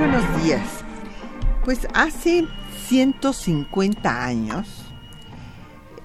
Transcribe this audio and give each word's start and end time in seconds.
Buenos 0.00 0.42
días. 0.42 0.66
Pues 1.62 1.86
hace 1.92 2.48
150 2.88 4.24
años, 4.24 4.66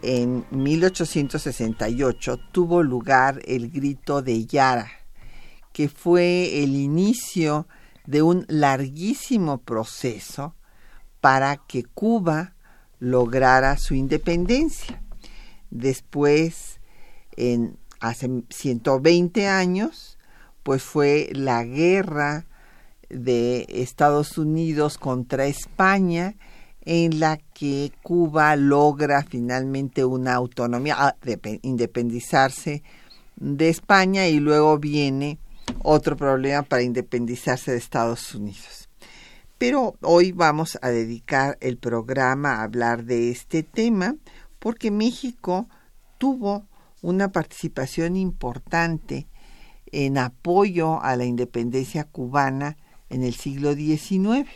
en 0.01 0.45
1868, 0.51 2.37
tuvo 2.51 2.83
lugar 2.83 3.39
el 3.45 3.71
grito 3.71 4.21
de 4.21 4.45
Yara, 4.47 4.91
que 5.71 5.87
fue 5.87 6.61
el 6.61 6.75
inicio 6.75 7.69
de 8.05 8.21
un 8.21 8.43
larguísimo 8.49 9.59
proceso 9.59 10.55
para 11.21 11.55
que 11.55 11.85
Cuba 11.85 12.53
lograra 12.99 13.77
su 13.77 13.93
independencia. 13.93 15.01
Después, 15.69 16.81
en 17.37 17.77
hace 18.01 18.43
120 18.49 19.47
años, 19.47 20.19
pues 20.63 20.83
fue 20.83 21.29
la 21.31 21.63
guerra 21.63 22.45
de 23.09 23.65
Estados 23.69 24.37
Unidos 24.37 24.97
contra 24.97 25.45
España 25.45 26.35
en 26.85 27.19
la 27.19 27.37
que 27.37 27.91
Cuba 28.03 28.55
logra 28.55 29.23
finalmente 29.23 30.05
una 30.05 30.35
autonomía, 30.35 30.95
ah, 30.97 31.15
de 31.23 31.59
independizarse 31.63 32.83
de 33.35 33.69
España 33.69 34.27
y 34.27 34.39
luego 34.39 34.77
viene 34.77 35.39
otro 35.79 36.15
problema 36.15 36.61
para 36.61 36.83
independizarse 36.83 37.71
de 37.71 37.77
Estados 37.77 38.33
Unidos. 38.35 38.89
Pero 39.57 39.95
hoy 40.01 40.31
vamos 40.31 40.77
a 40.81 40.89
dedicar 40.89 41.57
el 41.61 41.77
programa 41.77 42.55
a 42.55 42.63
hablar 42.63 43.05
de 43.05 43.31
este 43.31 43.63
tema 43.63 44.15
porque 44.59 44.91
México 44.91 45.67
tuvo 46.17 46.67
una 47.01 47.31
participación 47.31 48.15
importante 48.15 49.27
en 49.91 50.17
apoyo 50.17 51.01
a 51.01 51.15
la 51.15 51.25
independencia 51.25 52.03
cubana 52.03 52.77
en 53.09 53.23
el 53.23 53.33
siglo 53.33 53.73
XIX. 53.73 54.49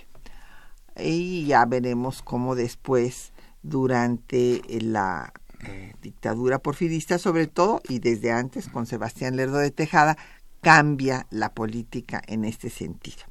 Y 0.97 1.45
ya 1.45 1.65
veremos 1.65 2.21
cómo 2.21 2.55
después, 2.55 3.31
durante 3.63 4.61
la 4.81 5.33
eh, 5.63 5.93
dictadura 6.01 6.59
porfirista 6.59 7.17
sobre 7.17 7.47
todo, 7.47 7.81
y 7.87 7.99
desde 7.99 8.31
antes 8.31 8.69
con 8.69 8.85
Sebastián 8.85 9.35
Lerdo 9.35 9.57
de 9.57 9.71
Tejada, 9.71 10.17
cambia 10.61 11.25
la 11.29 11.53
política 11.53 12.21
en 12.27 12.45
este 12.45 12.69
sentido. 12.69 13.23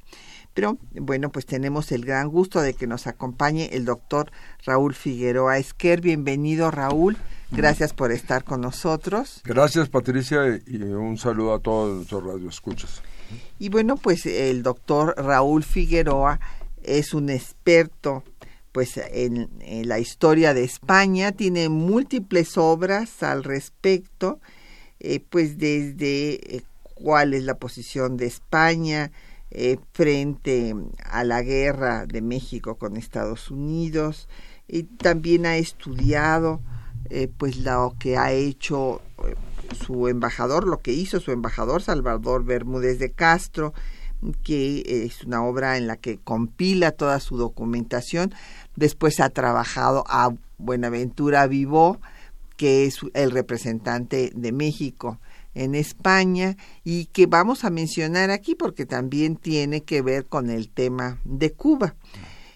Pero 0.53 0.77
bueno, 0.93 1.31
pues 1.31 1.45
tenemos 1.45 1.91
el 1.91 2.05
gran 2.05 2.27
gusto 2.27 2.61
de 2.61 2.73
que 2.73 2.87
nos 2.87 3.07
acompañe 3.07 3.69
el 3.71 3.85
doctor 3.85 4.31
Raúl 4.65 4.93
Figueroa 4.93 5.57
Esquer. 5.57 6.01
Bienvenido, 6.01 6.71
Raúl. 6.71 7.17
Gracias 7.51 7.93
por 7.93 8.11
estar 8.11 8.43
con 8.43 8.61
nosotros. 8.61 9.41
Gracias, 9.43 9.89
Patricia, 9.89 10.59
y 10.65 10.81
un 10.81 11.17
saludo 11.17 11.53
a 11.53 11.59
todos 11.59 11.95
nuestros 11.95 12.23
radioescuchas. 12.23 13.01
Y 13.59 13.69
bueno, 13.69 13.95
pues 13.97 14.25
el 14.25 14.63
doctor 14.63 15.15
Raúl 15.17 15.63
Figueroa 15.63 16.39
es 16.83 17.13
un 17.13 17.29
experto 17.29 18.23
pues 18.71 18.97
en, 18.97 19.49
la 19.87 19.99
historia 19.99 20.53
de 20.53 20.63
España, 20.63 21.31
tiene 21.31 21.69
múltiples 21.69 22.57
obras 22.57 23.23
al 23.23 23.43
respecto, 23.43 24.39
eh, 24.99 25.19
pues 25.27 25.57
desde 25.57 26.55
eh, 26.55 26.61
cuál 26.93 27.33
es 27.33 27.43
la 27.43 27.57
posición 27.57 28.15
de 28.15 28.27
España, 28.27 29.11
eh, 29.51 29.79
frente 29.93 30.75
a 31.03 31.23
la 31.23 31.41
guerra 31.41 32.05
de 32.05 32.21
México 32.21 32.75
con 32.75 32.97
Estados 32.97 33.49
Unidos. 33.49 34.27
Y 34.67 34.83
también 34.83 35.47
ha 35.47 35.57
estudiado 35.57 36.61
eh, 37.09 37.27
pues 37.35 37.57
lo 37.57 37.95
que 37.97 38.17
ha 38.17 38.31
hecho 38.31 39.01
su 39.75 40.07
embajador, 40.07 40.67
lo 40.67 40.79
que 40.79 40.93
hizo 40.93 41.19
su 41.19 41.31
embajador 41.31 41.81
Salvador 41.81 42.43
Bermúdez 42.43 42.99
de 42.99 43.11
Castro, 43.11 43.73
que 44.43 45.05
es 45.05 45.23
una 45.23 45.43
obra 45.43 45.77
en 45.77 45.87
la 45.87 45.95
que 45.95 46.17
compila 46.17 46.91
toda 46.91 47.19
su 47.19 47.37
documentación. 47.37 48.33
Después 48.75 49.19
ha 49.19 49.29
trabajado 49.29 50.03
a 50.07 50.33
Buenaventura 50.57 51.47
Vivó, 51.47 51.99
que 52.57 52.85
es 52.85 52.99
el 53.13 53.31
representante 53.31 54.31
de 54.35 54.51
México 54.51 55.19
en 55.53 55.75
España 55.75 56.57
y 56.83 57.05
que 57.05 57.25
vamos 57.25 57.63
a 57.63 57.69
mencionar 57.69 58.31
aquí 58.31 58.55
porque 58.55 58.85
también 58.85 59.35
tiene 59.35 59.81
que 59.81 60.01
ver 60.01 60.25
con 60.25 60.49
el 60.49 60.69
tema 60.69 61.19
de 61.23 61.51
Cuba. 61.53 61.95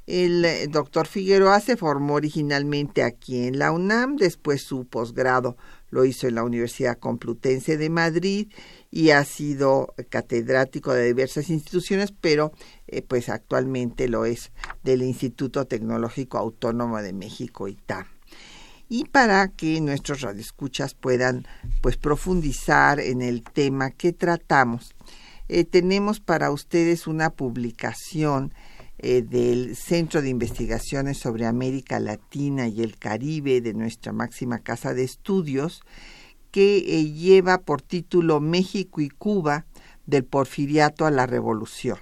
El 0.05 0.43
eh, 0.43 0.67
doctor 0.67 1.07
Figueroa 1.07 1.61
se 1.61 1.77
formó 1.77 2.15
originalmente 2.15 3.03
aquí 3.03 3.47
en 3.47 3.57
la 3.57 3.71
UNAM, 3.71 4.17
después 4.17 4.61
su 4.61 4.85
posgrado 4.85 5.55
lo 5.93 6.05
hizo 6.05 6.27
en 6.27 6.35
la 6.35 6.43
Universidad 6.43 6.97
Complutense 6.97 7.77
de 7.77 7.89
Madrid 7.89 8.51
y 8.89 9.11
ha 9.11 9.23
sido 9.23 9.93
catedrático 10.09 10.91
de 10.93 11.05
diversas 11.05 11.49
instituciones, 11.49 12.11
pero 12.19 12.51
eh, 12.87 13.03
pues 13.03 13.29
actualmente 13.29 14.07
lo 14.07 14.25
es 14.25 14.51
del 14.83 15.03
Instituto 15.03 15.65
Tecnológico 15.65 16.39
Autónomo 16.39 17.01
de 17.01 17.13
México, 17.13 17.67
ITAM 17.67 18.07
y 18.89 19.05
para 19.05 19.47
que 19.47 19.79
nuestros 19.81 20.21
radioescuchas 20.21 20.93
puedan 20.93 21.47
pues 21.81 21.97
profundizar 21.97 22.99
en 22.99 23.21
el 23.21 23.43
tema 23.43 23.91
que 23.91 24.13
tratamos. 24.13 24.93
Eh, 25.47 25.63
tenemos 25.63 26.19
para 26.19 26.51
ustedes 26.51 27.07
una 27.07 27.29
publicación 27.29 28.53
eh, 29.03 29.21
del 29.21 29.75
Centro 29.75 30.21
de 30.21 30.29
Investigaciones 30.29 31.17
sobre 31.17 31.45
América 31.45 31.99
Latina 31.99 32.67
y 32.67 32.81
el 32.81 32.97
Caribe 32.97 33.59
de 33.59 33.73
nuestra 33.73 34.13
máxima 34.13 34.59
casa 34.59 34.93
de 34.93 35.03
estudios 35.03 35.81
que 36.51 36.77
eh, 36.77 37.11
lleva 37.11 37.59
por 37.59 37.81
título 37.81 38.39
México 38.39 39.01
y 39.01 39.09
Cuba 39.09 39.65
del 40.05 40.23
Porfiriato 40.23 41.05
a 41.05 41.11
la 41.11 41.25
Revolución. 41.25 41.97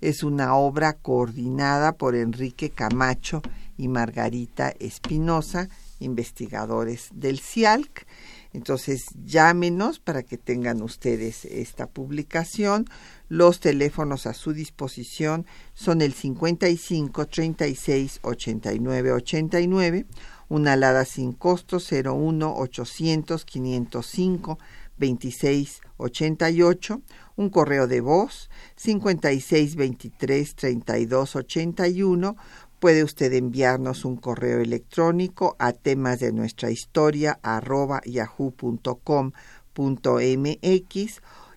Es 0.00 0.24
una 0.24 0.56
obra 0.56 0.94
coordinada 0.94 1.92
por 1.92 2.16
Enrique 2.16 2.70
Camacho 2.70 3.40
y 3.78 3.86
Margarita 3.86 4.74
Espinosa 4.80 5.68
investigadores 6.02 7.08
del 7.14 7.40
CIALC. 7.40 8.06
Entonces, 8.54 9.06
llámenos 9.24 9.98
para 9.98 10.22
que 10.22 10.36
tengan 10.36 10.82
ustedes 10.82 11.46
esta 11.46 11.86
publicación. 11.86 12.86
Los 13.28 13.60
teléfonos 13.60 14.26
a 14.26 14.34
su 14.34 14.52
disposición 14.52 15.46
son 15.72 16.02
el 16.02 16.12
55 16.12 17.26
36 17.26 18.20
89 18.22 19.12
89, 19.12 20.06
una 20.48 20.74
alada 20.74 21.06
sin 21.06 21.32
costo 21.32 21.78
01 21.78 22.56
800 22.56 23.44
505 23.46 24.58
26 24.98 25.80
88, 25.96 27.02
un 27.36 27.48
correo 27.50 27.86
de 27.86 28.00
voz 28.00 28.50
56 28.76 29.76
23 29.76 30.54
32 30.54 31.36
81 31.36 32.36
Puede 32.82 33.04
usted 33.04 33.32
enviarnos 33.34 34.04
un 34.04 34.16
correo 34.16 34.58
electrónico 34.58 35.54
a 35.60 35.72
temas 35.72 36.18
de 36.18 36.32
nuestra 36.32 36.72
historia 36.72 37.38
arroba 37.40 38.00
yahoo.com.mx 38.04 38.82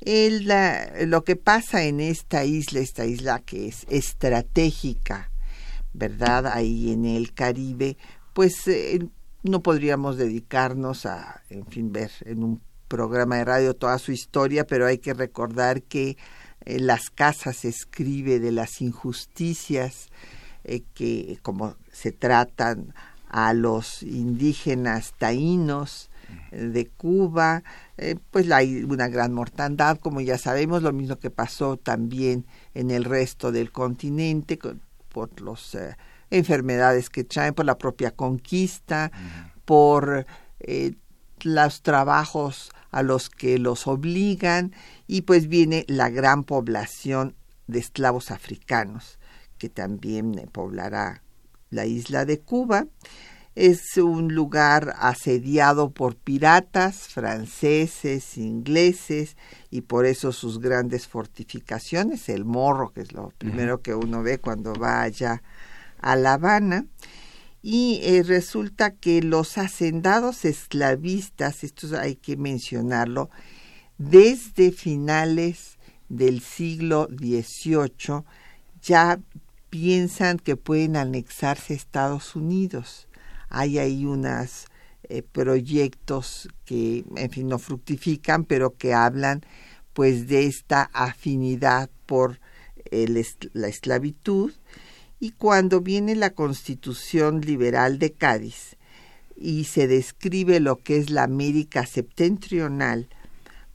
Lo 0.00 1.24
que 1.24 1.34
pasa 1.34 1.82
en 1.84 2.00
esta 2.00 2.44
isla, 2.44 2.78
esta 2.78 3.04
isla 3.04 3.40
que 3.40 3.66
es 3.66 3.84
estratégica, 3.90 5.30
¿verdad? 5.92 6.46
Ahí 6.46 6.92
en 6.92 7.04
el 7.04 7.34
Caribe, 7.34 7.96
pues 8.32 8.68
eh, 8.68 9.08
no 9.42 9.62
podríamos 9.62 10.16
dedicarnos 10.16 11.06
a, 11.06 11.42
en 11.50 11.66
fin, 11.66 11.92
ver 11.92 12.10
en 12.24 12.42
un 12.42 12.60
programa 12.88 13.36
de 13.36 13.44
radio 13.44 13.74
toda 13.74 13.98
su 13.98 14.12
historia, 14.12 14.66
pero 14.66 14.86
hay 14.86 14.98
que 14.98 15.14
recordar 15.14 15.82
que 15.82 16.16
eh, 16.64 16.80
Las 16.80 17.10
Casas 17.10 17.64
escribe 17.64 18.40
de 18.40 18.52
las 18.52 18.80
injusticias 18.80 20.08
eh, 20.64 20.82
que, 20.94 21.38
como 21.42 21.76
se 21.92 22.12
tratan 22.12 22.94
a 23.28 23.52
los 23.52 24.02
indígenas 24.02 25.14
taínos 25.18 26.10
de 26.50 26.86
Cuba, 26.86 27.62
eh, 27.96 28.16
pues 28.30 28.50
hay 28.50 28.82
una 28.84 29.08
gran 29.08 29.32
mortandad, 29.32 29.98
como 29.98 30.20
ya 30.20 30.38
sabemos, 30.38 30.82
lo 30.82 30.92
mismo 30.92 31.16
que 31.16 31.30
pasó 31.30 31.76
también 31.76 32.46
en 32.74 32.90
el 32.90 33.04
resto 33.04 33.52
del 33.52 33.70
continente 33.70 34.58
por 35.08 35.40
las 35.40 35.74
eh, 35.74 35.96
enfermedades 36.30 37.10
que 37.10 37.24
traen, 37.24 37.54
por 37.54 37.64
la 37.64 37.78
propia 37.78 38.10
conquista, 38.10 39.10
por 39.64 40.26
eh, 40.60 40.94
los 41.42 41.82
trabajos 41.82 42.70
a 42.90 43.02
los 43.02 43.30
que 43.30 43.58
los 43.58 43.86
obligan 43.86 44.72
y 45.06 45.22
pues 45.22 45.48
viene 45.48 45.84
la 45.88 46.08
gran 46.08 46.44
población 46.44 47.34
de 47.66 47.78
esclavos 47.78 48.30
africanos 48.30 49.18
que 49.58 49.68
también 49.68 50.48
poblará 50.52 51.22
la 51.70 51.84
isla 51.84 52.24
de 52.24 52.40
Cuba. 52.40 52.86
Es 53.54 53.96
un 53.96 54.34
lugar 54.34 54.94
asediado 54.98 55.90
por 55.90 56.14
piratas 56.14 57.08
franceses, 57.08 58.38
ingleses 58.38 59.36
y 59.68 59.80
por 59.80 60.06
eso 60.06 60.30
sus 60.30 60.60
grandes 60.60 61.08
fortificaciones, 61.08 62.28
el 62.28 62.44
morro, 62.44 62.92
que 62.92 63.00
es 63.00 63.12
lo 63.12 63.32
primero 63.36 63.82
que 63.82 63.96
uno 63.96 64.22
ve 64.22 64.38
cuando 64.38 64.74
va 64.74 65.02
allá 65.02 65.42
a 66.00 66.16
La 66.16 66.34
Habana. 66.34 66.86
Y 67.62 68.00
eh, 68.02 68.22
resulta 68.22 68.92
que 68.92 69.20
los 69.22 69.58
hacendados 69.58 70.44
esclavistas, 70.44 71.64
esto 71.64 71.98
hay 71.98 72.16
que 72.16 72.36
mencionarlo, 72.36 73.30
desde 73.98 74.70
finales 74.70 75.76
del 76.08 76.40
siglo 76.40 77.08
XVIII 77.10 78.24
ya 78.80 79.20
piensan 79.70 80.38
que 80.38 80.56
pueden 80.56 80.96
anexarse 80.96 81.74
a 81.74 81.76
Estados 81.76 82.36
Unidos 82.36 83.08
hay 83.48 83.78
ahí 83.78 84.04
unos 84.04 84.66
eh, 85.04 85.22
proyectos 85.22 86.48
que, 86.64 87.04
en 87.16 87.30
fin, 87.30 87.48
no 87.48 87.58
fructifican, 87.58 88.44
pero 88.44 88.76
que 88.76 88.94
hablan 88.94 89.42
pues 89.92 90.28
de 90.28 90.46
esta 90.46 90.90
afinidad 90.92 91.90
por 92.06 92.40
la 92.90 93.68
esclavitud. 93.68 94.52
Y 95.20 95.32
cuando 95.32 95.80
viene 95.80 96.14
la 96.14 96.30
Constitución 96.30 97.40
Liberal 97.40 97.98
de 97.98 98.12
Cádiz 98.12 98.76
y 99.36 99.64
se 99.64 99.86
describe 99.88 100.60
lo 100.60 100.76
que 100.76 100.98
es 100.98 101.10
la 101.10 101.24
América 101.24 101.86
septentrional, 101.86 103.08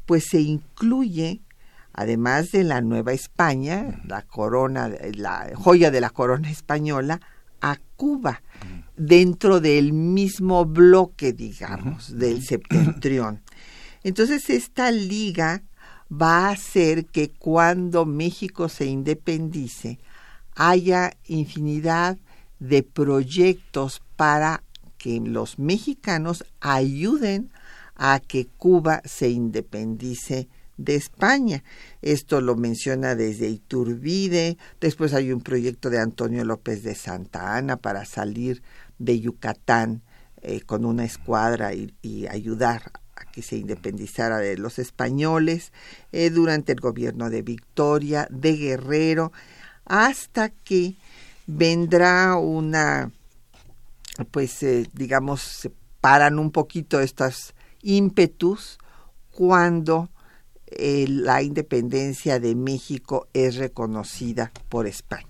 pues 0.06 0.26
se 0.30 0.42
incluye 0.42 1.42
además 1.94 2.52
de 2.52 2.64
la 2.64 2.82
Nueva 2.82 3.14
España, 3.14 4.02
la 4.06 4.24
corona, 4.24 4.90
la 5.14 5.52
joya 5.56 5.92
de 5.92 6.02
la 6.02 6.10
corona 6.10 6.50
española, 6.50 7.22
a 7.62 7.78
Cuba 7.96 8.42
dentro 8.98 9.62
del 9.62 9.94
mismo 9.94 10.66
bloque, 10.66 11.32
digamos, 11.32 12.18
del 12.18 12.44
septentrión. 12.44 13.42
Entonces, 14.04 14.50
esta 14.50 14.92
liga 14.92 15.64
va 16.12 16.48
a 16.48 16.52
hacer 16.52 17.06
que 17.06 17.32
cuando 17.32 18.06
México 18.06 18.68
se 18.68 18.86
independice 18.86 20.00
haya 20.56 21.18
infinidad 21.26 22.18
de 22.60 22.84
proyectos 22.84 24.02
para 24.16 24.64
que 24.98 25.20
los 25.20 25.60
mexicanos 25.60 26.46
ayuden 26.62 27.52
a 27.96 28.20
que 28.20 28.48
Cuba 28.48 29.02
se 29.06 29.30
independice 29.30 30.48
de 30.78 30.96
España. 30.96 31.64
Esto 32.02 32.42
lo 32.42 32.56
menciona 32.56 33.16
desde 33.16 33.50
Iturbide, 33.50 34.58
después 34.80 35.14
hay 35.14 35.32
un 35.32 35.42
proyecto 35.42 35.90
de 35.90 36.00
Antonio 36.00 36.44
López 36.46 36.84
de 36.84 36.96
Santa 36.96 37.56
Ana 37.56 37.78
para 37.78 38.06
salir 38.06 38.64
de 38.98 39.20
Yucatán 39.20 40.02
eh, 40.42 40.62
con 40.62 40.86
una 40.86 41.06
escuadra 41.06 41.74
y, 41.74 41.94
ayudar 42.28 42.92
a 43.16 43.32
que 43.32 43.42
se 43.42 43.58
independizara 43.58 44.38
de 44.38 44.58
los 44.58 44.80
españoles 44.80 45.72
eh, 46.12 46.30
durante 46.30 46.72
el 46.72 46.80
gobierno 46.80 47.30
de 47.30 47.42
Victoria, 47.42 48.28
de 48.30 48.56
Guerrero, 48.58 49.32
hasta 49.86 50.50
que 50.50 50.96
vendrá 51.48 52.36
una, 52.38 53.12
pues 54.32 54.64
eh, 54.64 54.88
digamos, 54.94 55.42
se 55.42 55.72
paran 56.02 56.40
un 56.40 56.52
poquito 56.52 57.00
estos 57.00 57.54
ímpetus 57.82 58.78
cuando 59.32 60.10
la 60.76 61.44
independencia 61.44 62.40
de 62.40 62.56
México 62.56 63.28
es 63.34 63.58
reconocida 63.58 64.52
por 64.70 64.88
España. 64.88 65.28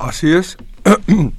Así 0.00 0.32
es. 0.32 0.56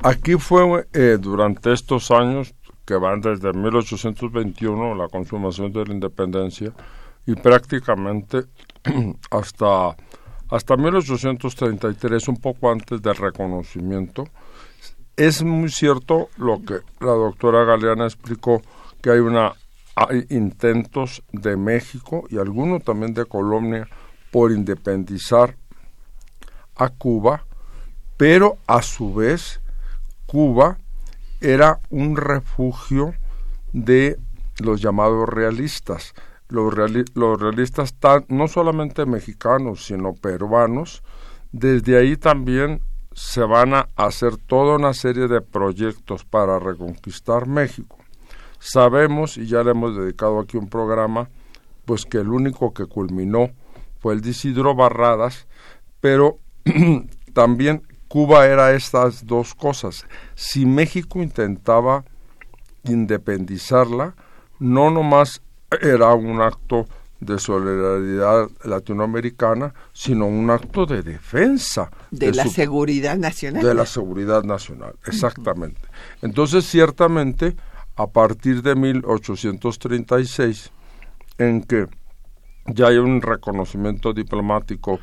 Aquí 0.00 0.34
fue 0.34 0.86
eh, 0.92 1.18
durante 1.20 1.72
estos 1.72 2.10
años 2.10 2.54
que 2.84 2.94
van 2.94 3.20
desde 3.20 3.52
1821, 3.52 4.94
la 4.94 5.08
consumación 5.08 5.72
de 5.72 5.84
la 5.84 5.92
independencia, 5.92 6.72
y 7.26 7.34
prácticamente 7.34 8.44
hasta, 9.30 9.96
hasta 10.50 10.76
1833, 10.76 12.28
un 12.28 12.36
poco 12.36 12.70
antes 12.70 13.02
del 13.02 13.16
reconocimiento. 13.16 14.24
Es 15.16 15.42
muy 15.42 15.70
cierto 15.70 16.28
lo 16.36 16.62
que 16.62 16.80
la 17.00 17.12
doctora 17.12 17.64
Galeana 17.64 18.04
explicó, 18.04 18.62
que 19.00 19.10
hay, 19.10 19.18
una, 19.18 19.54
hay 19.94 20.26
intentos 20.30 21.22
de 21.32 21.56
México 21.56 22.26
y 22.28 22.38
algunos 22.38 22.84
también 22.84 23.14
de 23.14 23.24
Colombia 23.24 23.88
por 24.30 24.52
independizar 24.52 25.56
a 26.76 26.90
Cuba, 26.90 27.44
pero 28.16 28.58
a 28.66 28.82
su 28.82 29.14
vez 29.14 29.60
Cuba 30.26 30.78
era 31.40 31.80
un 31.90 32.16
refugio 32.16 33.14
de 33.72 34.18
los 34.58 34.80
llamados 34.80 35.28
realistas. 35.28 36.14
Los, 36.48 36.74
realistas 36.74 37.94
no 38.28 38.48
solamente 38.48 39.04
mexicanos, 39.06 39.86
sino 39.86 40.14
peruanos. 40.14 41.02
Desde 41.52 41.98
ahí 41.98 42.16
también 42.16 42.82
se 43.12 43.40
van 43.40 43.74
a 43.74 43.88
hacer 43.96 44.36
toda 44.36 44.76
una 44.76 44.92
serie 44.94 45.26
de 45.26 45.40
proyectos 45.40 46.24
para 46.24 46.58
reconquistar 46.58 47.46
México. 47.46 47.98
Sabemos, 48.58 49.36
y 49.36 49.46
ya 49.46 49.62
le 49.62 49.72
hemos 49.72 49.96
dedicado 49.96 50.38
aquí 50.38 50.56
un 50.56 50.68
programa, 50.68 51.28
pues 51.84 52.04
que 52.04 52.18
el 52.18 52.28
único 52.28 52.74
que 52.74 52.86
culminó 52.86 53.50
fue 53.98 54.14
el 54.14 54.20
de 54.20 54.30
Isidro 54.30 54.74
Barradas, 54.74 55.46
pero 56.00 56.38
también 57.32 57.82
Cuba 58.08 58.46
era 58.46 58.72
estas 58.72 59.26
dos 59.26 59.54
cosas. 59.54 60.06
Si 60.34 60.64
México 60.64 61.20
intentaba 61.20 62.04
independizarla, 62.84 64.14
no 64.58 64.90
nomás 64.90 65.42
era 65.70 66.14
un 66.14 66.40
acto 66.40 66.86
de 67.20 67.38
solidaridad 67.38 68.48
latinoamericana, 68.64 69.72
sino 69.92 70.26
un 70.26 70.50
acto 70.50 70.86
de 70.86 71.02
defensa. 71.02 71.90
De, 72.10 72.32
la 72.32 72.46
seguridad 72.46 73.16
nacional. 73.16 73.62
De 73.62 73.74
la 73.74 73.86
seguridad 73.86 74.44
nacional, 74.44 74.94
exactamente. 75.06 75.80
Entonces, 76.22 76.66
ciertamente, 76.66 77.56
a 77.96 78.06
partir 78.06 78.62
de 78.62 78.74
1836, 78.74 80.70
en 81.38 81.62
que 81.62 81.86
ya 82.66 82.88
hay 82.88 82.98
un 82.98 83.22
reconocimiento 83.22 84.12
diplomático 84.12 85.00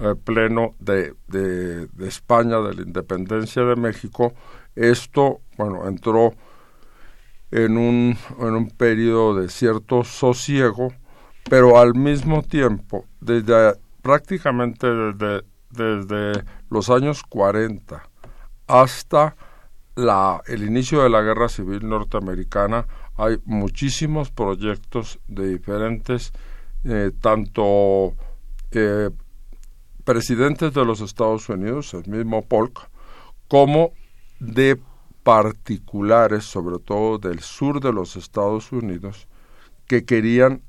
eh, 0.00 0.14
pleno 0.22 0.74
de, 0.80 1.14
de, 1.28 1.86
de, 1.86 2.08
España, 2.08 2.58
de 2.60 2.74
la 2.74 2.82
independencia 2.82 3.62
de 3.62 3.76
México, 3.76 4.34
esto, 4.74 5.40
bueno, 5.56 5.86
entró 5.88 6.34
en 7.54 7.76
un, 7.76 8.18
en 8.40 8.54
un 8.56 8.68
periodo 8.68 9.40
de 9.40 9.48
cierto 9.48 10.02
sosiego, 10.02 10.92
pero 11.48 11.78
al 11.78 11.94
mismo 11.94 12.42
tiempo, 12.42 13.04
desde 13.20 13.74
prácticamente 14.02 14.88
desde, 14.88 15.44
desde 15.70 16.44
los 16.68 16.90
años 16.90 17.22
40 17.22 18.02
hasta 18.66 19.36
la, 19.94 20.42
el 20.48 20.64
inicio 20.64 21.04
de 21.04 21.10
la 21.10 21.22
Guerra 21.22 21.48
Civil 21.48 21.88
Norteamericana, 21.88 22.86
hay 23.16 23.38
muchísimos 23.44 24.32
proyectos 24.32 25.20
de 25.28 25.50
diferentes, 25.50 26.32
eh, 26.82 27.12
tanto 27.20 28.14
eh, 28.72 29.10
presidentes 30.02 30.74
de 30.74 30.84
los 30.84 31.00
Estados 31.00 31.48
Unidos, 31.48 31.94
el 31.94 32.10
mismo 32.10 32.42
Polk, 32.42 32.90
como 33.46 33.92
de 34.40 34.80
particulares, 35.24 36.44
sobre 36.44 36.78
todo 36.78 37.18
del 37.18 37.40
sur 37.40 37.80
de 37.80 37.92
los 37.92 38.14
Estados 38.14 38.70
Unidos, 38.70 39.26
que 39.88 40.04
querían 40.04 40.62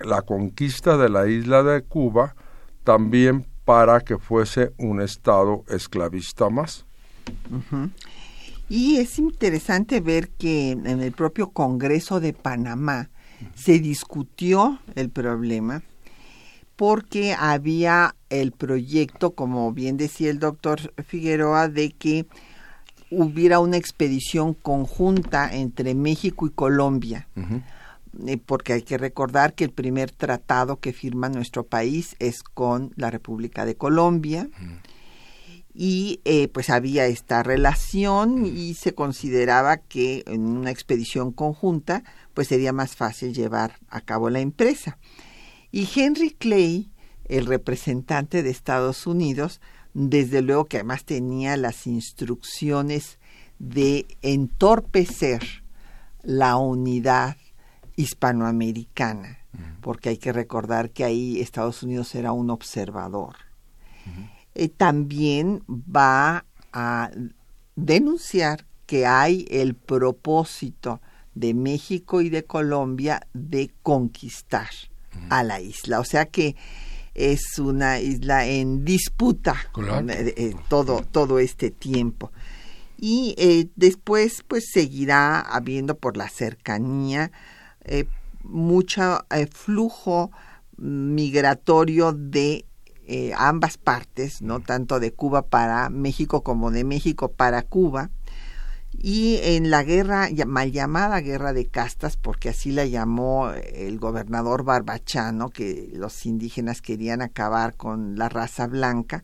la 0.00 0.22
conquista 0.22 0.96
de 0.96 1.08
la 1.08 1.28
isla 1.28 1.62
de 1.62 1.82
Cuba 1.82 2.34
también 2.82 3.46
para 3.64 4.00
que 4.00 4.18
fuese 4.18 4.72
un 4.78 5.00
estado 5.00 5.64
esclavista 5.68 6.48
más. 6.48 6.86
Y 8.68 8.96
es 8.96 9.18
interesante 9.18 10.00
ver 10.00 10.30
que 10.30 10.70
en 10.70 11.02
el 11.02 11.12
propio 11.12 11.50
Congreso 11.50 12.20
de 12.20 12.32
Panamá 12.32 13.10
se 13.54 13.78
discutió 13.78 14.78
el 14.94 15.10
problema 15.10 15.82
porque 16.76 17.34
había 17.38 18.14
el 18.30 18.52
proyecto, 18.52 19.32
como 19.32 19.72
bien 19.72 19.96
decía 19.96 20.30
el 20.30 20.38
doctor 20.38 20.94
Figueroa, 21.04 21.68
de 21.68 21.90
que 21.90 22.26
hubiera 23.10 23.60
una 23.60 23.76
expedición 23.76 24.54
conjunta 24.54 25.54
entre 25.54 25.94
México 25.94 26.46
y 26.46 26.50
Colombia. 26.50 27.28
Eh, 28.26 28.38
porque 28.38 28.72
hay 28.72 28.82
que 28.82 28.98
recordar 28.98 29.54
que 29.54 29.64
el 29.64 29.70
primer 29.70 30.10
tratado 30.10 30.80
que 30.80 30.92
firma 30.92 31.28
nuestro 31.28 31.64
país 31.64 32.16
es 32.18 32.42
con 32.42 32.92
la 32.96 33.10
República 33.10 33.64
de 33.64 33.76
Colombia 33.76 34.48
y 35.80 36.20
eh, 36.24 36.48
pues 36.48 36.70
había 36.70 37.06
esta 37.06 37.44
relación 37.44 38.44
y 38.44 38.74
se 38.74 38.94
consideraba 38.94 39.76
que 39.76 40.24
en 40.26 40.44
una 40.44 40.72
expedición 40.72 41.30
conjunta 41.30 42.02
pues 42.34 42.48
sería 42.48 42.72
más 42.72 42.96
fácil 42.96 43.32
llevar 43.32 43.78
a 43.88 44.00
cabo 44.00 44.28
la 44.28 44.40
empresa. 44.40 44.98
Y 45.70 45.88
Henry 45.94 46.30
Clay, 46.30 46.90
el 47.26 47.46
representante 47.46 48.42
de 48.42 48.50
Estados 48.50 49.06
Unidos, 49.06 49.60
desde 49.98 50.42
luego 50.42 50.66
que 50.66 50.76
además 50.76 51.04
tenía 51.04 51.56
las 51.56 51.88
instrucciones 51.88 53.18
de 53.58 54.06
entorpecer 54.22 55.64
la 56.22 56.56
unidad 56.56 57.36
hispanoamericana, 57.96 59.38
porque 59.80 60.10
hay 60.10 60.18
que 60.18 60.32
recordar 60.32 60.90
que 60.90 61.02
ahí 61.02 61.40
Estados 61.40 61.82
Unidos 61.82 62.14
era 62.14 62.30
un 62.30 62.50
observador. 62.50 63.34
Eh, 64.54 64.68
también 64.68 65.64
va 65.68 66.44
a 66.72 67.10
denunciar 67.74 68.66
que 68.86 69.04
hay 69.04 69.46
el 69.50 69.74
propósito 69.74 71.00
de 71.34 71.54
México 71.54 72.20
y 72.20 72.28
de 72.28 72.44
Colombia 72.44 73.26
de 73.34 73.72
conquistar 73.82 74.70
a 75.28 75.42
la 75.42 75.60
isla. 75.60 75.98
O 75.98 76.04
sea 76.04 76.26
que 76.26 76.54
es 77.18 77.58
una 77.58 77.98
isla 77.98 78.46
en 78.46 78.84
disputa 78.84 79.56
eh, 79.76 80.34
eh, 80.36 80.54
todo, 80.68 81.02
todo 81.10 81.40
este 81.40 81.70
tiempo. 81.70 82.30
Y 82.96 83.34
eh, 83.38 83.68
después 83.76 84.44
pues 84.46 84.70
seguirá 84.72 85.40
habiendo 85.40 85.96
por 85.96 86.16
la 86.16 86.28
cercanía 86.28 87.30
mucho 88.42 89.24
flujo 89.52 90.30
migratorio 90.76 92.12
de 92.12 92.66
ambas 93.36 93.78
partes, 93.78 94.42
no 94.42 94.60
tanto 94.60 95.00
de 95.00 95.12
Cuba 95.12 95.46
para 95.46 95.88
México 95.88 96.42
como 96.42 96.70
de 96.70 96.84
México 96.84 97.32
para 97.32 97.62
Cuba 97.62 98.10
y 99.00 99.38
en 99.42 99.70
la 99.70 99.84
guerra, 99.84 100.28
mal 100.46 100.72
llamada 100.72 101.20
guerra 101.20 101.52
de 101.52 101.66
castas, 101.66 102.16
porque 102.16 102.48
así 102.48 102.72
la 102.72 102.84
llamó 102.84 103.50
el 103.52 103.98
gobernador 104.00 104.64
Barbachano, 104.64 105.50
que 105.50 105.88
los 105.92 106.26
indígenas 106.26 106.82
querían 106.82 107.22
acabar 107.22 107.76
con 107.76 108.18
la 108.18 108.28
raza 108.28 108.66
blanca, 108.66 109.22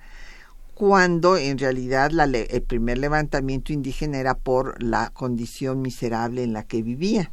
cuando 0.75 1.37
en 1.37 1.59
realidad 1.59 2.13
el 2.35 2.63
primer 2.63 2.99
levantamiento 2.99 3.73
indígena 3.73 4.19
era 4.19 4.35
por 4.35 4.81
la 4.81 5.11
condición 5.11 5.83
miserable 5.83 6.45
en 6.45 6.53
la 6.53 6.63
que 6.63 6.83
vivía. 6.83 7.33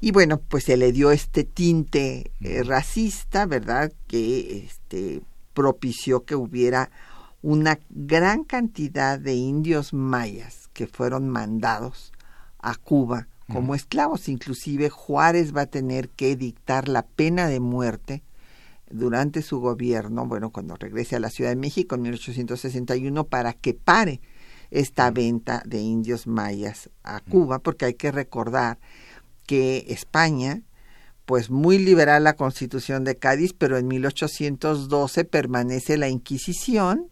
Y 0.00 0.10
bueno, 0.10 0.40
pues 0.40 0.64
se 0.64 0.76
le 0.76 0.90
dio 0.90 1.12
este 1.12 1.44
tinte 1.44 2.32
eh, 2.40 2.62
racista, 2.64 3.46
¿verdad? 3.46 3.92
Que 4.08 4.66
este, 4.66 5.22
propició 5.54 6.24
que 6.24 6.34
hubiera 6.34 6.90
una 7.42 7.78
gran 7.90 8.42
cantidad 8.42 9.20
de 9.20 9.34
indios 9.34 9.92
mayas 9.94 10.63
que 10.74 10.86
fueron 10.86 11.30
mandados 11.30 12.12
a 12.58 12.74
Cuba 12.74 13.28
como 13.50 13.74
esclavos. 13.74 14.28
Inclusive 14.28 14.90
Juárez 14.90 15.54
va 15.56 15.62
a 15.62 15.66
tener 15.66 16.10
que 16.10 16.36
dictar 16.36 16.88
la 16.88 17.02
pena 17.02 17.48
de 17.48 17.60
muerte 17.60 18.22
durante 18.90 19.42
su 19.42 19.60
gobierno, 19.60 20.26
bueno, 20.26 20.50
cuando 20.50 20.76
regrese 20.76 21.16
a 21.16 21.20
la 21.20 21.30
Ciudad 21.30 21.50
de 21.50 21.56
México 21.56 21.94
en 21.94 22.02
1861, 22.02 23.24
para 23.24 23.52
que 23.54 23.74
pare 23.74 24.20
esta 24.70 25.10
venta 25.10 25.62
de 25.64 25.80
indios 25.80 26.26
mayas 26.26 26.90
a 27.02 27.20
Cuba, 27.20 27.58
porque 27.60 27.86
hay 27.86 27.94
que 27.94 28.12
recordar 28.12 28.78
que 29.46 29.86
España, 29.88 30.62
pues 31.26 31.50
muy 31.50 31.78
liberal 31.78 32.24
la 32.24 32.36
constitución 32.36 33.04
de 33.04 33.16
Cádiz, 33.16 33.52
pero 33.52 33.78
en 33.78 33.88
1812 33.88 35.24
permanece 35.24 35.96
la 35.96 36.08
Inquisición 36.08 37.10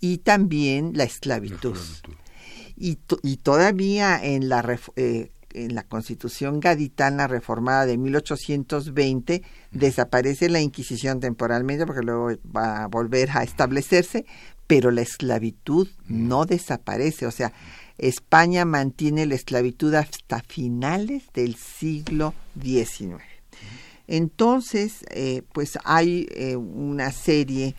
y 0.00 0.18
también 0.18 0.92
la 0.94 1.04
esclavitud 1.04 1.78
y, 2.76 2.98
y 3.22 3.36
todavía 3.38 4.18
en 4.22 4.48
la, 4.48 4.78
eh, 4.96 5.30
en 5.50 5.74
la 5.74 5.84
Constitución 5.84 6.60
gaditana 6.60 7.26
reformada 7.26 7.86
de 7.86 7.96
1820 7.96 9.42
desaparece 9.70 10.48
la 10.48 10.60
Inquisición 10.60 11.20
temporalmente 11.20 11.86
porque 11.86 12.02
luego 12.02 12.30
va 12.54 12.84
a 12.84 12.86
volver 12.88 13.30
a 13.32 13.42
establecerse, 13.42 14.26
pero 14.66 14.90
la 14.90 15.02
esclavitud 15.02 15.88
no 16.06 16.44
desaparece, 16.44 17.26
o 17.26 17.30
sea, 17.30 17.52
España 17.98 18.64
mantiene 18.64 19.26
la 19.26 19.36
esclavitud 19.36 19.94
hasta 19.94 20.40
finales 20.40 21.24
del 21.32 21.54
siglo 21.54 22.34
XIX. 22.60 23.22
Entonces, 24.06 25.04
eh, 25.10 25.42
pues 25.52 25.78
hay 25.84 26.26
eh, 26.30 26.56
una 26.56 27.12
serie 27.12 27.74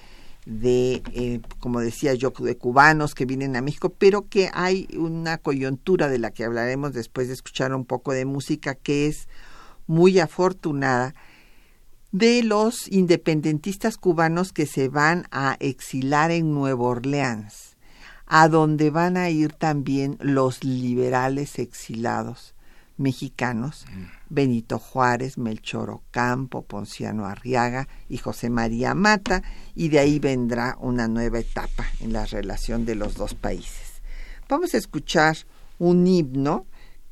de, 0.46 1.02
eh, 1.14 1.42
como 1.60 1.80
decía 1.80 2.14
yo, 2.14 2.32
de 2.32 2.58
cubanos 2.58 3.16
que 3.16 3.26
vienen 3.26 3.56
a 3.56 3.62
México, 3.62 3.90
pero 3.90 4.28
que 4.30 4.50
hay 4.54 4.88
una 4.98 5.38
coyuntura 5.38 6.08
de 6.08 6.20
la 6.20 6.32
que 6.32 6.46
hablaremos 6.46 6.94
después 6.94 7.28
de 7.28 7.34
escuchar 7.34 7.74
un 7.74 7.86
poco 7.86 8.14
de 8.14 8.26
música 8.26 8.76
que 8.76 9.08
es 9.08 9.28
muy 9.88 10.20
afortunada 10.20 11.16
de 12.12 12.44
los 12.44 12.88
independentistas 12.92 13.98
cubanos 13.98 14.54
que 14.54 14.66
se 14.66 14.88
van 14.88 15.26
a 15.32 15.58
exilar 15.60 16.32
en 16.32 16.54
Nueva 16.54 16.84
Orleans, 16.86 17.76
a 18.26 18.48
donde 18.48 18.90
van 18.90 19.18
a 19.18 19.30
ir 19.30 19.52
también 19.52 20.18
los 20.22 20.64
liberales 20.64 21.60
exilados 21.60 22.55
mexicanos, 22.98 23.86
Benito 24.30 24.80
Juárez, 24.80 25.38
Melchor 25.38 25.90
Ocampo, 25.90 26.64
Ponciano 26.64 27.26
Arriaga 27.26 27.88
y 28.10 28.18
José 28.18 28.50
María 28.50 28.94
Mata, 28.94 29.44
y 29.76 29.90
de 29.90 30.00
ahí 30.00 30.20
vendrá 30.20 30.78
una 30.80 31.08
nueva 31.08 31.40
etapa 31.40 31.86
en 32.00 32.14
la 32.14 32.26
relación 32.26 32.86
de 32.86 32.96
los 32.96 33.16
dos 33.16 33.34
países. 33.34 34.02
Vamos 34.48 34.74
a 34.74 34.78
escuchar 34.78 35.38
un 35.80 36.08
himno 36.08 36.66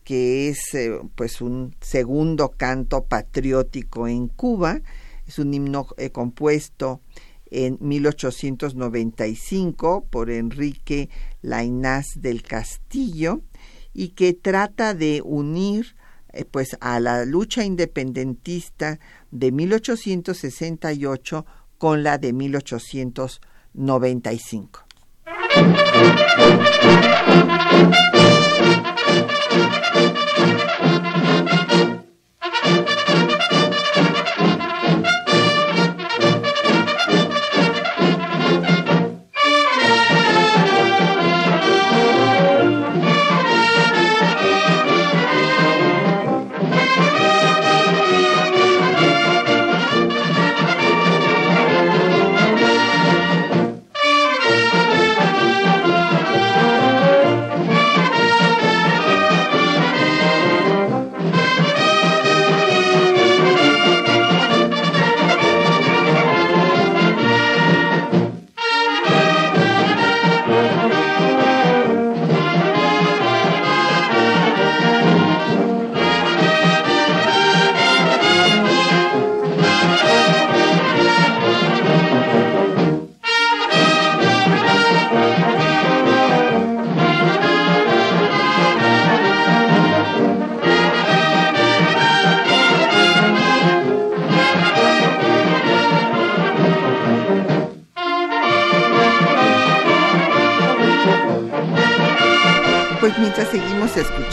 que 0.04 0.50
es 0.50 0.74
eh, 0.74 1.00
pues 1.16 1.42
un 1.42 1.76
segundo 1.82 2.50
canto 2.50 3.06
patriótico 3.06 4.08
en 4.08 4.28
Cuba, 4.28 4.82
es 5.28 5.40
un 5.40 5.54
himno 5.54 5.88
eh, 5.98 6.10
compuesto 6.10 7.02
en 7.50 7.78
1895 7.80 10.08
por 10.10 10.30
Enrique 10.30 11.10
Lainás 11.42 12.08
del 12.16 12.44
Castillo, 12.44 13.40
y 13.94 14.10
que 14.10 14.34
trata 14.34 14.94
de 14.94 15.22
unir 15.24 15.96
eh, 16.34 16.44
pues 16.46 16.78
a 16.82 17.00
la 17.00 17.24
lucha 17.26 17.64
independentista 17.64 19.00
de 19.32 19.52
1868 19.52 21.46
con 21.78 22.04
la 22.04 22.18
de 22.18 22.34
1895. 22.34 24.84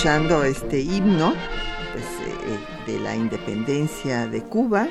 Escuchando 0.00 0.44
este 0.44 0.80
himno 0.80 1.34
pues, 1.92 2.04
eh, 2.26 2.90
de 2.90 3.00
la 3.00 3.14
independencia 3.14 4.26
de 4.26 4.42
Cuba, 4.42 4.88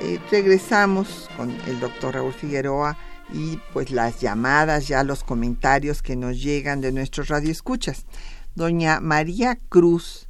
eh, 0.00 0.20
regresamos 0.30 1.28
con 1.36 1.50
el 1.66 1.80
doctor 1.80 2.14
Raúl 2.14 2.32
Figueroa 2.32 2.96
y 3.32 3.58
pues 3.72 3.90
las 3.90 4.20
llamadas, 4.20 4.86
ya 4.86 5.02
los 5.02 5.24
comentarios 5.24 6.00
que 6.00 6.14
nos 6.14 6.40
llegan 6.40 6.80
de 6.80 6.92
nuestros 6.92 7.26
radioescuchas. 7.26 8.06
Doña 8.54 9.00
María 9.00 9.58
Cruz 9.68 10.28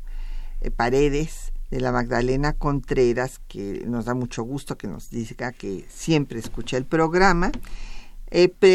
eh, 0.62 0.70
Paredes 0.70 1.52
de 1.70 1.82
la 1.82 1.92
Magdalena 1.92 2.54
Contreras, 2.54 3.38
que 3.48 3.82
nos 3.86 4.06
da 4.06 4.14
mucho 4.14 4.44
gusto 4.44 4.78
que 4.78 4.88
nos 4.88 5.10
diga 5.10 5.52
que 5.52 5.84
siempre 5.90 6.38
escucha 6.38 6.78
el 6.78 6.86
programa, 6.86 7.52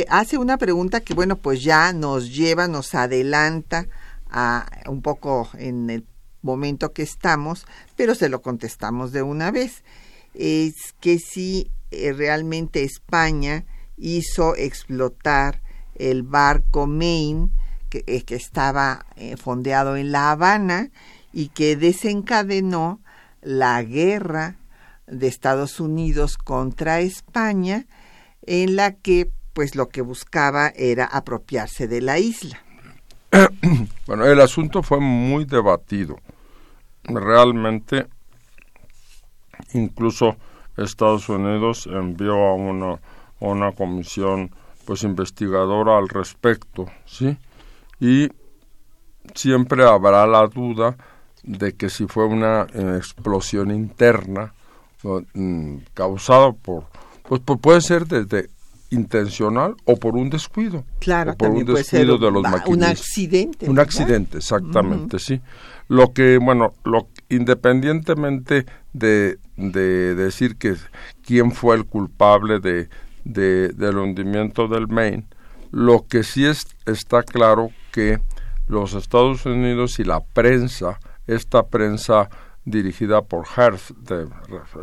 hace 0.07 0.37
una 0.37 0.57
pregunta 0.57 0.99
que 0.99 1.15
bueno 1.15 1.35
pues 1.35 1.63
ya 1.63 1.93
nos 1.93 2.31
lleva, 2.31 2.67
nos 2.67 2.93
adelanta 2.93 3.87
a, 4.31 4.65
un 4.87 5.01
poco 5.01 5.49
en 5.57 5.89
el 5.89 6.05
momento 6.41 6.93
que 6.93 7.03
estamos, 7.03 7.65
pero 7.95 8.15
se 8.15 8.29
lo 8.29 8.41
contestamos 8.41 9.11
de 9.11 9.21
una 9.21 9.51
vez. 9.51 9.83
Es 10.33 10.93
que 10.99 11.19
si 11.19 11.71
eh, 11.91 12.13
realmente 12.13 12.83
España 12.83 13.65
hizo 13.97 14.55
explotar 14.55 15.61
el 15.95 16.23
barco 16.23 16.87
Maine 16.87 17.49
que, 17.89 18.03
eh, 18.07 18.23
estaba 18.29 19.05
eh, 19.17 19.37
fondeado 19.37 19.97
en 19.97 20.11
La 20.11 20.31
Habana 20.31 20.89
y 21.33 21.49
que 21.49 21.75
desencadenó 21.75 23.01
la 23.41 23.83
guerra 23.83 24.57
de 25.07 25.27
Estados 25.27 25.79
Unidos 25.79 26.37
contra 26.37 27.01
España 27.01 27.85
en 28.43 28.75
la 28.75 28.93
que 28.93 29.31
pues 29.53 29.75
lo 29.75 29.89
que 29.89 30.01
buscaba 30.01 30.71
era 30.75 31.05
apropiarse 31.05 31.87
de 31.87 32.01
la 32.01 32.19
isla. 32.19 32.61
bueno, 34.07 34.25
el 34.25 34.41
asunto 34.41 34.83
fue 34.83 34.99
muy 34.99 35.45
debatido. 35.45 36.17
Realmente, 37.03 38.07
incluso 39.73 40.35
Estados 40.77 41.29
Unidos 41.29 41.87
envió 41.87 42.33
a 42.33 42.53
una, 42.53 42.99
una 43.39 43.71
comisión 43.71 44.51
pues 44.85 45.03
investigadora 45.03 45.97
al 45.97 46.09
respecto, 46.09 46.87
¿sí? 47.05 47.37
Y 47.99 48.29
siempre 49.33 49.87
habrá 49.87 50.25
la 50.27 50.47
duda 50.47 50.97
de 51.43 51.73
que 51.73 51.89
si 51.89 52.07
fue 52.07 52.25
una 52.25 52.67
eh, 52.73 52.95
explosión 52.97 53.71
interna 53.71 54.53
mm, 55.33 55.77
causada 55.93 56.51
por 56.51 56.85
pues, 57.27 57.41
puede 57.61 57.81
ser 57.81 58.07
desde 58.07 58.49
intencional 58.91 59.75
o 59.85 59.95
por 59.95 60.15
un 60.15 60.29
descuido. 60.29 60.83
Claro, 60.99 61.35
por 61.35 61.49
un 61.49 61.65
descuido 61.65 62.17
de 62.17 62.31
los 62.31 62.43
maquinistas. 62.43 62.69
Un 62.69 62.83
accidente. 62.83 63.69
Un 63.69 63.79
accidente, 63.79 64.37
exactamente, 64.37 65.17
sí. 65.17 65.41
Lo 65.87 66.13
que, 66.13 66.37
bueno, 66.37 66.73
lo, 66.83 67.07
independientemente 67.29 68.65
de, 68.93 69.39
de 69.57 70.15
decir 70.15 70.57
que 70.57 70.75
quién 71.25 71.51
fue 71.51 71.75
el 71.75 71.85
culpable 71.85 72.59
de, 72.59 72.89
de, 73.23 73.69
del 73.69 73.97
hundimiento 73.97 74.67
del 74.67 74.87
Maine, 74.87 75.25
lo 75.71 76.05
que 76.07 76.23
sí 76.23 76.45
es, 76.45 76.65
está 76.85 77.23
claro 77.23 77.69
que 77.91 78.19
los 78.67 78.93
Estados 78.93 79.45
Unidos 79.45 79.99
y 79.99 80.03
la 80.03 80.19
prensa, 80.19 80.99
esta 81.27 81.63
prensa 81.63 82.29
dirigida 82.65 83.21
por 83.21 83.45
Hearst, 83.47 83.91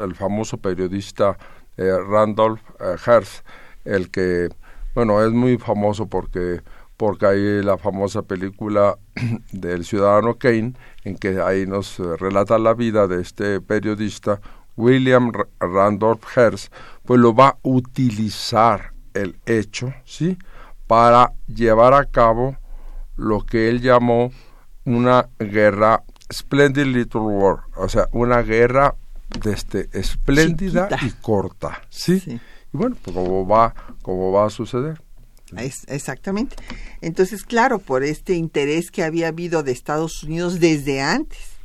el 0.00 0.14
famoso 0.14 0.56
periodista 0.58 1.38
eh, 1.76 1.96
Randolph 1.96 2.60
eh, 2.80 2.96
Hearst, 3.06 3.46
el 3.88 4.10
que, 4.10 4.48
bueno, 4.94 5.24
es 5.24 5.32
muy 5.32 5.58
famoso 5.58 6.06
porque 6.06 6.60
porque 6.98 7.26
hay 7.26 7.62
la 7.62 7.78
famosa 7.78 8.22
película 8.22 8.98
del 9.52 9.84
ciudadano 9.84 10.34
Kane, 10.34 10.74
en 11.04 11.16
que 11.16 11.40
ahí 11.40 11.64
nos 11.64 11.98
eh, 12.00 12.16
relata 12.18 12.58
la 12.58 12.74
vida 12.74 13.06
de 13.06 13.22
este 13.22 13.60
periodista, 13.60 14.40
William 14.76 15.32
Randolph 15.60 16.24
Hearst, 16.36 16.72
pues 17.04 17.20
lo 17.20 17.34
va 17.34 17.48
a 17.48 17.58
utilizar 17.62 18.92
el 19.14 19.36
hecho, 19.46 19.94
¿sí? 20.04 20.38
Para 20.88 21.32
llevar 21.46 21.94
a 21.94 22.04
cabo 22.04 22.56
lo 23.16 23.46
que 23.46 23.68
él 23.68 23.80
llamó 23.80 24.32
una 24.84 25.28
guerra, 25.38 26.02
Splendid 26.32 26.86
Little 26.86 27.20
War, 27.20 27.60
o 27.76 27.88
sea, 27.88 28.08
una 28.10 28.42
guerra 28.42 28.96
este, 29.44 29.88
espléndida 29.92 30.88
y 31.02 31.10
corta, 31.10 31.80
¿sí? 31.90 32.18
sí 32.18 32.40
y 32.72 32.76
bueno, 32.76 32.96
pues 33.02 33.14
cómo 33.14 33.46
va, 33.46 33.74
cómo 34.02 34.32
va 34.32 34.46
a 34.46 34.50
suceder. 34.50 35.00
exactamente. 35.86 36.56
Entonces, 37.00 37.44
claro, 37.44 37.78
por 37.78 38.04
este 38.04 38.34
interés 38.34 38.90
que 38.90 39.02
había 39.02 39.28
habido 39.28 39.62
de 39.62 39.72
Estados 39.72 40.22
Unidos 40.22 40.60
desde 40.60 41.00
antes 41.00 41.58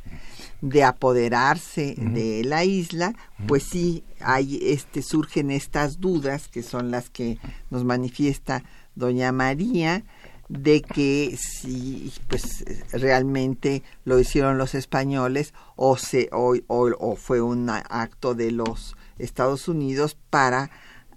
de 0.60 0.82
apoderarse 0.82 1.94
de 1.98 2.42
la 2.44 2.64
isla, 2.64 3.14
pues 3.46 3.64
sí 3.64 4.02
hay 4.20 4.58
este 4.62 5.02
surgen 5.02 5.50
estas 5.50 6.00
dudas 6.00 6.48
que 6.48 6.62
son 6.62 6.90
las 6.90 7.10
que 7.10 7.38
nos 7.68 7.84
manifiesta 7.84 8.64
doña 8.94 9.30
María 9.30 10.04
de 10.48 10.80
que 10.80 11.36
si 11.38 12.10
pues 12.28 12.64
realmente 12.92 13.82
lo 14.06 14.18
hicieron 14.18 14.56
los 14.56 14.74
españoles 14.74 15.52
o 15.76 15.98
se 15.98 16.30
o, 16.32 16.56
o 16.68 17.16
fue 17.16 17.42
un 17.42 17.68
acto 17.68 18.34
de 18.34 18.50
los 18.50 18.96
Estados 19.18 19.68
Unidos 19.68 20.16
para 20.30 20.70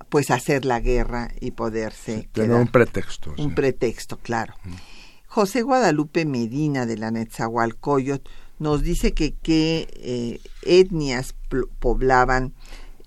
pues 0.09 0.31
hacer 0.31 0.65
la 0.65 0.79
guerra 0.79 1.29
y 1.39 1.51
poderse 1.51 2.29
tener 2.31 2.55
un 2.55 2.67
pretexto 2.67 3.33
un 3.37 3.53
pretexto 3.55 4.17
claro. 4.17 4.53
José 5.27 5.61
Guadalupe 5.61 6.25
Medina 6.25 6.85
de 6.85 6.97
la 6.97 7.11
Netzahualcoyot 7.11 8.27
nos 8.59 8.81
dice 8.81 9.13
que 9.13 9.35
qué 9.35 9.87
eh, 9.93 10.39
etnias 10.63 11.35
poblaban 11.79 12.53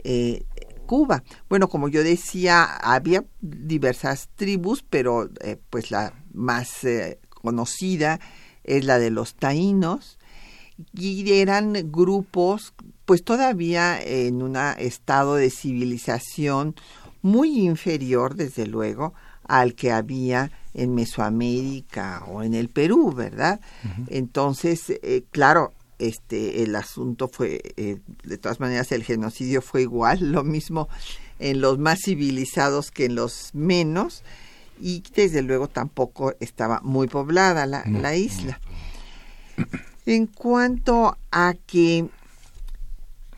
eh, 0.04 0.44
Cuba. 0.86 1.22
Bueno, 1.48 1.68
como 1.68 1.88
yo 1.88 2.02
decía, 2.02 2.64
había 2.64 3.24
diversas 3.40 4.28
tribus, 4.36 4.84
pero 4.88 5.30
eh, 5.40 5.56
pues 5.70 5.90
la 5.90 6.14
más 6.32 6.80
conocida 7.28 8.20
es 8.64 8.84
la 8.84 8.98
de 8.98 9.10
los 9.10 9.34
taínos 9.34 10.19
y 10.92 11.30
eran 11.32 11.90
grupos 11.90 12.74
pues 13.04 13.24
todavía 13.24 14.00
en 14.00 14.40
un 14.40 14.56
estado 14.56 15.34
de 15.34 15.50
civilización 15.50 16.76
muy 17.22 17.60
inferior, 17.60 18.36
desde 18.36 18.66
luego, 18.66 19.14
al 19.44 19.74
que 19.74 19.90
había 19.90 20.52
en 20.74 20.94
Mesoamérica 20.94 22.22
o 22.28 22.42
en 22.42 22.54
el 22.54 22.68
Perú, 22.68 23.12
¿verdad? 23.12 23.60
Entonces, 24.06 24.84
eh, 24.88 25.24
claro, 25.32 25.72
este 25.98 26.62
el 26.62 26.76
asunto 26.76 27.28
fue 27.28 27.60
eh, 27.76 27.98
de 28.22 28.38
todas 28.38 28.60
maneras 28.60 28.90
el 28.92 29.02
genocidio 29.02 29.60
fue 29.60 29.82
igual 29.82 30.18
lo 30.32 30.44
mismo 30.44 30.88
en 31.38 31.60
los 31.60 31.78
más 31.78 31.98
civilizados 32.04 32.90
que 32.90 33.06
en 33.06 33.16
los 33.16 33.50
menos 33.54 34.22
y 34.80 35.02
desde 35.14 35.42
luego 35.42 35.68
tampoco 35.68 36.34
estaba 36.40 36.80
muy 36.82 37.06
poblada 37.06 37.66
la, 37.66 37.84
la 37.86 38.16
isla 38.16 38.60
en 40.10 40.26
cuanto 40.26 41.16
a 41.30 41.54
que 41.66 42.08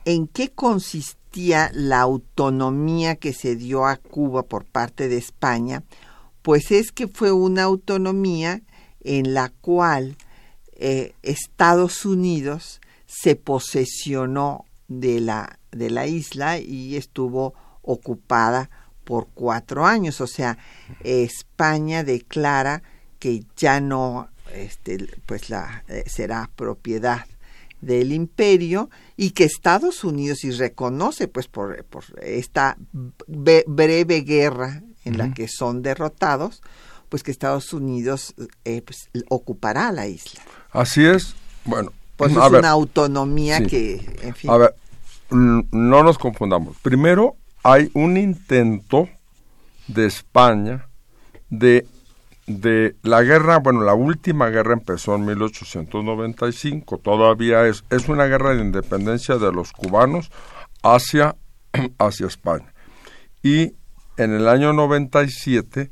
en 0.04 0.26
qué 0.26 0.50
consistía 0.50 1.70
la 1.74 2.00
autonomía 2.00 3.16
que 3.16 3.32
se 3.32 3.56
dio 3.56 3.86
a 3.86 3.96
Cuba 3.96 4.42
por 4.42 4.64
parte 4.64 5.08
de 5.08 5.18
España 5.18 5.84
pues 6.42 6.72
es 6.72 6.92
que 6.92 7.08
fue 7.08 7.32
una 7.32 7.62
autonomía 7.62 8.62
en 9.00 9.32
la 9.34 9.48
cual 9.48 10.16
eh, 10.74 11.14
Estados 11.22 12.04
Unidos 12.04 12.80
se 13.06 13.36
posesionó 13.36 14.64
de 14.88 15.20
la, 15.20 15.58
de 15.70 15.90
la 15.90 16.06
isla 16.06 16.58
y 16.58 16.96
estuvo 16.96 17.54
ocupada 17.82 18.70
por 19.04 19.28
cuatro 19.32 19.86
años. 19.86 20.20
O 20.20 20.26
sea, 20.26 20.58
España 21.04 22.04
declara 22.04 22.82
que 23.18 23.44
ya 23.56 23.80
no 23.80 24.28
este, 24.54 25.08
pues 25.26 25.50
la, 25.50 25.84
eh, 25.88 26.04
será 26.06 26.50
propiedad 26.54 27.26
del 27.80 28.12
imperio 28.12 28.90
y 29.16 29.30
que 29.30 29.44
Estados 29.44 30.04
Unidos 30.04 30.44
y 30.44 30.52
reconoce 30.52 31.28
pues 31.28 31.48
por, 31.48 31.84
por 31.84 32.04
esta 32.22 32.76
breve 33.26 34.20
guerra 34.20 34.82
en 35.04 35.18
la 35.18 35.34
que 35.34 35.48
son 35.48 35.82
derrotados, 35.82 36.62
pues 37.08 37.22
que 37.22 37.32
Estados 37.32 37.72
Unidos 37.72 38.34
eh, 38.64 38.82
pues, 38.82 39.10
ocupará 39.28 39.90
la 39.90 40.06
isla. 40.06 40.40
Así 40.70 41.04
es. 41.04 41.34
Bueno, 41.64 41.92
pues 42.16 42.32
es 42.32 42.38
una 42.38 42.70
autonomía 42.70 43.64
que, 43.64 44.00
en 44.22 44.34
fin. 44.34 44.50
A 44.50 44.56
ver, 44.58 44.74
no 45.30 46.02
nos 46.02 46.18
confundamos. 46.18 46.76
Primero, 46.82 47.36
hay 47.62 47.90
un 47.94 48.16
intento 48.16 49.08
de 49.88 50.06
España 50.06 50.88
de, 51.50 51.86
de 52.46 52.96
la 53.02 53.22
guerra, 53.22 53.58
bueno, 53.58 53.82
la 53.82 53.94
última 53.94 54.48
guerra 54.48 54.72
empezó 54.72 55.14
en 55.14 55.26
1895, 55.26 56.98
todavía 56.98 57.66
es, 57.66 57.84
es 57.90 58.08
una 58.08 58.26
guerra 58.26 58.54
de 58.54 58.62
independencia 58.62 59.36
de 59.36 59.52
los 59.52 59.72
cubanos 59.72 60.30
hacia, 60.82 61.36
hacia 61.98 62.26
España. 62.26 62.72
Y 63.42 63.74
en 64.16 64.32
el 64.32 64.48
año 64.48 64.72
97 64.72 65.90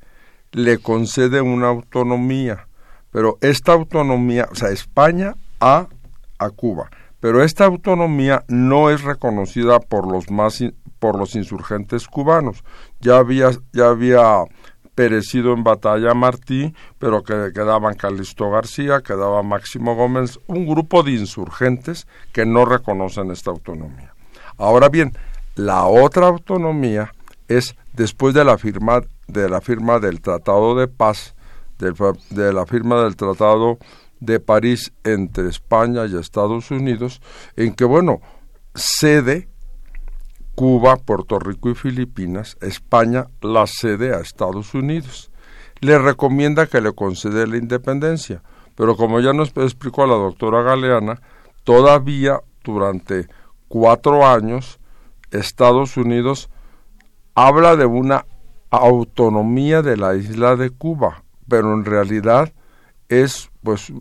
le 0.52 0.78
concede 0.78 1.40
una 1.40 1.68
autonomía, 1.68 2.68
pero 3.10 3.38
esta 3.40 3.72
autonomía, 3.72 4.48
o 4.50 4.54
sea, 4.54 4.70
España 4.70 5.34
a, 5.60 5.88
a 6.38 6.50
Cuba, 6.50 6.90
pero 7.20 7.44
esta 7.44 7.66
autonomía 7.66 8.44
no 8.48 8.90
es 8.90 9.02
reconocida 9.02 9.78
por 9.78 10.10
los 10.10 10.30
más 10.30 10.62
por 10.98 11.18
los 11.18 11.34
insurgentes 11.34 12.06
cubanos. 12.06 12.62
Ya 13.00 13.18
había 13.18 13.50
ya 13.72 13.88
había 13.88 14.44
perecido 15.00 15.54
en 15.54 15.64
batalla 15.64 16.12
Martí, 16.12 16.74
pero 16.98 17.22
que 17.22 17.52
quedaban 17.54 17.94
Calixto 17.94 18.50
García, 18.50 19.00
quedaba 19.00 19.42
Máximo 19.42 19.94
Gómez, 19.94 20.38
un 20.46 20.66
grupo 20.66 21.02
de 21.02 21.12
insurgentes 21.12 22.06
que 22.34 22.44
no 22.44 22.66
reconocen 22.66 23.30
esta 23.30 23.50
autonomía. 23.50 24.12
Ahora 24.58 24.90
bien, 24.90 25.16
la 25.54 25.86
otra 25.86 26.26
autonomía 26.26 27.14
es 27.48 27.76
después 27.94 28.34
de 28.34 28.44
la 28.44 28.58
firma 28.58 29.00
de 29.26 29.48
la 29.48 29.62
firma 29.62 30.00
del 30.00 30.20
Tratado 30.20 30.74
de 30.74 30.86
Paz, 30.86 31.34
de, 31.78 32.52
la 32.52 32.66
firma 32.66 33.02
del 33.02 33.16
Tratado 33.16 33.78
de 34.18 34.38
París 34.38 34.92
entre 35.02 35.48
España 35.48 36.04
y 36.04 36.14
Estados 36.14 36.70
Unidos, 36.70 37.22
en 37.56 37.72
que, 37.72 37.86
bueno, 37.86 38.20
cede 38.74 39.48
Cuba, 40.54 40.96
Puerto 40.96 41.38
Rico 41.38 41.70
y 41.70 41.74
Filipinas, 41.74 42.56
España 42.60 43.28
la 43.40 43.66
cede 43.66 44.14
a 44.14 44.20
Estados 44.20 44.74
Unidos. 44.74 45.30
Le 45.80 45.98
recomienda 45.98 46.66
que 46.66 46.80
le 46.80 46.92
concede 46.92 47.46
la 47.46 47.56
independencia, 47.56 48.42
pero 48.74 48.96
como 48.96 49.20
ya 49.20 49.32
nos 49.32 49.56
explicó 49.56 50.06
la 50.06 50.14
doctora 50.14 50.62
Galeana, 50.62 51.20
todavía 51.64 52.40
durante 52.62 53.26
cuatro 53.68 54.26
años 54.26 54.78
Estados 55.30 55.96
Unidos 55.96 56.50
habla 57.34 57.76
de 57.76 57.86
una 57.86 58.26
autonomía 58.70 59.82
de 59.82 59.96
la 59.96 60.14
isla 60.14 60.56
de 60.56 60.70
Cuba, 60.70 61.22
pero 61.48 61.72
en 61.74 61.84
realidad 61.84 62.52
es 63.08 63.50
pues 63.62 63.92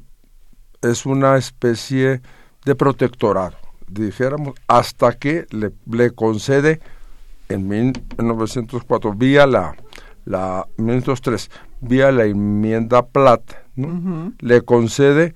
es 0.81 1.05
una 1.05 1.37
especie 1.37 2.21
de 2.65 2.75
protectorado, 2.75 3.57
dijéramos, 3.89 4.55
hasta 4.67 5.13
que 5.13 5.45
le, 5.51 5.71
le 5.89 6.11
concede 6.11 6.79
en 7.49 7.67
1904 7.67 9.13
vía 9.13 9.47
la 9.47 9.75
la 10.29 10.67
1903 10.77 11.49
vía 11.81 12.11
la 12.11 12.25
enmienda 12.25 13.05
Platt, 13.05 13.41
le 14.39 14.61
concede 14.61 15.33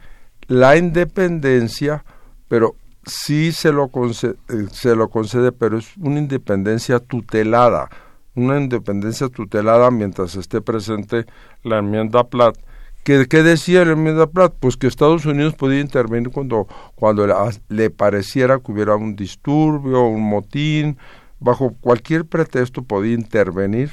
la 0.47 0.77
independencia, 0.77 2.05
pero 2.47 2.75
sí 3.05 3.51
se 3.51 3.71
lo, 3.71 3.87
concede, 3.87 4.35
eh, 4.49 4.67
se 4.71 4.95
lo 4.95 5.09
concede, 5.09 5.51
pero 5.51 5.77
es 5.77 5.97
una 5.97 6.19
independencia 6.19 6.99
tutelada, 6.99 7.89
una 8.35 8.59
independencia 8.59 9.29
tutelada 9.29 9.89
mientras 9.89 10.35
esté 10.35 10.61
presente 10.61 11.25
la 11.63 11.79
enmienda 11.79 12.25
Platt. 12.25 12.57
¿Qué, 13.03 13.27
¿Qué, 13.27 13.43
decía 13.43 13.83
la 13.83 13.93
enmienda 13.93 14.27
Platt? 14.27 14.55
Pues 14.59 14.77
que 14.77 14.87
Estados 14.87 15.25
Unidos 15.25 15.55
podía 15.55 15.81
intervenir 15.81 16.29
cuando, 16.29 16.67
cuando 16.95 17.27
le, 17.67 17.89
pareciera 17.89 18.59
que 18.59 18.71
hubiera 18.71 18.95
un 18.95 19.15
disturbio, 19.15 20.03
un 20.03 20.23
motín, 20.23 20.97
bajo 21.39 21.73
cualquier 21.81 22.25
pretexto 22.25 22.83
podía 22.83 23.13
intervenir 23.13 23.91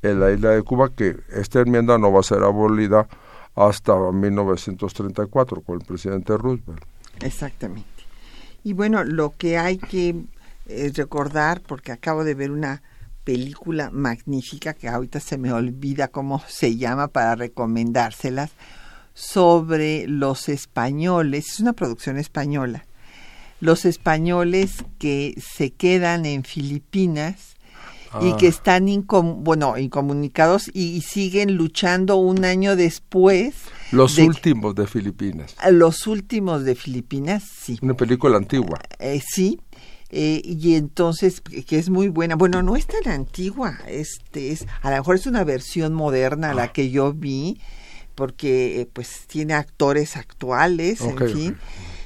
en 0.00 0.20
la 0.20 0.32
isla 0.32 0.50
de 0.50 0.62
Cuba, 0.62 0.90
que 0.94 1.16
esta 1.34 1.60
enmienda 1.60 1.98
no 1.98 2.10
va 2.10 2.20
a 2.20 2.22
ser 2.22 2.42
abolida 2.42 3.06
hasta 3.54 3.94
1934 3.94 5.60
con 5.60 5.80
el 5.80 5.86
presidente 5.86 6.36
Roosevelt. 6.36 6.82
Exactamente. 7.22 7.88
Y 8.64 8.72
bueno, 8.72 9.04
lo 9.04 9.34
que 9.36 9.58
hay 9.58 9.78
que 9.78 10.24
eh, 10.66 10.92
recordar, 10.94 11.60
porque 11.60 11.92
acabo 11.92 12.24
de 12.24 12.34
ver 12.34 12.50
una 12.50 12.82
película 13.26 13.90
magnífica 13.90 14.72
que 14.72 14.86
ahorita 14.86 15.18
se 15.18 15.36
me 15.36 15.52
olvida 15.52 16.06
cómo 16.06 16.40
se 16.46 16.76
llama 16.76 17.08
para 17.08 17.34
recomendárselas, 17.34 18.52
sobre 19.14 20.06
los 20.06 20.48
españoles, 20.48 21.46
es 21.48 21.60
una 21.60 21.72
producción 21.72 22.18
española, 22.18 22.86
los 23.60 23.84
españoles 23.84 24.84
que 24.98 25.34
se 25.40 25.72
quedan 25.72 26.24
en 26.24 26.44
Filipinas 26.44 27.56
y 28.20 28.32
que 28.36 28.46
ah. 28.46 28.50
están 28.50 28.86
bueno, 29.38 29.76
incomunicados 29.76 30.70
y, 30.72 31.00
siguen 31.00 31.56
luchando 31.56 32.16
un 32.16 32.44
año 32.44 32.76
después. 32.76 33.54
Los 33.90 34.18
últimos 34.18 34.74
de 34.76 34.86
Filipinas. 34.86 35.56
Los 35.70 36.06
últimos 36.06 36.64
de 36.64 36.76
Filipinas, 36.76 37.42
sí. 37.42 37.78
Una 37.82 37.94
película 37.94 38.36
antigua. 38.36 38.78
Eh, 39.00 39.20
sí. 39.26 39.60
Eh, 40.10 40.40
y 40.44 40.76
entonces 40.76 41.40
que 41.40 41.78
es 41.78 41.90
muy 41.90 42.06
buena 42.06 42.36
bueno 42.36 42.62
no 42.62 42.76
es 42.76 42.86
tan 42.86 43.12
antigua 43.12 43.80
este 43.88 44.52
es 44.52 44.64
a 44.82 44.90
lo 44.90 44.98
mejor 44.98 45.16
es 45.16 45.26
una 45.26 45.42
versión 45.42 45.94
moderna 45.94 46.54
la 46.54 46.62
ah. 46.62 46.72
que 46.72 46.90
yo 46.90 47.12
vi 47.12 47.60
porque 48.14 48.82
eh, 48.82 48.86
pues 48.86 49.24
tiene 49.26 49.54
actores 49.54 50.16
actuales 50.16 51.00
en 51.00 51.18
fin 51.18 51.56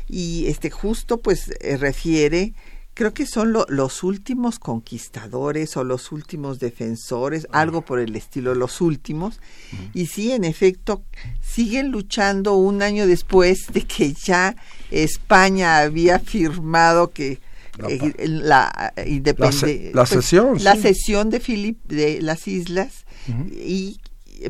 y 0.08 0.46
este 0.46 0.70
justo 0.70 1.20
pues 1.20 1.52
refiere 1.78 2.54
creo 3.00 3.14
que 3.14 3.24
son 3.24 3.54
los 3.68 4.02
últimos 4.02 4.58
conquistadores 4.58 5.76
o 5.78 5.84
los 5.84 6.12
últimos 6.12 6.58
defensores, 6.58 7.46
ah. 7.50 7.60
algo 7.60 7.80
por 7.80 7.98
el 7.98 8.14
estilo, 8.14 8.54
los 8.54 8.82
últimos. 8.82 9.40
Y 9.94 10.04
sí, 10.04 10.32
en 10.32 10.44
efecto, 10.44 11.02
siguen 11.40 11.92
luchando 11.92 12.56
un 12.56 12.82
año 12.82 13.06
después 13.06 13.68
de 13.72 13.84
que 13.84 14.12
ya 14.12 14.54
España 14.90 15.78
había 15.78 16.18
firmado 16.18 17.10
que 17.12 17.38
la, 18.18 18.92
la, 18.96 20.06
sesión 20.06 20.62
la 20.62 20.76
sesión 20.76 21.30
de 21.30 21.40
Philip 21.40 21.78
de 21.84 22.20
las 22.20 22.46
islas 22.48 23.04
y 23.50 24.00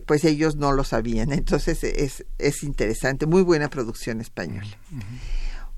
pues 0.06 0.24
ellos 0.24 0.56
no 0.56 0.72
lo 0.72 0.84
sabían. 0.84 1.32
Entonces 1.32 1.82
es, 1.82 2.24
es 2.38 2.62
interesante. 2.62 3.26
Muy 3.26 3.42
buena 3.42 3.68
producción 3.68 4.20
española. 4.20 4.70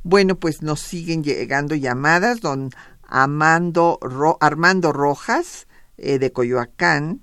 Bueno, 0.03 0.37
pues 0.37 0.63
nos 0.63 0.81
siguen 0.81 1.23
llegando 1.23 1.75
llamadas. 1.75 2.41
Don 2.41 2.71
Amando 3.03 3.99
Armando 4.41 4.93
Rojas 4.93 5.67
eh, 5.99 6.19
de 6.19 6.33
Coyoacán, 6.33 7.23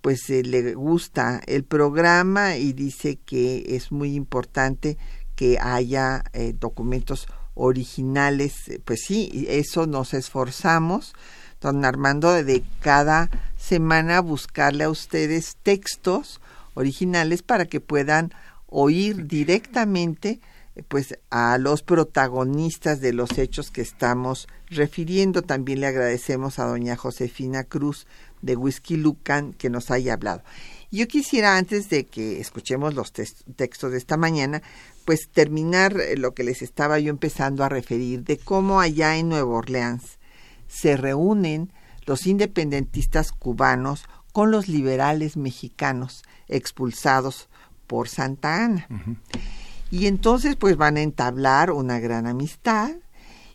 pues 0.00 0.30
eh, 0.30 0.42
le 0.42 0.74
gusta 0.74 1.42
el 1.46 1.64
programa 1.64 2.56
y 2.56 2.72
dice 2.72 3.16
que 3.16 3.76
es 3.76 3.92
muy 3.92 4.14
importante 4.14 4.96
que 5.34 5.58
haya 5.60 6.24
eh, 6.32 6.54
documentos 6.58 7.28
originales. 7.56 8.54
Pues 8.84 9.00
sí, 9.04 9.46
eso 9.48 9.86
nos 9.86 10.14
esforzamos, 10.14 11.14
don 11.60 11.84
Armando, 11.84 12.32
de 12.32 12.62
cada 12.80 13.30
semana 13.56 14.20
buscarle 14.20 14.84
a 14.84 14.90
ustedes 14.90 15.56
textos 15.62 16.40
originales 16.74 17.42
para 17.42 17.64
que 17.64 17.80
puedan 17.80 18.32
oír 18.68 19.26
directamente 19.26 20.40
pues 20.88 21.18
a 21.30 21.56
los 21.56 21.82
protagonistas 21.82 23.00
de 23.00 23.14
los 23.14 23.38
hechos 23.38 23.70
que 23.70 23.80
estamos 23.80 24.46
refiriendo. 24.68 25.40
También 25.42 25.80
le 25.80 25.86
agradecemos 25.86 26.58
a 26.58 26.66
doña 26.66 26.96
Josefina 26.96 27.64
Cruz 27.64 28.06
de 28.42 28.56
Whisky 28.56 28.98
Lucan 28.98 29.54
que 29.54 29.70
nos 29.70 29.90
haya 29.90 30.12
hablado. 30.12 30.42
Yo 30.90 31.08
quisiera, 31.08 31.56
antes 31.56 31.88
de 31.88 32.04
que 32.04 32.40
escuchemos 32.40 32.94
los 32.94 33.12
textos 33.12 33.90
de 33.90 33.98
esta 33.98 34.16
mañana, 34.16 34.62
pues 35.06 35.30
terminar 35.30 35.98
eh, 35.98 36.16
lo 36.18 36.34
que 36.34 36.44
les 36.44 36.60
estaba 36.60 36.98
yo 36.98 37.08
empezando 37.08 37.64
a 37.64 37.70
referir 37.70 38.24
de 38.24 38.36
cómo 38.36 38.80
allá 38.80 39.16
en 39.16 39.30
Nueva 39.30 39.56
Orleans 39.56 40.18
se 40.68 40.96
reúnen 40.98 41.72
los 42.04 42.26
independentistas 42.26 43.32
cubanos 43.32 44.04
con 44.32 44.50
los 44.50 44.68
liberales 44.68 45.36
mexicanos 45.36 46.24
expulsados 46.48 47.48
por 47.86 48.08
Santa 48.08 48.64
Ana. 48.64 48.88
Y 49.90 50.06
entonces 50.06 50.56
pues 50.56 50.76
van 50.76 50.96
a 50.96 51.02
entablar 51.02 51.70
una 51.70 52.00
gran 52.00 52.26
amistad 52.26 52.90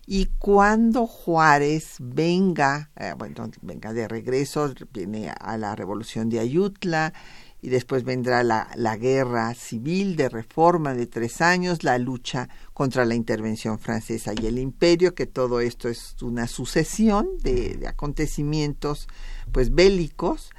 y 0.08 0.28
cuando 0.40 1.06
Juárez 1.06 1.98
venga, 2.00 2.90
eh, 2.96 3.14
bueno, 3.18 3.52
venga 3.62 3.94
de 3.94 4.08
regreso, 4.08 4.74
viene 4.94 5.30
a 5.30 5.58
la 5.58 5.76
revolución 5.76 6.30
de 6.30 6.40
Ayutla 6.40 7.14
y 7.62 7.70
después 7.70 8.04
vendrá 8.04 8.44
la, 8.44 8.70
la, 8.76 8.98
guerra 8.98 9.54
civil 9.54 10.16
de 10.16 10.30
reforma 10.30 10.94
de 10.94 11.06
tres 11.06 11.42
años, 11.42 11.84
la 11.84 11.98
lucha 12.00 12.50
contra 12.74 13.06
la 13.06 13.16
intervención 13.16 13.78
francesa 13.78 14.34
y 14.34 14.48
el 14.48 14.58
imperio, 14.58 15.14
que 15.14 15.28
todo 15.28 15.60
esto 15.60 15.88
es 15.88 16.16
una 16.22 16.48
sucesión 16.48 17.30
de, 17.44 17.76
de 17.76 17.88
acontecimientos 17.88 19.08
pues 19.52 19.74
bélicos 19.74 20.50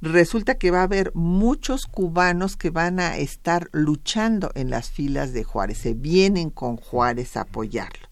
resulta 0.00 0.56
que 0.56 0.70
va 0.70 0.80
a 0.80 0.84
haber 0.84 1.12
muchos 1.14 1.86
cubanos 1.86 2.56
que 2.56 2.70
van 2.70 3.00
a 3.00 3.16
estar 3.16 3.68
luchando 3.72 4.50
en 4.54 4.70
las 4.70 4.90
filas 4.90 5.32
de 5.32 5.44
Juárez, 5.44 5.78
se 5.78 5.94
vienen 5.94 6.50
con 6.50 6.76
Juárez 6.76 7.36
a 7.36 7.42
apoyarlo. 7.42 8.08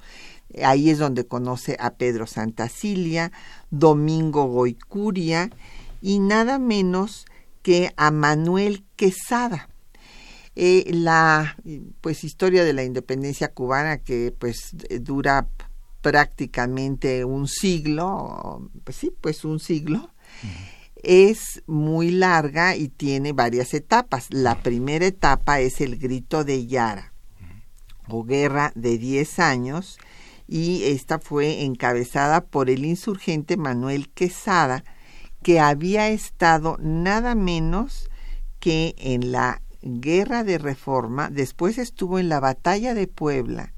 Ahí 0.64 0.90
es 0.90 0.98
donde 0.98 1.26
conoce 1.26 1.76
a 1.80 1.94
Pedro 1.94 2.26
Santacilia, 2.26 3.32
Domingo 3.70 4.44
Goicuria 4.44 5.50
y 6.00 6.18
nada 6.18 6.58
menos 6.58 7.26
que 7.62 7.92
a 7.96 8.10
Manuel 8.10 8.84
Quesada. 8.96 9.68
Eh, 10.54 10.90
la 10.92 11.56
pues 12.02 12.24
historia 12.24 12.62
de 12.64 12.74
la 12.74 12.84
independencia 12.84 13.48
cubana 13.48 13.98
que 13.98 14.34
pues 14.38 14.76
dura 15.00 15.48
prácticamente 16.02 17.24
un 17.24 17.48
siglo, 17.48 18.70
pues 18.84 18.98
sí, 18.98 19.12
pues 19.20 19.46
un 19.46 19.60
siglo 19.60 20.10
es 21.02 21.62
muy 21.66 22.10
larga 22.10 22.76
y 22.76 22.88
tiene 22.88 23.32
varias 23.32 23.74
etapas. 23.74 24.28
La 24.30 24.62
primera 24.62 25.06
etapa 25.06 25.60
es 25.60 25.80
el 25.80 25.98
grito 25.98 26.44
de 26.44 26.66
Yara 26.66 27.12
o 28.08 28.24
guerra 28.24 28.72
de 28.74 28.98
10 28.98 29.38
años 29.38 29.98
y 30.46 30.84
esta 30.84 31.18
fue 31.18 31.62
encabezada 31.62 32.44
por 32.44 32.70
el 32.70 32.84
insurgente 32.84 33.56
Manuel 33.56 34.10
Quesada 34.10 34.84
que 35.42 35.60
había 35.60 36.08
estado 36.08 36.76
nada 36.80 37.34
menos 37.34 38.08
que 38.60 38.94
en 38.98 39.32
la 39.32 39.60
guerra 39.82 40.44
de 40.44 40.58
reforma, 40.58 41.28
después 41.30 41.78
estuvo 41.78 42.18
en 42.18 42.28
la 42.28 42.40
batalla 42.40 42.94
de 42.94 43.08
Puebla 43.08 43.72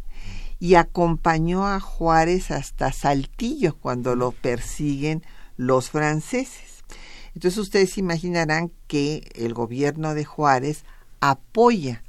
y 0.58 0.74
acompañó 0.74 1.66
a 1.66 1.80
Juárez 1.80 2.50
hasta 2.50 2.92
Saltillo 2.92 3.76
cuando 3.76 4.14
lo 4.14 4.32
persiguen 4.32 5.22
los 5.56 5.90
franceses. 5.90 6.84
Entonces 7.34 7.58
ustedes 7.58 7.98
imaginarán 7.98 8.70
que 8.86 9.30
el 9.34 9.54
gobierno 9.54 10.14
de 10.14 10.24
Juárez 10.24 10.84
apoya 11.20 12.04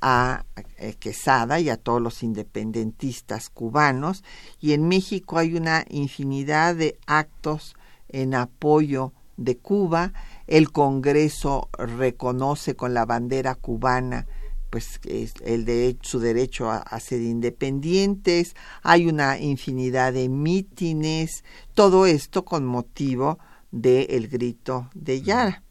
a 0.00 0.44
eh, 0.76 0.94
Quesada 0.94 1.58
y 1.58 1.70
a 1.70 1.76
todos 1.76 2.00
los 2.00 2.22
independentistas 2.22 3.50
cubanos 3.50 4.22
y 4.60 4.72
en 4.72 4.86
México 4.86 5.38
hay 5.38 5.54
una 5.54 5.84
infinidad 5.88 6.76
de 6.76 6.98
actos 7.06 7.74
en 8.08 8.34
apoyo 8.34 9.12
de 9.36 9.58
Cuba. 9.58 10.12
El 10.46 10.70
Congreso 10.72 11.68
reconoce 11.78 12.74
con 12.74 12.94
la 12.94 13.04
bandera 13.04 13.54
cubana 13.54 14.26
pues 14.70 15.00
el 15.44 15.64
de, 15.64 15.96
su 16.02 16.18
derecho 16.18 16.70
a, 16.70 17.00
ser 17.00 17.22
independientes, 17.22 18.54
hay 18.82 19.06
una 19.06 19.38
infinidad 19.38 20.12
de 20.12 20.28
mítines, 20.28 21.42
todo 21.74 22.06
esto 22.06 22.44
con 22.44 22.66
motivo 22.66 23.38
de 23.70 24.02
El 24.10 24.28
Grito 24.28 24.90
de 24.94 25.22
Yara. 25.22 25.62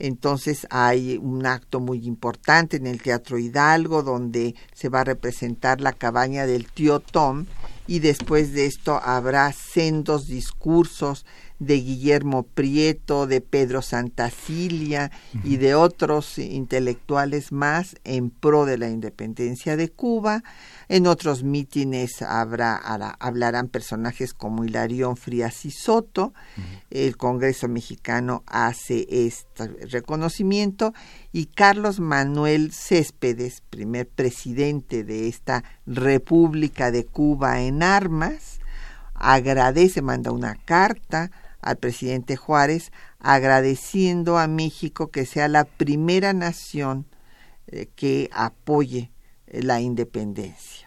Entonces 0.00 0.66
hay 0.70 1.18
un 1.22 1.46
acto 1.46 1.78
muy 1.78 2.04
importante 2.06 2.76
en 2.76 2.86
el 2.86 3.00
Teatro 3.00 3.38
Hidalgo 3.38 4.02
donde 4.02 4.56
se 4.74 4.88
va 4.88 5.00
a 5.00 5.04
representar 5.04 5.80
la 5.80 5.92
cabaña 5.92 6.46
del 6.46 6.66
tío 6.66 6.98
Tom 6.98 7.46
y 7.86 8.00
después 8.00 8.52
de 8.52 8.66
esto 8.66 9.00
habrá 9.02 9.52
sendos 9.52 10.26
discursos 10.26 11.24
de 11.64 11.80
Guillermo 11.80 12.42
Prieto, 12.42 13.26
de 13.26 13.40
Pedro 13.40 13.82
Santacilia 13.82 15.10
y 15.42 15.56
de 15.56 15.74
otros 15.74 16.38
intelectuales 16.38 17.52
más 17.52 17.96
en 18.04 18.30
pro 18.30 18.64
de 18.64 18.78
la 18.78 18.88
independencia 18.88 19.76
de 19.76 19.90
Cuba. 19.90 20.42
En 20.88 21.06
otros 21.06 21.42
mítines 21.42 22.22
habrá, 22.22 22.76
hablarán 23.18 23.68
personajes 23.68 24.34
como 24.34 24.64
Hilarión 24.64 25.16
Frías 25.16 25.64
y 25.64 25.70
Soto. 25.70 26.34
El 26.90 27.16
Congreso 27.16 27.68
mexicano 27.68 28.42
hace 28.46 29.06
este 29.08 29.68
reconocimiento 29.86 30.92
y 31.32 31.46
Carlos 31.46 32.00
Manuel 32.00 32.72
Céspedes, 32.72 33.62
primer 33.70 34.08
presidente 34.08 35.04
de 35.04 35.28
esta 35.28 35.64
República 35.86 36.90
de 36.90 37.04
Cuba 37.04 37.62
en 37.62 37.82
armas, 37.82 38.60
agradece, 39.14 40.02
manda 40.02 40.32
una 40.32 40.54
carta 40.54 41.30
al 41.64 41.78
presidente 41.78 42.36
Juárez 42.36 42.92
agradeciendo 43.18 44.38
a 44.38 44.46
México 44.46 45.10
que 45.10 45.24
sea 45.24 45.48
la 45.48 45.64
primera 45.64 46.34
nación 46.34 47.06
eh, 47.66 47.88
que 47.96 48.28
apoye 48.32 49.10
la 49.46 49.80
independencia. 49.80 50.86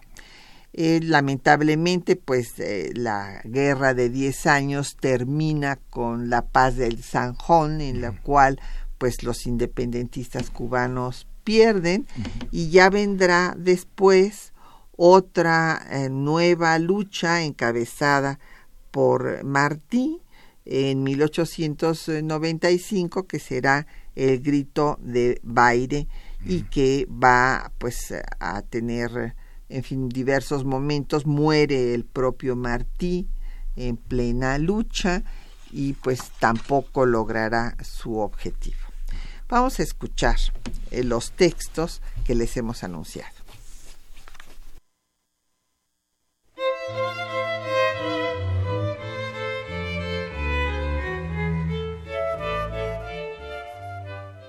Eh, 0.73 0.99
lamentablemente, 1.01 2.15
pues 2.15 2.59
eh, 2.59 2.91
la 2.93 3.41
guerra 3.43 3.95
de 3.95 4.09
10 4.09 4.45
años 4.45 4.97
termina 4.99 5.77
con 5.89 6.29
la 6.29 6.45
paz 6.45 6.75
del 6.75 7.01
Sanjón, 7.01 7.81
en 7.81 8.01
la 8.01 8.11
cual 8.21 8.59
pues 8.99 9.23
los 9.23 9.47
independentistas 9.47 10.51
cubanos 10.51 11.27
pierden 11.43 12.05
y 12.51 12.69
ya 12.69 12.91
vendrá 12.91 13.55
después 13.57 14.53
otra 14.95 15.85
nueva 16.09 16.77
lucha 16.79 17.43
encabezada 17.43 18.39
por 18.91 19.43
Martí 19.43 20.19
en 20.69 21.03
1895 21.03 23.25
que 23.25 23.39
será 23.39 23.87
el 24.15 24.41
grito 24.41 24.99
de 25.01 25.39
Baire 25.43 26.07
y 26.45 26.63
que 26.63 27.07
va 27.09 27.71
pues 27.77 28.13
a 28.39 28.61
tener 28.63 29.35
en 29.69 29.83
fin 29.83 30.09
diversos 30.09 30.65
momentos 30.65 31.25
muere 31.25 31.93
el 31.93 32.03
propio 32.03 32.55
Martí 32.55 33.27
en 33.75 33.95
plena 33.95 34.57
lucha 34.57 35.23
y 35.71 35.93
pues 35.93 36.31
tampoco 36.39 37.05
logrará 37.05 37.77
su 37.83 38.17
objetivo. 38.17 38.77
Vamos 39.49 39.79
a 39.79 39.83
escuchar 39.83 40.37
eh, 40.91 41.03
los 41.03 41.31
textos 41.31 42.01
que 42.25 42.35
les 42.35 42.57
hemos 42.57 42.83
anunciado. 42.83 43.37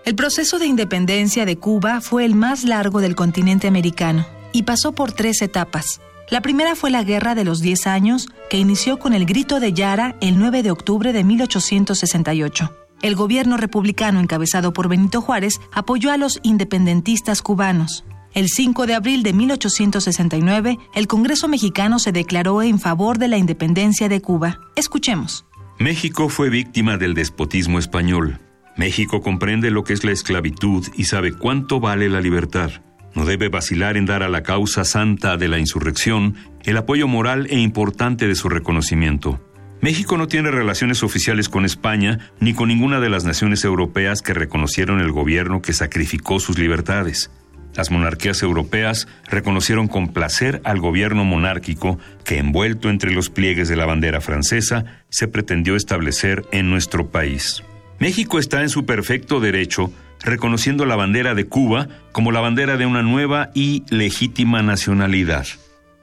El 0.09 0.15
proceso 0.15 0.59
de 0.59 0.65
independencia 0.65 1.45
de 1.45 1.59
Cuba 1.59 2.01
fue 2.01 2.25
el 2.25 2.35
más 2.35 2.65
largo 2.65 3.03
del 3.03 3.15
continente 3.15 3.69
americano 3.69 4.27
y 4.55 4.63
pasó 4.63 4.93
por 4.93 5.13
tres 5.13 5.43
etapas. 5.43 6.01
La 6.31 6.41
primera 6.41 6.75
fue 6.77 6.89
la 6.89 7.05
Guerra 7.05 7.35
de 7.35 7.45
los 7.45 7.61
Diez 7.61 7.87
Años, 7.87 8.27
que 8.49 8.57
inició 8.57 8.99
con 8.99 9.13
el 9.13 9.27
Grito 9.27 9.61
de 9.61 9.75
Yara 9.75 10.17
el 10.23 10.39
9 10.39 10.63
de 10.63 10.71
octubre 10.71 11.13
de 11.13 11.25
1868. 11.25 12.75
El 13.03 13.17
gobierno 13.17 13.59
republicano 13.59 14.19
encabezado 14.19 14.73
por 14.73 14.89
Benito 14.89 15.21
Juárez 15.21 15.61
apoyó 15.73 16.11
a 16.11 16.17
los 16.17 16.41
independentistas 16.43 17.43
cubanos. 17.43 18.07
El 18.33 18.49
5 18.49 18.87
de 18.87 18.95
abril 18.95 19.23
de 19.23 19.35
1869, 19.35 20.79
el 20.95 21.07
Congreso 21.07 21.49
mexicano 21.49 21.99
se 21.99 22.13
declaró 22.13 22.63
en 22.63 22.81
favor 22.81 23.19
de 23.19 23.29
la 23.29 23.37
independencia 23.37 24.09
de 24.09 24.23
Cuba. 24.23 24.59
Escuchemos. 24.75 25.45
México 25.79 26.31
fue 26.31 26.49
víctima 26.49 26.97
del 26.97 27.13
despotismo 27.13 27.79
español 27.79 28.41
México 28.79 29.21
comprende 29.21 29.73
lo 29.73 29.83
que 29.83 29.93
es 29.93 30.05
la 30.05 30.13
esclavitud 30.13 30.87
y 30.97 31.05
sabe 31.05 31.33
cuánto 31.33 31.81
vale 31.81 32.09
la 32.09 32.21
libertad. 32.21 32.71
No 33.13 33.25
debe 33.25 33.49
vacilar 33.49 33.97
en 33.97 34.07
dar 34.07 34.23
a 34.23 34.29
la 34.29 34.45
causa 34.45 34.85
santa 34.85 35.37
de 35.37 35.49
la 35.49 35.59
insurrección 35.59 36.37
el 36.63 36.77
apoyo 36.77 37.09
moral 37.09 37.49
e 37.51 37.59
importante 37.59 38.29
de 38.29 38.37
su 38.37 38.49
reconocimiento. 38.49 39.45
México 39.81 40.17
no 40.17 40.29
tiene 40.29 40.53
relaciones 40.53 41.03
oficiales 41.03 41.49
con 41.49 41.65
España 41.65 42.31
ni 42.39 42.55
con 42.55 42.69
ninguna 42.69 43.01
de 43.01 43.09
las 43.09 43.25
naciones 43.25 43.65
europeas 43.65 44.23
que 44.23 44.33
reconocieron 44.33 45.01
el 45.01 45.11
gobierno 45.11 45.61
que 45.61 45.73
sacrificó 45.73 46.39
sus 46.39 46.57
libertades. 46.57 47.33
las 47.75 47.91
monarquías 47.93 48.43
europeas 48.43 49.07
reconocieron 49.29 49.87
con 49.89 50.13
placer 50.13 50.61
al 50.65 50.81
gobierno 50.81 51.25
monárquico 51.25 51.99
que, 52.25 52.39
envuelto 52.39 52.91
entre 52.91 53.13
los 53.13 53.31
pliegues 53.31 53.69
de 53.69 53.77
la 53.77 53.87
bandera 53.87 54.21
francesa, 54.21 54.85
se 55.11 55.29
pretendió 55.29 55.77
establecer 55.77 56.45
en 56.51 56.71
nuestro 56.71 57.11
país. 57.11 57.63
México 57.99 58.39
está 58.39 58.63
en 58.63 58.69
su 58.69 58.87
perfecto 58.87 59.41
derecho 59.41 59.93
reconociendo 60.21 60.85
la 60.85 60.97
bandera 60.97 61.35
de 61.35 61.47
Cuba 61.47 61.89
como 62.13 62.33
la 62.33 62.41
bandera 62.41 62.77
de 62.77 62.87
una 62.87 63.03
nueva 63.03 63.51
y 63.55 63.85
legítima 63.91 64.63
nacionalidad. 64.63 65.47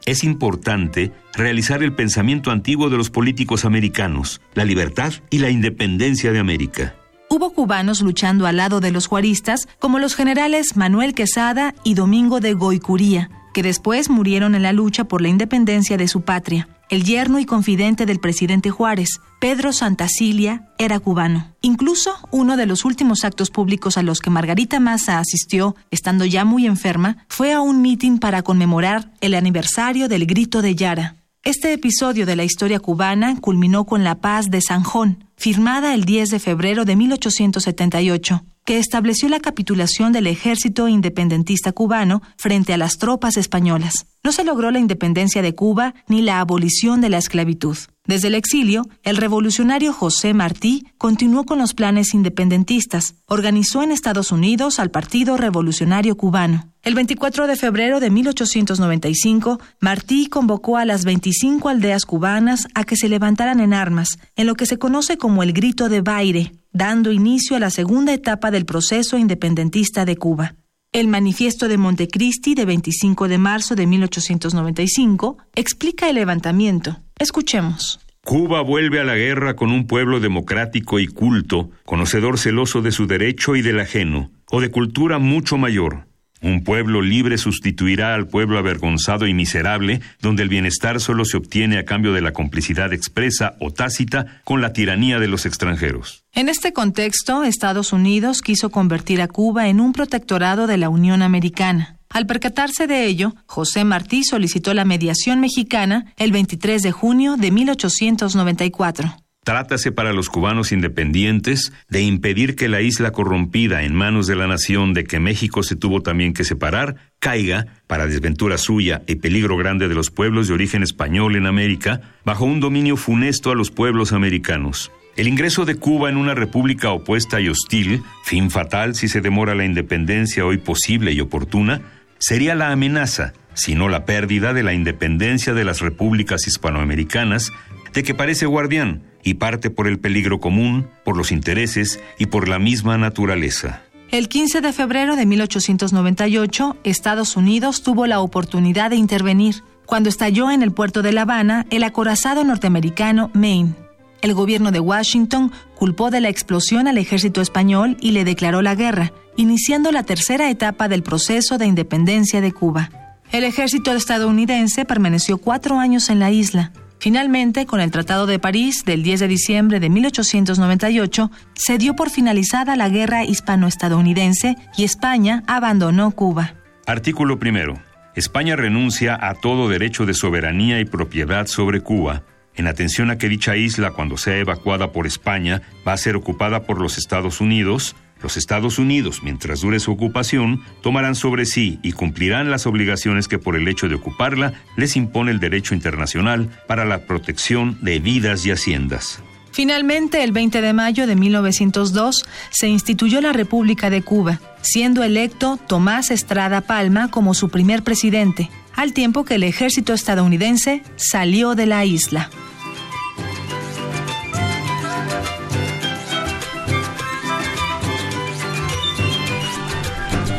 Es 0.05 0.23
importante 0.23 1.11
realizar 1.33 1.83
el 1.83 1.93
pensamiento 1.93 2.51
antiguo 2.51 2.89
de 2.89 2.97
los 2.97 3.09
políticos 3.09 3.65
americanos, 3.65 4.41
la 4.53 4.65
libertad 4.65 5.13
y 5.29 5.39
la 5.39 5.49
independencia 5.49 6.31
de 6.31 6.39
América. 6.39 6.95
Hubo 7.27 7.53
cubanos 7.53 8.01
luchando 8.01 8.45
al 8.45 8.57
lado 8.57 8.81
de 8.81 8.91
los 8.91 9.07
juaristas, 9.07 9.67
como 9.79 9.97
los 9.97 10.15
generales 10.15 10.77
Manuel 10.77 11.15
Quesada 11.15 11.73
y 11.83 11.95
Domingo 11.95 12.39
de 12.39 12.53
Goicuría, 12.53 13.29
que 13.55 13.63
después 13.63 14.09
murieron 14.09 14.53
en 14.53 14.63
la 14.63 14.73
lucha 14.73 15.05
por 15.05 15.21
la 15.21 15.29
independencia 15.29 15.95
de 15.95 16.09
su 16.09 16.23
patria. 16.23 16.67
El 16.89 17.05
yerno 17.05 17.39
y 17.39 17.45
confidente 17.45 18.05
del 18.05 18.19
presidente 18.19 18.69
Juárez, 18.69 19.21
Pedro 19.39 19.71
Santacilia, 19.71 20.67
era 20.77 20.99
cubano. 20.99 21.55
Incluso 21.61 22.11
uno 22.31 22.57
de 22.57 22.65
los 22.65 22.83
últimos 22.83 23.23
actos 23.23 23.51
públicos 23.51 23.97
a 23.97 24.03
los 24.03 24.19
que 24.19 24.29
Margarita 24.29 24.81
Massa 24.81 25.19
asistió, 25.19 25.77
estando 25.89 26.25
ya 26.25 26.43
muy 26.43 26.65
enferma, 26.65 27.25
fue 27.29 27.53
a 27.53 27.61
un 27.61 27.81
mitin 27.81 28.19
para 28.19 28.41
conmemorar 28.41 29.13
el 29.21 29.33
aniversario 29.33 30.09
del 30.09 30.25
Grito 30.25 30.61
de 30.61 30.75
Yara. 30.75 31.15
Este 31.41 31.71
episodio 31.71 32.25
de 32.25 32.35
la 32.35 32.43
historia 32.43 32.81
cubana 32.81 33.39
culminó 33.39 33.85
con 33.85 34.03
la 34.03 34.15
paz 34.15 34.51
de 34.51 34.59
Sanjón, 34.59 35.23
firmada 35.37 35.93
el 35.93 36.03
10 36.03 36.29
de 36.29 36.39
febrero 36.39 36.83
de 36.83 36.97
1878, 36.97 38.43
que 38.65 38.79
estableció 38.79 39.29
la 39.29 39.39
capitulación 39.39 40.11
del 40.11 40.27
ejército 40.27 40.87
independentista 40.87 41.71
cubano 41.71 42.21
frente 42.35 42.73
a 42.73 42.77
las 42.77 42.97
tropas 42.97 43.37
españolas. 43.37 44.07
No 44.23 44.31
se 44.31 44.43
logró 44.43 44.71
la 44.71 44.79
independencia 44.79 45.43
de 45.43 45.53
Cuba 45.53 45.93
ni 46.07 46.23
la 46.23 46.39
abolición 46.39 46.99
de 46.99 47.09
la 47.09 47.19
esclavitud. 47.19 47.77
Desde 48.07 48.27
el 48.27 48.35
exilio, 48.35 48.87
el 49.03 49.17
revolucionario 49.17 49.93
José 49.93 50.33
Martí 50.33 50.87
continuó 50.97 51.43
con 51.43 51.59
los 51.59 51.73
planes 51.73 52.13
independentistas. 52.13 53.15
Organizó 53.27 53.83
en 53.83 53.91
Estados 53.91 54.31
Unidos 54.31 54.79
al 54.79 54.89
Partido 54.91 55.37
Revolucionario 55.37 56.17
Cubano. 56.17 56.71
El 56.81 56.93
24 56.93 57.47
de 57.47 57.55
febrero 57.55 57.99
de 57.99 58.11
1895, 58.11 59.59
Martí 59.79 60.27
convocó 60.27 60.77
a 60.77 60.85
las 60.85 61.03
25 61.03 61.69
aldeas 61.69 62.05
cubanas 62.05 62.67
a 62.75 62.83
que 62.83 62.95
se 62.95 63.09
levantaran 63.09 63.59
en 63.59 63.73
armas, 63.73 64.19
en 64.35 64.45
lo 64.45 64.55
que 64.55 64.67
se 64.67 64.77
conoce 64.77 65.17
como 65.17 65.41
el 65.41 65.53
Grito 65.53 65.89
de 65.89 66.01
Baire, 66.01 66.51
dando 66.75 67.13
inicio 67.13 67.55
a 67.55 67.59
la 67.59 67.69
segunda 67.69 68.13
etapa 68.13 68.51
del 68.51 68.65
proceso 68.65 69.17
independentista 69.17 70.03
de 70.03 70.17
Cuba. 70.17 70.55
El 70.91 71.07
manifiesto 71.07 71.69
de 71.69 71.77
Montecristi 71.77 72.53
de 72.53 72.65
25 72.65 73.29
de 73.29 73.37
marzo 73.37 73.75
de 73.75 73.87
1895 73.87 75.37
explica 75.55 76.09
el 76.09 76.15
levantamiento. 76.15 76.97
Escuchemos. 77.17 78.01
Cuba 78.25 78.59
vuelve 78.61 78.99
a 78.99 79.05
la 79.05 79.15
guerra 79.15 79.55
con 79.55 79.71
un 79.71 79.87
pueblo 79.87 80.19
democrático 80.19 80.99
y 80.99 81.07
culto, 81.07 81.69
conocedor 81.85 82.37
celoso 82.37 82.81
de 82.81 82.91
su 82.91 83.07
derecho 83.07 83.55
y 83.55 83.61
del 83.61 83.79
ajeno, 83.79 84.31
o 84.51 84.59
de 84.59 84.69
cultura 84.69 85.17
mucho 85.17 85.57
mayor, 85.57 86.07
un 86.45 86.63
pueblo 86.63 87.01
libre 87.01 87.37
sustituirá 87.37 88.13
al 88.13 88.27
pueblo 88.27 88.59
avergonzado 88.59 89.25
y 89.25 89.33
miserable, 89.33 90.01
donde 90.21 90.43
el 90.43 90.49
bienestar 90.49 90.99
solo 90.99 91.25
se 91.25 91.37
obtiene 91.37 91.77
a 91.79 91.85
cambio 91.85 92.13
de 92.13 92.21
la 92.21 92.33
complicidad 92.33 92.93
expresa 92.93 93.55
o 93.59 93.71
tácita 93.71 94.41
con 94.43 94.61
la 94.61 94.71
tiranía 94.71 95.19
de 95.19 95.27
los 95.27 95.45
extranjeros. 95.45 96.23
En 96.33 96.47
este 96.47 96.71
contexto, 96.71 97.43
Estados 97.43 97.93
Unidos 97.93 98.41
quiso 98.41 98.69
convertir 98.69 99.21
a 99.21 99.27
Cuba 99.27 99.69
en 99.69 99.79
un 99.79 99.91
protectorado 99.91 100.67
de 100.67 100.77
la 100.77 100.89
Unión 100.89 101.23
Americana. 101.23 101.97
Al 102.09 102.27
percatarse 102.27 102.85
de 102.87 103.05
ello, 103.05 103.35
José 103.47 103.83
Martí 103.83 104.23
solicitó 104.23 104.73
la 104.73 104.85
mediación 104.85 105.39
mexicana 105.39 106.13
el 106.17 106.31
23 106.31 106.81
de 106.81 106.91
junio 106.91 107.37
de 107.37 107.51
1894. 107.51 109.17
Trátase 109.45 109.91
para 109.91 110.11
los 110.11 110.29
cubanos 110.29 110.71
independientes 110.71 111.71
de 111.87 112.01
impedir 112.01 112.55
que 112.55 112.67
la 112.67 112.81
isla 112.81 113.11
corrompida 113.11 113.83
en 113.83 113.93
manos 113.93 114.25
de 114.25 114.35
la 114.35 114.47
nación 114.47 114.95
de 114.95 115.03
que 115.03 115.19
México 115.19 115.61
se 115.61 115.75
tuvo 115.75 116.01
también 116.01 116.33
que 116.33 116.43
separar 116.43 116.95
caiga, 117.19 117.67
para 117.85 118.07
desventura 118.07 118.57
suya 118.57 119.03
y 119.05 119.17
peligro 119.17 119.55
grande 119.55 119.87
de 119.87 119.93
los 119.93 120.09
pueblos 120.09 120.47
de 120.47 120.55
origen 120.55 120.81
español 120.81 121.35
en 121.35 121.45
América, 121.45 122.01
bajo 122.25 122.43
un 122.43 122.59
dominio 122.59 122.97
funesto 122.97 123.51
a 123.51 123.55
los 123.55 123.69
pueblos 123.69 124.13
americanos. 124.13 124.91
El 125.15 125.27
ingreso 125.27 125.63
de 125.63 125.75
Cuba 125.75 126.09
en 126.09 126.17
una 126.17 126.33
república 126.33 126.89
opuesta 126.89 127.39
y 127.39 127.47
hostil, 127.47 128.01
fin 128.23 128.49
fatal 128.49 128.95
si 128.95 129.07
se 129.07 129.21
demora 129.21 129.53
la 129.53 129.65
independencia 129.65 130.43
hoy 130.43 130.57
posible 130.57 131.11
y 131.11 131.21
oportuna, 131.21 131.81
sería 132.17 132.55
la 132.55 132.71
amenaza, 132.71 133.33
si 133.53 133.75
no 133.75 133.89
la 133.89 134.05
pérdida 134.05 134.53
de 134.53 134.63
la 134.63 134.73
independencia 134.73 135.53
de 135.53 135.65
las 135.65 135.81
repúblicas 135.81 136.47
hispanoamericanas, 136.47 137.53
de 137.95 138.03
que 138.03 138.13
parece 138.13 138.45
guardián, 138.45 139.01
y 139.23 139.35
parte 139.35 139.71
por 139.71 139.87
el 139.87 139.99
peligro 139.99 140.39
común, 140.39 140.87
por 141.03 141.17
los 141.17 141.31
intereses 141.31 141.99
y 142.19 142.27
por 142.27 142.47
la 142.47 142.59
misma 142.59 142.97
naturaleza. 142.97 143.81
El 144.11 144.29
15 144.29 144.61
de 144.61 144.73
febrero 144.73 145.15
de 145.15 145.25
1898, 145.25 146.77
Estados 146.83 147.35
Unidos 147.35 147.81
tuvo 147.81 148.05
la 148.05 148.19
oportunidad 148.19 148.91
de 148.91 148.97
intervenir 148.97 149.63
cuando 149.87 150.09
estalló 150.09 150.51
en 150.51 150.61
el 150.61 150.71
puerto 150.71 151.01
de 151.01 151.11
La 151.11 151.23
Habana 151.23 151.65
el 151.71 151.83
acorazado 151.83 152.43
norteamericano 152.43 153.31
Maine. 153.33 153.73
El 154.21 154.33
gobierno 154.33 154.71
de 154.71 154.79
Washington 154.79 155.51
culpó 155.75 156.11
de 156.11 156.21
la 156.21 156.29
explosión 156.29 156.87
al 156.87 156.97
ejército 156.97 157.41
español 157.41 157.97
y 157.99 158.11
le 158.11 158.25
declaró 158.25 158.61
la 158.61 158.75
guerra, 158.75 159.13
iniciando 159.37 159.91
la 159.91 160.03
tercera 160.03 160.49
etapa 160.49 160.87
del 160.87 161.03
proceso 161.03 161.57
de 161.57 161.65
independencia 161.65 162.41
de 162.41 162.51
Cuba. 162.51 162.89
El 163.31 163.43
ejército 163.43 163.91
estadounidense 163.93 164.85
permaneció 164.85 165.37
cuatro 165.37 165.79
años 165.79 166.09
en 166.09 166.19
la 166.19 166.31
isla, 166.31 166.71
Finalmente, 166.99 167.65
con 167.65 167.79
el 167.81 167.91
Tratado 167.91 168.25
de 168.25 168.39
París 168.39 168.83
del 168.85 169.03
10 169.03 169.21
de 169.21 169.27
diciembre 169.27 169.79
de 169.79 169.89
1898, 169.89 171.31
se 171.53 171.77
dio 171.77 171.95
por 171.95 172.09
finalizada 172.09 172.75
la 172.75 172.89
guerra 172.89 173.25
hispano-estadounidense 173.25 174.55
y 174.77 174.83
España 174.83 175.43
abandonó 175.47 176.11
Cuba. 176.11 176.55
Artículo 176.85 177.39
primero. 177.39 177.79
España 178.15 178.55
renuncia 178.55 179.17
a 179.19 179.33
todo 179.33 179.67
derecho 179.67 180.05
de 180.05 180.13
soberanía 180.13 180.79
y 180.79 180.85
propiedad 180.85 181.47
sobre 181.47 181.81
Cuba, 181.81 182.23
en 182.55 182.67
atención 182.67 183.11
a 183.11 183.17
que 183.17 183.29
dicha 183.29 183.55
isla, 183.55 183.91
cuando 183.91 184.17
sea 184.17 184.37
evacuada 184.37 184.91
por 184.91 185.07
España, 185.07 185.61
va 185.87 185.93
a 185.93 185.97
ser 185.97 186.15
ocupada 186.15 186.63
por 186.63 186.81
los 186.81 186.97
Estados 186.97 187.41
Unidos, 187.41 187.95
los 188.21 188.37
Estados 188.37 188.79
Unidos, 188.79 189.21
mientras 189.23 189.61
dure 189.61 189.79
su 189.79 189.91
ocupación, 189.91 190.63
tomarán 190.81 191.15
sobre 191.15 191.45
sí 191.45 191.79
y 191.83 191.91
cumplirán 191.91 192.49
las 192.49 192.65
obligaciones 192.65 193.27
que 193.27 193.39
por 193.39 193.55
el 193.55 193.67
hecho 193.67 193.87
de 193.87 193.95
ocuparla 193.95 194.53
les 194.77 194.95
impone 194.95 195.31
el 195.31 195.39
derecho 195.39 195.75
internacional 195.75 196.49
para 196.67 196.85
la 196.85 197.05
protección 197.05 197.77
de 197.81 197.99
vidas 197.99 198.45
y 198.45 198.51
haciendas. 198.51 199.21
Finalmente, 199.51 200.21
el 200.23 200.33
20 200.33 200.59
de 200.59 200.73
mayo 200.73 201.07
de 201.07 201.15
1902 201.15 202.25
se 202.49 202.67
instituyó 202.67 203.21
la 203.21 203.31
República 203.31 203.89
de 203.89 204.01
Cuba, 204.01 204.41
siendo 204.61 205.01
electo 205.01 205.57
Tomás 205.67 206.11
Estrada 206.11 206.59
Palma 206.61 207.09
como 207.09 207.33
su 207.33 207.49
primer 207.49 207.81
presidente, 207.81 208.49
al 208.75 208.93
tiempo 208.93 209.23
que 209.23 209.35
el 209.35 209.43
ejército 209.43 209.93
estadounidense 209.93 210.83
salió 210.95 211.55
de 211.55 211.65
la 211.65 211.85
isla. 211.85 212.29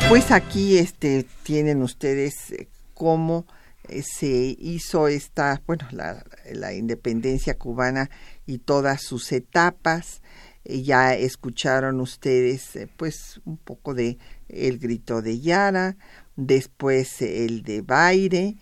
Pues 0.09 0.31
aquí 0.31 0.79
este, 0.79 1.27
tienen 1.43 1.83
ustedes 1.83 2.53
eh, 2.53 2.69
cómo 2.95 3.45
eh, 3.89 4.03
se 4.03 4.57
hizo 4.59 5.09
esta, 5.09 5.61
bueno, 5.67 5.89
la, 5.91 6.25
la, 6.53 6.73
independencia 6.75 7.59
cubana 7.59 8.09
y 8.47 8.59
todas 8.59 9.03
sus 9.03 9.33
etapas. 9.33 10.23
Eh, 10.65 10.83
ya 10.83 11.13
escucharon 11.15 12.01
ustedes 12.01 12.79
pues 12.97 13.41
un 13.45 13.57
poco 13.57 13.95
de 13.95 14.17
el 14.49 14.79
grito 14.79 15.23
de 15.23 15.41
Yara, 15.41 15.97
después 16.37 17.21
el 17.23 17.63
de 17.63 17.83
Baire 17.83 18.57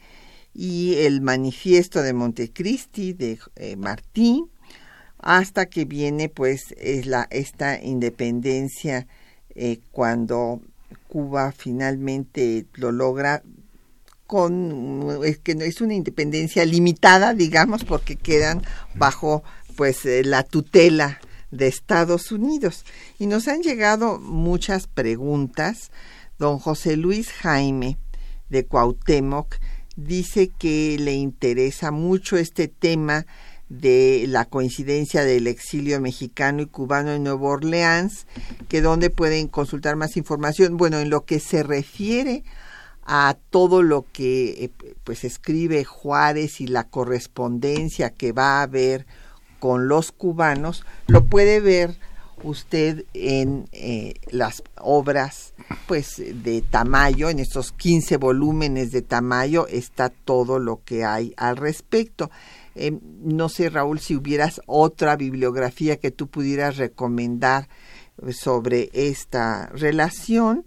y 0.54 0.94
el 0.98 1.20
manifiesto 1.20 2.02
de 2.02 2.12
Montecristi 2.12 3.12
de 3.12 3.38
Martín, 3.76 4.48
hasta 5.18 5.66
que 5.66 5.84
viene 5.84 6.28
pues 6.28 6.74
es 6.78 7.06
la, 7.06 7.26
esta 7.30 7.82
independencia 7.82 9.06
cuando 9.92 10.60
Cuba 11.08 11.52
finalmente 11.52 12.66
lo 12.74 12.92
logra 12.92 13.42
con 14.26 15.22
es 15.24 15.38
que 15.38 15.52
es 15.52 15.80
una 15.80 15.94
independencia 15.94 16.64
limitada, 16.64 17.34
digamos, 17.34 17.84
porque 17.84 18.16
quedan 18.16 18.62
bajo 18.94 19.42
pues 19.76 20.04
eh, 20.06 20.24
la 20.24 20.42
tutela 20.42 21.20
de 21.50 21.66
Estados 21.68 22.32
Unidos. 22.32 22.84
Y 23.18 23.26
nos 23.26 23.48
han 23.48 23.62
llegado 23.62 24.18
muchas 24.18 24.86
preguntas. 24.86 25.90
Don 26.39 26.59
José 26.59 26.97
Luis 26.97 27.30
Jaime 27.30 27.97
de 28.49 28.66
Cuauhtémoc 28.66 29.57
dice 29.97 30.49
que 30.49 30.97
le 30.99 31.14
interesa 31.14 31.91
mucho 31.91 32.37
este 32.37 32.68
tema 32.68 33.26
de 33.68 34.26
la 34.28 34.45
coincidencia 34.45 35.24
del 35.24 35.47
exilio 35.47 36.01
mexicano 36.01 36.62
y 36.62 36.66
cubano 36.66 37.12
en 37.12 37.24
Nueva 37.24 37.49
Orleans, 37.49 38.26
que 38.68 38.82
donde 38.82 39.11
pueden 39.11 39.49
consultar 39.49 39.97
más 39.97 40.16
información. 40.16 40.76
Bueno, 40.76 40.99
en 40.99 41.11
lo 41.11 41.24
que 41.24 41.41
se 41.41 41.62
refiere 41.62 42.45
a 43.05 43.37
todo 43.51 43.82
lo 43.82 44.07
que 44.12 44.64
eh, 44.64 44.95
pues 45.05 45.24
escribe 45.24 45.85
Juárez 45.85 46.61
y 46.61 46.66
la 46.66 46.85
correspondencia 46.85 48.11
que 48.11 48.32
va 48.32 48.59
a 48.59 48.62
haber 48.62 49.07
con 49.61 49.89
los 49.89 50.12
cubanos, 50.12 50.85
lo 51.07 51.24
puede 51.24 51.61
ver 51.61 51.99
usted 52.43 53.05
en 53.14 53.68
eh, 53.72 54.14
las 54.30 54.62
obras 54.80 55.55
pues 55.87 56.16
de 56.18 56.62
Tamayo, 56.62 57.30
en 57.30 57.39
estos 57.39 57.72
15 57.72 58.16
volúmenes 58.16 58.91
de 58.91 59.03
Tamayo 59.03 59.66
está 59.68 60.09
todo 60.11 60.59
lo 60.59 60.82
que 60.85 61.05
hay 61.05 61.32
al 61.37 61.57
respecto. 61.57 62.30
Eh, 62.74 62.99
no 63.22 63.49
sé, 63.49 63.70
Raúl, 63.70 64.01
si 64.01 64.16
hubieras 64.16 64.61
otra 64.66 65.16
bibliografía 65.16 65.97
que 65.97 66.11
tú 66.11 66.26
pudieras 66.26 66.76
recomendar 66.76 67.68
sobre 68.30 68.91
esta 68.93 69.66
relación, 69.68 70.64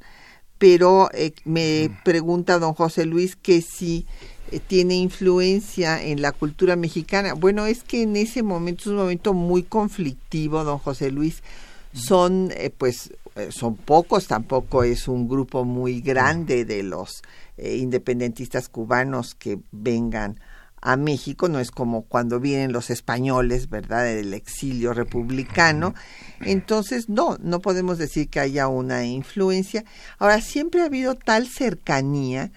pero 0.57 1.09
eh, 1.13 1.34
me 1.45 1.89
pregunta 2.03 2.59
don 2.59 2.74
José 2.74 3.05
Luis 3.05 3.36
que 3.36 3.61
si 3.61 4.05
eh, 4.51 4.59
tiene 4.59 4.95
influencia 4.95 6.01
en 6.01 6.21
la 6.21 6.31
cultura 6.31 6.75
mexicana. 6.75 7.33
Bueno, 7.33 7.65
es 7.65 7.83
que 7.83 8.03
en 8.03 8.15
ese 8.15 8.43
momento 8.43 8.81
es 8.81 8.87
un 8.87 8.97
momento 8.97 9.33
muy 9.33 9.63
conflictivo, 9.63 10.63
don 10.63 10.79
José 10.79 11.11
Luis. 11.11 11.43
Son, 11.93 12.51
eh, 12.55 12.71
pues, 12.75 13.13
son 13.49 13.75
pocos, 13.75 14.27
tampoco 14.27 14.83
es 14.83 15.07
un 15.07 15.27
grupo 15.27 15.63
muy 15.63 16.01
grande 16.01 16.65
de 16.65 16.81
los 16.81 17.21
independentistas 17.57 18.67
cubanos 18.67 19.35
que 19.35 19.59
vengan 19.71 20.39
a 20.81 20.95
México, 20.95 21.49
no 21.49 21.59
es 21.59 21.71
como 21.71 22.03
cuando 22.03 22.39
vienen 22.39 22.71
los 22.71 22.89
españoles, 22.89 23.69
¿verdad?, 23.69 24.05
del 24.05 24.33
exilio 24.33 24.93
republicano. 24.93 25.93
Entonces, 26.41 27.09
no, 27.09 27.37
no 27.41 27.59
podemos 27.59 27.97
decir 27.97 28.29
que 28.29 28.39
haya 28.39 28.67
una 28.67 29.05
influencia. 29.05 29.83
Ahora, 30.19 30.39
siempre 30.41 30.81
ha 30.81 30.85
habido 30.85 31.15
tal 31.15 31.47
cercanía 31.47 32.51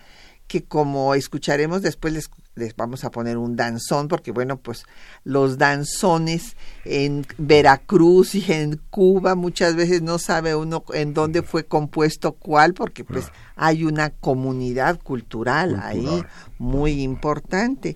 que 0.51 0.65
como 0.65 1.15
escucharemos 1.15 1.81
después 1.81 2.13
les, 2.13 2.29
les, 2.57 2.75
vamos 2.75 3.05
a 3.05 3.13
poner 3.13 3.39
un 3.39 3.55
danzón 3.55 4.09
porque 4.09 4.33
bueno 4.33 4.59
pues 4.59 4.85
los 5.23 5.59
danzones 5.59 6.57
en 6.85 7.25
Veracruz 7.39 8.35
y 8.35 8.45
en 8.53 8.81
Cuba 8.91 9.37
muchas 9.37 9.77
veces 9.77 10.03
no 10.03 10.19
sabe 10.19 10.57
uno 10.57 10.83
en 10.93 11.15
dónde 11.15 11.43
fue 11.43 11.67
compuesto 11.67 12.33
cuál 12.33 12.75
porque 12.75 13.05
pues 13.05 13.27
hay 13.55 13.85
una 13.85 14.11
comunidad 14.11 15.01
cultural, 15.01 15.79
ahí 15.81 16.25
muy 16.59 17.01
importante. 17.01 17.95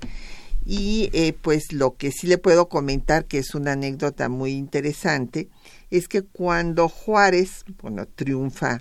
Y 0.65 1.11
eh, 1.13 1.37
pues 1.43 1.73
lo 1.73 1.97
que 1.97 2.13
sí 2.13 2.29
le 2.29 2.39
puedo 2.39 2.69
comentar 2.69 3.25
que 3.25 3.39
es 3.39 3.57
una 3.57 3.73
anécdota 3.73 4.29
muy 4.29 4.53
interesante 4.53 5.49
es 5.91 6.07
que 6.07 6.23
cuando 6.23 6.89
Juárez 6.89 7.65
bueno 7.83 8.07
triunfa 8.07 8.81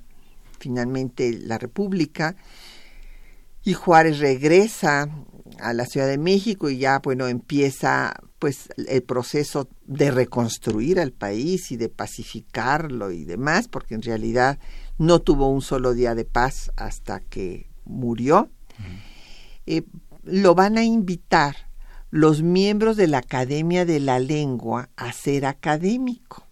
finalmente 0.60 1.34
la 1.34 1.58
República 1.58 2.36
y 3.64 3.74
Juárez 3.74 4.20
regresa 4.20 5.10
a 5.60 5.74
la 5.74 5.86
Ciudad 5.86 6.08
de 6.08 6.18
México 6.18 6.70
y 6.70 6.78
ya 6.78 7.00
bueno 7.00 7.28
empieza 7.28 8.14
pues 8.40 8.70
el 8.76 9.04
proceso 9.04 9.70
de 9.86 10.12
reconstruir 10.12 11.00
al 11.00 11.14
país 11.14 11.72
y 11.72 11.78
de 11.78 11.90
pacificarlo 11.90 13.12
y 13.12 13.24
demás 13.24 13.68
porque 13.68 13.96
en 13.96 14.02
realidad 14.02 14.60
no 14.98 15.20
tuvo 15.20 15.50
un 15.50 15.62
solo 15.62 15.94
día 15.94 16.16
de 16.16 16.26
paz 16.26 16.72
hasta 16.76 17.22
que 17.22 17.70
murió. 17.86 18.50
Eh, 19.66 19.84
lo 20.24 20.56
van 20.56 20.78
a 20.78 20.84
invitar 20.84 21.56
los 22.10 22.42
miembros 22.42 22.98
de 22.98 23.08
la 23.08 23.20
Academia 23.20 23.86
de 23.86 24.00
la 24.00 24.20
Lengua 24.20 24.90
a 24.98 25.14
ser 25.14 25.46
académico 25.46 26.48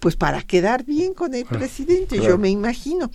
pues 0.00 0.16
para 0.16 0.42
quedar 0.42 0.84
bien 0.84 1.14
con 1.14 1.34
el 1.34 1.44
presidente 1.44 2.18
yo 2.18 2.38
me 2.38 2.48
imagino. 2.48 3.10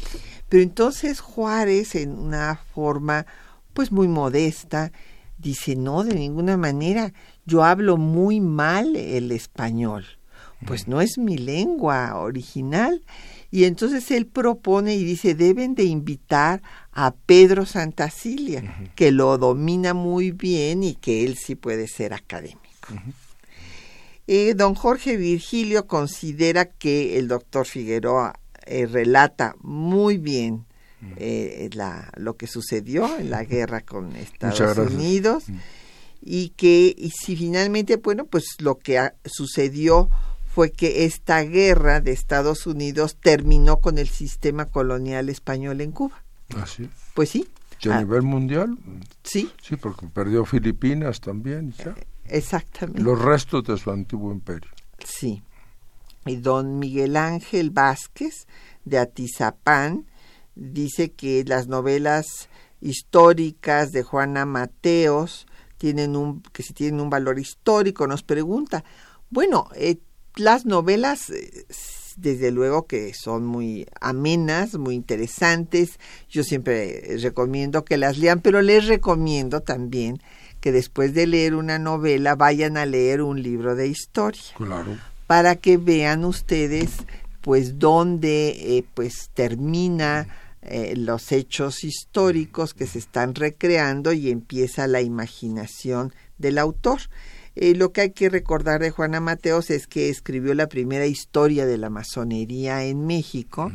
Pero 0.48 0.64
entonces 0.64 1.20
Juárez, 1.20 1.96
en 1.96 2.18
una 2.18 2.60
forma 2.74 3.26
pues 3.74 3.92
muy 3.92 4.08
modesta, 4.08 4.92
dice, 5.38 5.76
no, 5.76 6.04
de 6.04 6.16
ninguna 6.16 6.56
manera, 6.58 7.14
yo 7.46 7.64
hablo 7.64 7.98
muy 7.98 8.40
mal 8.40 8.96
el 8.96 9.32
español, 9.32 10.06
pues 10.66 10.88
no 10.88 11.02
es 11.02 11.18
mi 11.18 11.38
lengua 11.38 12.16
original. 12.16 13.04
Y 13.52 13.66
entonces 13.66 14.10
él 14.12 14.26
propone 14.26 14.96
y 14.96 15.04
dice, 15.04 15.36
deben 15.36 15.76
de 15.76 15.84
invitar 15.84 16.62
a 16.92 17.14
Pedro 17.14 17.66
Santacilia, 17.66 18.90
que 18.96 19.12
lo 19.12 19.38
domina 19.38 19.94
muy 19.94 20.32
bien 20.32 20.84
y 20.84 20.96
que 20.96 21.26
él 21.26 21.38
sí 21.38 21.56
puede 21.56 21.88
ser 21.88 22.14
académico. 22.14 22.94
Eh, 24.28 24.54
don 24.56 24.74
Jorge 24.76 25.18
Virgilio 25.18 25.86
considera 25.86 26.66
que 26.66 27.18
el 27.18 27.28
doctor 27.28 27.68
Figueroa 27.68 28.40
eh, 28.66 28.88
relata 28.88 29.56
muy 29.62 30.18
bien 30.18 30.66
eh, 31.18 31.70
la, 31.74 32.12
lo 32.18 32.36
que 32.36 32.48
sucedió 32.48 33.18
en 33.20 33.30
la 33.30 33.44
guerra 33.44 33.82
con 33.82 34.16
Estados 34.16 34.78
Unidos 34.78 35.44
y 36.20 36.50
que 36.50 36.96
y 36.98 37.12
si 37.12 37.36
finalmente 37.36 37.98
bueno 37.98 38.26
pues 38.26 38.56
lo 38.60 38.80
que 38.80 39.12
sucedió 39.24 40.10
fue 40.56 40.72
que 40.72 41.04
esta 41.06 41.44
guerra 41.44 42.00
de 42.00 42.14
Estados 42.14 42.66
Unidos 42.66 43.18
terminó 43.22 43.82
con 43.82 43.98
el 43.98 44.08
sistema 44.08 44.66
colonial 44.66 45.28
español 45.28 45.82
en 45.82 45.92
Cuba. 45.92 46.24
¿Ah, 46.56 46.66
sí? 46.66 46.90
Pues 47.14 47.30
sí. 47.30 47.46
a 47.90 47.98
ah. 47.98 48.00
nivel 48.00 48.22
mundial? 48.22 48.78
Sí. 49.24 49.52
Sí, 49.62 49.76
porque 49.76 50.08
perdió 50.08 50.46
Filipinas 50.46 51.20
también. 51.20 51.74
Exactamente. 52.28 53.02
Los 53.02 53.22
restos 53.22 53.64
de 53.64 53.78
su 53.78 53.92
antiguo 53.92 54.32
imperio. 54.32 54.70
Sí 55.04 55.42
y 56.26 56.38
don 56.38 56.80
Miguel 56.80 57.16
Ángel 57.16 57.70
Vázquez 57.70 58.48
de 58.84 58.98
Atizapán 58.98 60.06
dice 60.56 61.12
que 61.12 61.44
las 61.46 61.68
novelas 61.68 62.50
históricas 62.82 63.92
de 63.92 64.04
Juana 64.04 64.46
Mateos 64.46 65.48
tienen 65.78 66.16
un 66.16 66.42
que 66.42 66.64
si 66.64 66.74
tienen 66.74 67.00
un 67.00 67.10
valor 67.10 67.40
histórico 67.40 68.08
nos 68.08 68.24
pregunta 68.24 68.84
bueno 69.30 69.70
eh, 69.76 69.98
las 70.36 70.66
novelas 70.66 71.30
eh, 71.30 71.66
desde 72.18 72.50
luego 72.52 72.88
que 72.88 73.14
son 73.14 73.46
muy 73.46 73.88
amenas, 74.00 74.76
muy 74.78 74.96
interesantes. 74.96 76.00
Yo 76.30 76.44
siempre 76.44 77.18
recomiendo 77.20 77.84
que 77.84 77.98
las 77.98 78.18
lean, 78.18 78.40
pero 78.40 78.62
les 78.62 78.88
recomiendo 78.88 79.62
también 79.62 80.22
que 80.66 80.72
después 80.72 81.14
de 81.14 81.28
leer 81.28 81.54
una 81.54 81.78
novela 81.78 82.34
vayan 82.34 82.76
a 82.76 82.88
leer 82.88 83.22
un 83.22 83.44
libro 83.44 83.76
de 83.76 83.88
historia. 83.88 84.42
Claro 84.58 84.98
para 85.28 85.56
que 85.56 85.78
vean 85.78 86.26
ustedes 86.26 86.92
pues 87.42 87.78
dónde 87.78 88.78
eh, 88.78 88.86
pues 88.94 89.30
termina 89.34 90.28
eh, 90.62 90.96
los 90.96 91.32
hechos 91.32 91.84
históricos 91.84 92.74
que 92.74 92.88
se 92.88 92.98
están 92.98 93.36
recreando 93.36 94.14
y 94.14 94.32
empieza 94.32 94.88
la 94.88 95.02
imaginación 95.02 96.14
del 96.40 96.58
autor. 96.58 97.02
Eh, 97.56 97.76
lo 97.76 97.92
que 97.92 98.02
hay 98.02 98.12
que 98.12 98.30
recordar 98.30 98.82
de 98.82 98.90
Juana 98.90 99.20
Mateos 99.20 99.70
es 99.70 99.86
que 99.86 100.10
escribió 100.10 100.56
la 100.56 100.68
primera 100.68 101.06
historia 101.06 101.66
de 101.66 101.78
la 101.78 101.90
masonería 101.90 102.84
en 102.84 103.06
México 103.06 103.72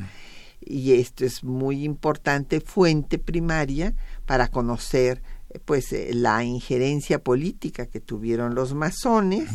y 0.61 0.93
esto 0.95 1.25
es 1.25 1.43
muy 1.43 1.85
importante 1.85 2.61
fuente 2.61 3.19
primaria 3.19 3.95
para 4.27 4.49
conocer 4.49 5.23
pues 5.65 5.95
la 6.13 6.45
injerencia 6.45 7.23
política 7.23 7.87
que 7.87 8.01
tuvieron 8.01 8.55
los 8.55 8.75
masones 8.75 9.51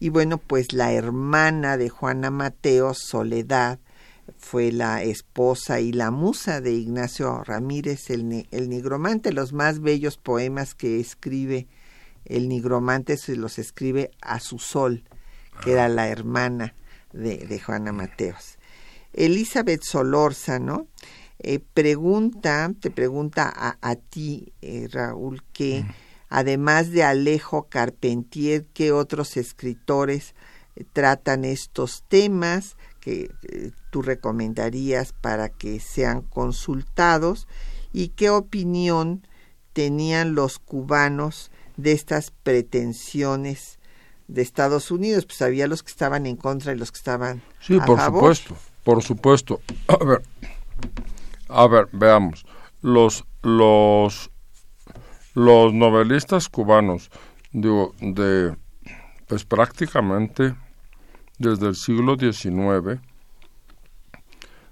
y 0.00 0.08
bueno, 0.08 0.38
pues 0.38 0.72
la 0.72 0.92
hermana 0.92 1.76
de 1.76 1.88
Juana 1.88 2.30
Mateo, 2.30 2.94
Soledad, 2.94 3.78
fue 4.38 4.72
la 4.72 5.02
esposa 5.02 5.80
y 5.80 5.92
la 5.92 6.10
musa 6.10 6.60
de 6.60 6.72
Ignacio 6.72 7.42
Ramírez, 7.44 8.10
el, 8.10 8.46
el 8.50 8.68
nigromante. 8.68 9.32
Los 9.32 9.52
más 9.52 9.80
bellos 9.80 10.16
poemas 10.16 10.74
que 10.74 10.98
escribe 11.00 11.68
el 12.24 12.48
nigromante 12.48 13.16
se 13.16 13.36
los 13.36 13.58
escribe 13.58 14.10
a 14.20 14.40
su 14.40 14.58
sol, 14.58 15.04
que 15.62 15.72
era 15.72 15.88
la 15.88 16.08
hermana 16.08 16.74
de, 17.12 17.60
Juana 17.60 17.92
Mateos. 17.92 18.58
Elizabeth 19.12 19.82
Solórzano 19.82 20.88
eh, 21.46 21.60
pregunta, 21.74 22.72
te 22.80 22.90
pregunta 22.90 23.52
a, 23.54 23.76
a 23.82 23.96
ti, 23.96 24.54
eh, 24.62 24.88
Raúl, 24.90 25.42
que 25.52 25.84
además 26.30 26.90
de 26.90 27.02
Alejo 27.02 27.68
Carpentier, 27.68 28.64
¿qué 28.72 28.92
otros 28.92 29.36
escritores 29.36 30.34
eh, 30.74 30.84
tratan 30.90 31.44
estos 31.44 32.02
temas 32.08 32.78
que 32.98 33.30
tú 33.90 34.00
recomendarías 34.00 35.12
para 35.12 35.50
que 35.50 35.80
sean 35.80 36.22
consultados? 36.22 37.46
¿Y 37.92 38.08
qué 38.08 38.30
opinión 38.30 39.26
tenían 39.74 40.34
los 40.34 40.58
cubanos 40.58 41.50
de 41.76 41.92
estas 41.92 42.30
pretensiones 42.30 43.78
de 44.28 44.40
Estados 44.40 44.90
Unidos? 44.90 45.26
Pues 45.26 45.42
había 45.42 45.66
los 45.66 45.82
que 45.82 45.90
estaban 45.90 46.24
en 46.24 46.36
contra 46.36 46.72
y 46.72 46.78
los 46.78 46.90
que 46.90 46.96
estaban 46.96 47.42
sí, 47.60 47.78
por 47.84 48.00
supuesto, 48.00 48.56
por 48.82 49.02
supuesto. 49.02 49.60
A 49.88 50.02
ver, 50.02 50.22
a 51.48 51.66
ver, 51.66 51.88
veamos. 51.92 52.44
Los 52.82 53.24
los 53.42 54.30
los 55.34 55.74
novelistas 55.74 56.48
cubanos, 56.48 57.10
digo, 57.52 57.92
de, 58.00 58.56
pues 59.26 59.44
prácticamente 59.44 60.54
desde 61.38 61.68
el 61.68 61.74
siglo 61.74 62.16
XIX, 62.16 63.00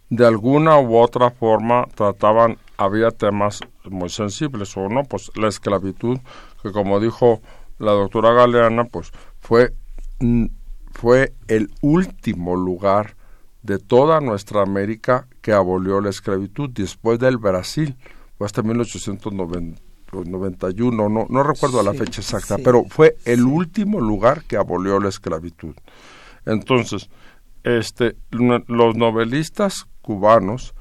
de 0.09 0.27
alguna 0.27 0.79
u 0.79 0.97
otra 0.97 1.31
forma 1.31 1.87
trataban, 1.95 2.59
había 2.77 3.11
temas 3.11 3.61
muy 3.85 4.09
sensibles. 4.09 4.77
Uno, 4.77 5.03
pues 5.05 5.33
la 5.35 5.49
esclavitud, 5.49 6.19
que 6.63 6.71
como 6.71 7.01
dijo 7.01 7.41
la 7.79 7.93
doctora 7.93 8.33
Galeana, 8.33 8.85
pues 8.85 9.11
fue, 9.41 9.75
mm, 10.21 10.47
fue 10.93 11.33
el 11.49 11.71
último 11.81 12.55
lugar 12.55 13.17
de 13.63 13.79
toda 13.79 14.21
nuestra 14.21 14.63
América 14.63 15.29
que 15.41 15.53
abolió 15.53 16.01
la 16.01 16.11
esclavitud, 16.11 16.71
después 16.71 17.19
del 17.19 17.39
Brasil, 17.39 17.97
fue 18.37 18.47
hasta 18.47 18.63
1891, 18.63 21.09
no, 21.09 21.27
no 21.29 21.43
recuerdo 21.43 21.83
la 21.83 21.95
fecha 21.95 22.21
exacta, 22.21 22.59
pero 22.59 22.85
fue 22.89 23.17
el 23.25 23.45
último 23.45 24.01
lugar 24.01 24.45
que 24.45 24.57
abolió 24.57 24.99
la 24.99 25.09
esclavitud. 25.09 25.75
Entonces, 26.45 27.09
este, 27.63 28.17
los 28.31 28.97
novelistas 28.97 29.87
cubanos 30.03 30.75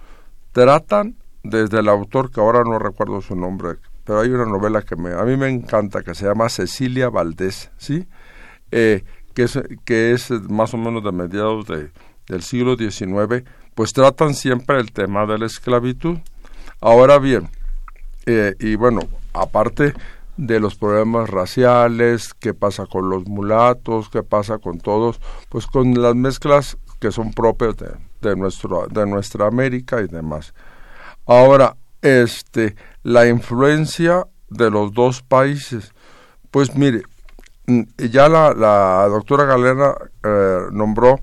tratan 0.51 1.15
desde 1.43 1.79
el 1.79 1.87
autor 1.87 2.31
que 2.31 2.41
ahora 2.41 2.63
no 2.63 2.79
recuerdo 2.79 3.21
su 3.21 3.35
nombre, 3.35 3.77
pero 4.03 4.21
hay 4.21 4.29
una 4.29 4.45
novela 4.45 4.81
que 4.81 4.95
me, 4.95 5.13
a 5.13 5.23
mí 5.23 5.37
me 5.37 5.49
encanta 5.49 6.01
que 6.01 6.15
se 6.15 6.25
llama 6.25 6.49
Cecilia 6.49 7.09
Valdés, 7.09 7.71
¿sí? 7.77 8.07
Eh, 8.71 9.03
que, 9.33 9.43
es, 9.43 9.59
que 9.85 10.13
es 10.13 10.31
más 10.49 10.73
o 10.73 10.77
menos 10.77 11.03
de 11.03 11.11
mediados 11.11 11.67
de, 11.67 11.91
del 12.31 12.43
siglo 12.43 12.77
XIX, 12.77 13.43
pues 13.75 13.91
tratan 13.91 14.33
siempre 14.33 14.79
el 14.79 14.93
tema 14.93 15.25
de 15.25 15.37
la 15.37 15.45
esclavitud. 15.45 16.17
Ahora 16.79 17.19
bien, 17.19 17.49
eh, 18.25 18.55
y 18.57 18.75
bueno, 18.75 19.01
aparte 19.33 19.93
de 20.37 20.59
los 20.61 20.75
problemas 20.75 21.29
raciales, 21.29 22.33
qué 22.33 22.53
pasa 22.53 22.85
con 22.85 23.09
los 23.09 23.27
mulatos, 23.27 24.09
qué 24.09 24.23
pasa 24.23 24.59
con 24.59 24.79
todos, 24.79 25.19
pues 25.49 25.67
con 25.67 26.01
las 26.01 26.15
mezclas 26.15 26.77
que 27.01 27.11
son 27.11 27.33
propias 27.33 27.75
de, 27.75 27.89
de, 28.21 28.35
nuestro, 28.37 28.87
de 28.87 29.05
nuestra 29.05 29.47
América 29.47 30.01
y 30.01 30.07
demás. 30.07 30.53
Ahora, 31.25 31.75
este, 32.01 32.75
la 33.03 33.27
influencia 33.27 34.25
de 34.49 34.71
los 34.71 34.93
dos 34.93 35.21
países, 35.21 35.93
pues 36.49 36.75
mire, 36.75 37.01
mm, 37.67 37.81
ya 38.09 38.29
la, 38.29 38.53
la 38.53 39.05
doctora 39.09 39.43
Galera 39.43 39.95
eh, 40.23 40.59
nombró 40.71 41.19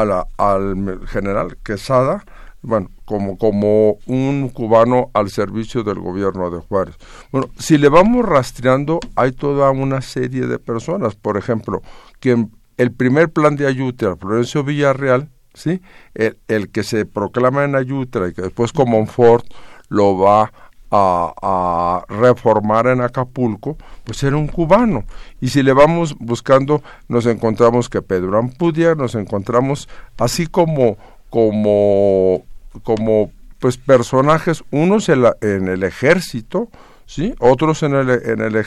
a 0.00 0.04
la, 0.04 0.26
al 0.36 1.06
general 1.06 1.56
Quesada, 1.62 2.24
bueno, 2.62 2.90
como, 3.04 3.38
como 3.38 3.98
un 4.06 4.50
cubano 4.52 5.10
al 5.14 5.30
servicio 5.30 5.84
del 5.84 6.00
gobierno 6.00 6.50
de 6.50 6.60
Juárez. 6.60 6.96
Bueno, 7.30 7.48
si 7.58 7.78
le 7.78 7.88
vamos 7.88 8.26
rastreando, 8.26 8.98
hay 9.14 9.32
toda 9.32 9.70
una 9.70 10.00
serie 10.02 10.46
de 10.46 10.58
personas, 10.58 11.14
por 11.14 11.36
ejemplo, 11.36 11.82
que 12.20 12.46
el 12.76 12.92
primer 12.92 13.30
plan 13.30 13.56
de 13.56 13.66
Ayutra, 13.66 14.16
Florencio 14.16 14.64
Villarreal, 14.64 15.30
¿sí? 15.54 15.80
El, 16.14 16.36
el, 16.48 16.70
que 16.70 16.82
se 16.82 17.06
proclama 17.06 17.64
en 17.64 17.76
Ayutra 17.76 18.28
y 18.28 18.34
que 18.34 18.42
después 18.42 18.72
como 18.72 18.98
Monfort 18.98 19.46
lo 19.88 20.18
va 20.18 20.42
a, 20.42 20.52
a, 20.90 22.04
reformar 22.08 22.86
en 22.86 23.00
Acapulco, 23.00 23.76
pues 24.04 24.22
era 24.22 24.36
un 24.36 24.46
cubano. 24.46 25.04
Y 25.40 25.48
si 25.48 25.62
le 25.62 25.72
vamos 25.72 26.16
buscando, 26.18 26.82
nos 27.08 27.26
encontramos 27.26 27.88
que 27.88 28.02
Pedro 28.02 28.38
Ampudia, 28.38 28.94
nos 28.94 29.14
encontramos 29.14 29.88
así 30.18 30.46
como, 30.46 30.96
como 31.30 32.44
como 32.82 33.30
pues 33.58 33.78
personajes, 33.78 34.62
unos 34.70 35.08
en, 35.08 35.24
en 35.40 35.68
el 35.68 35.82
ejército, 35.82 36.68
¿sí? 37.06 37.34
otros 37.38 37.82
en 37.82 37.94
el, 37.94 38.10
en 38.10 38.40
el 38.40 38.64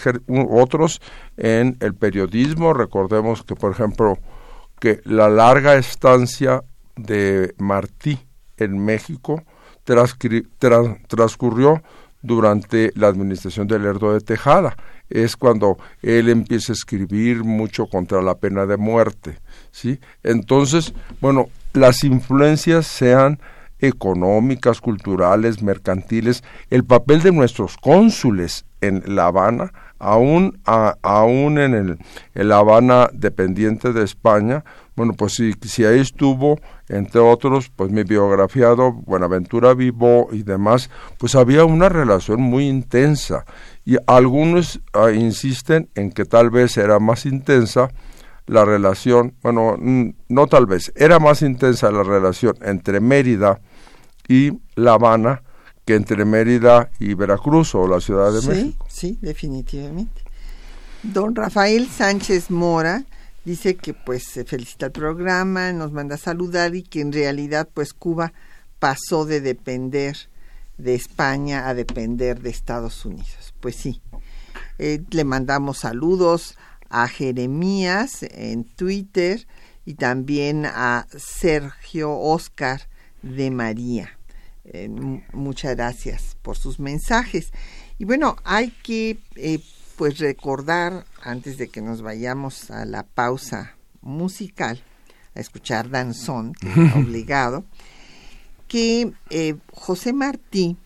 otros 0.50 1.02
en 1.38 1.78
el 1.80 1.94
periodismo. 1.94 2.74
Recordemos 2.74 3.44
que, 3.44 3.56
por 3.56 3.72
ejemplo, 3.72 4.18
que 4.80 5.02
la 5.04 5.30
larga 5.30 5.76
estancia 5.76 6.64
de 6.96 7.54
Martí 7.58 8.20
en 8.58 8.84
México 8.84 9.44
transcurrió 9.84 11.82
durante 12.22 12.92
la 12.96 13.08
administración 13.08 13.68
de 13.68 13.80
Lerdo 13.80 14.14
de 14.14 14.22
Tejada. 14.22 14.76
Es 15.10 15.36
cuando 15.36 15.78
él 16.02 16.30
empieza 16.30 16.72
a 16.72 16.76
escribir 16.76 17.44
mucho 17.44 17.88
contra 17.88 18.22
la 18.22 18.36
pena 18.36 18.66
de 18.66 18.78
muerte. 18.78 19.40
¿sí? 19.72 20.00
Entonces, 20.24 20.94
bueno, 21.22 21.48
las 21.74 22.04
influencias 22.04 22.88
sean 22.88 23.40
económicas, 23.80 24.82
culturales, 24.82 25.62
mercantiles, 25.62 26.44
el 26.70 26.84
papel 26.84 27.22
de 27.22 27.32
nuestros 27.32 27.78
cónsules 27.78 28.66
en 28.82 29.04
La 29.08 29.28
Habana, 29.28 29.72
aún, 30.00 30.60
aún 30.66 31.58
en, 31.58 31.74
el, 31.74 31.98
en 32.36 32.50
La 32.50 32.58
Habana 32.58 33.10
dependiente 33.14 33.94
de 33.94 34.04
España, 34.04 34.64
bueno, 35.00 35.14
pues 35.14 35.36
si, 35.36 35.54
si 35.66 35.86
ahí 35.86 36.02
estuvo, 36.02 36.60
entre 36.90 37.22
otros, 37.22 37.72
pues 37.74 37.90
mi 37.90 38.04
biografiado, 38.04 38.92
Buenaventura 38.92 39.74
Vivo 39.74 40.28
y 40.34 40.44
demás, 40.44 40.90
pues 41.18 41.36
había 41.36 41.64
una 41.64 41.88
relación 41.88 42.42
muy 42.42 42.68
intensa. 42.68 43.46
Y 43.86 43.96
algunos 44.08 44.82
ah, 44.92 45.12
insisten 45.12 45.88
en 45.96 46.12
que 46.12 46.26
tal 46.26 46.50
vez 46.50 46.76
era 46.76 47.00
más 47.00 47.26
intensa 47.26 47.88
la 48.46 48.66
relación, 48.66 49.36
bueno, 49.42 49.78
no 49.80 50.48
tal 50.48 50.66
vez, 50.66 50.92
era 50.98 51.18
más 51.18 51.44
intensa 51.44 51.90
la 51.92 52.04
relación 52.04 52.58
entre 52.62 53.00
Mérida 53.00 53.62
y 54.28 54.52
La 54.76 54.96
Habana 54.96 55.44
que 55.86 55.96
entre 55.96 56.26
Mérida 56.26 56.92
y 57.00 57.14
Veracruz 57.14 57.74
o 57.74 57.88
la 57.88 58.02
Ciudad 58.02 58.34
de 58.34 58.46
México. 58.46 58.86
Sí, 58.90 59.18
definitivamente. 59.22 60.24
Don 61.04 61.34
Rafael 61.34 61.88
Sánchez 61.88 62.52
Mora 62.52 63.06
dice 63.46 63.76
que 63.76 63.94
pues 63.94 64.24
se 64.24 64.46
felicita 64.46 64.88
el 64.88 64.92
programa, 64.92 65.72
nos 65.74 65.92
manda 65.92 66.16
a 66.16 66.20
saludar 66.20 66.76
y 66.76 66.84
que 66.84 67.02
en 67.02 67.12
realidad 67.12 67.68
pues 67.74 67.94
Cuba 67.94 68.34
pasó 68.80 69.26
de 69.26 69.42
depender 69.42 70.18
de 70.78 70.96
España 70.96 71.68
a 71.68 71.74
depender 71.74 72.42
de 72.42 72.50
Estados 72.50 73.06
Unidos. 73.06 73.54
Pues 73.60 73.76
sí, 73.76 74.02
eh, 74.78 75.02
le 75.12 75.24
mandamos 75.24 75.80
saludos 75.80 76.58
a 76.90 77.08
Jeremías 77.08 78.24
en 78.24 78.64
Twitter 78.64 79.46
y 79.86 79.96
también 79.96 80.66
a 80.66 81.08
Sergio 81.18 82.18
Oscar 82.18 82.88
de 83.22 83.52
María. 83.52 84.18
Eh, 84.66 84.88
muchas 85.34 85.76
gracias 85.76 86.38
por 86.42 86.58
sus 86.58 86.80
mensajes. 86.80 87.52
Y 87.98 88.06
bueno, 88.06 88.38
hay 88.44 88.70
que 88.84 89.20
eh, 89.36 89.60
pues 90.00 90.18
recordar, 90.20 91.06
antes 91.22 91.58
de 91.58 91.68
que 91.68 91.82
nos 91.82 92.02
vayamos 92.02 92.72
a 92.72 92.86
la 92.86 93.04
pausa 93.04 93.76
musical, 94.00 94.82
a 95.36 95.42
escuchar 95.42 95.90
danzón, 95.90 96.54
obligado, 96.96 97.66
que 98.70 99.12
eh, 99.30 99.56
José 99.74 100.14
Martí 100.14 100.78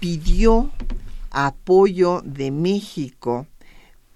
pidió 0.00 0.72
apoyo 1.30 2.22
de 2.24 2.50
México 2.50 3.46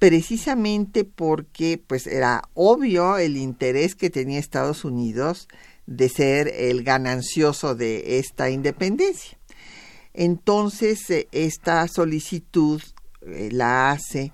precisamente 0.01 1.05
porque 1.05 1.81
pues 1.87 2.09
era 2.09 2.43
obvio 2.55 3.19
el 3.19 3.37
interés 3.37 3.95
que 3.95 4.11
tenía 4.11 4.41
Estados 4.41 4.85
Unidos 4.85 5.47
de 5.87 6.09
ser 6.09 6.49
el 6.49 6.83
ganancioso 6.83 7.77
de 7.77 8.19
esta 8.19 8.51
independencia. 8.51 9.39
Entonces, 10.13 11.09
eh, 11.09 11.29
esta 11.31 11.87
solicitud 11.87 12.83
eh, 13.23 13.51
la 13.53 13.91
hace 13.91 14.33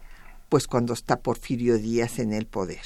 pues 0.49 0.67
cuando 0.67 0.93
está 0.93 1.21
Porfirio 1.21 1.79
Díaz 1.79 2.19
en 2.19 2.33
el 2.33 2.47
poder. 2.47 2.83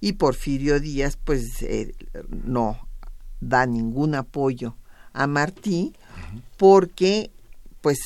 Y 0.00 0.14
Porfirio 0.14 0.80
Díaz 0.80 1.18
pues 1.22 1.62
eh, 1.62 1.94
no 2.30 2.88
da 3.40 3.66
ningún 3.66 4.14
apoyo 4.14 4.76
a 5.12 5.26
Martí 5.26 5.94
porque 6.56 7.30
pues 7.80 7.98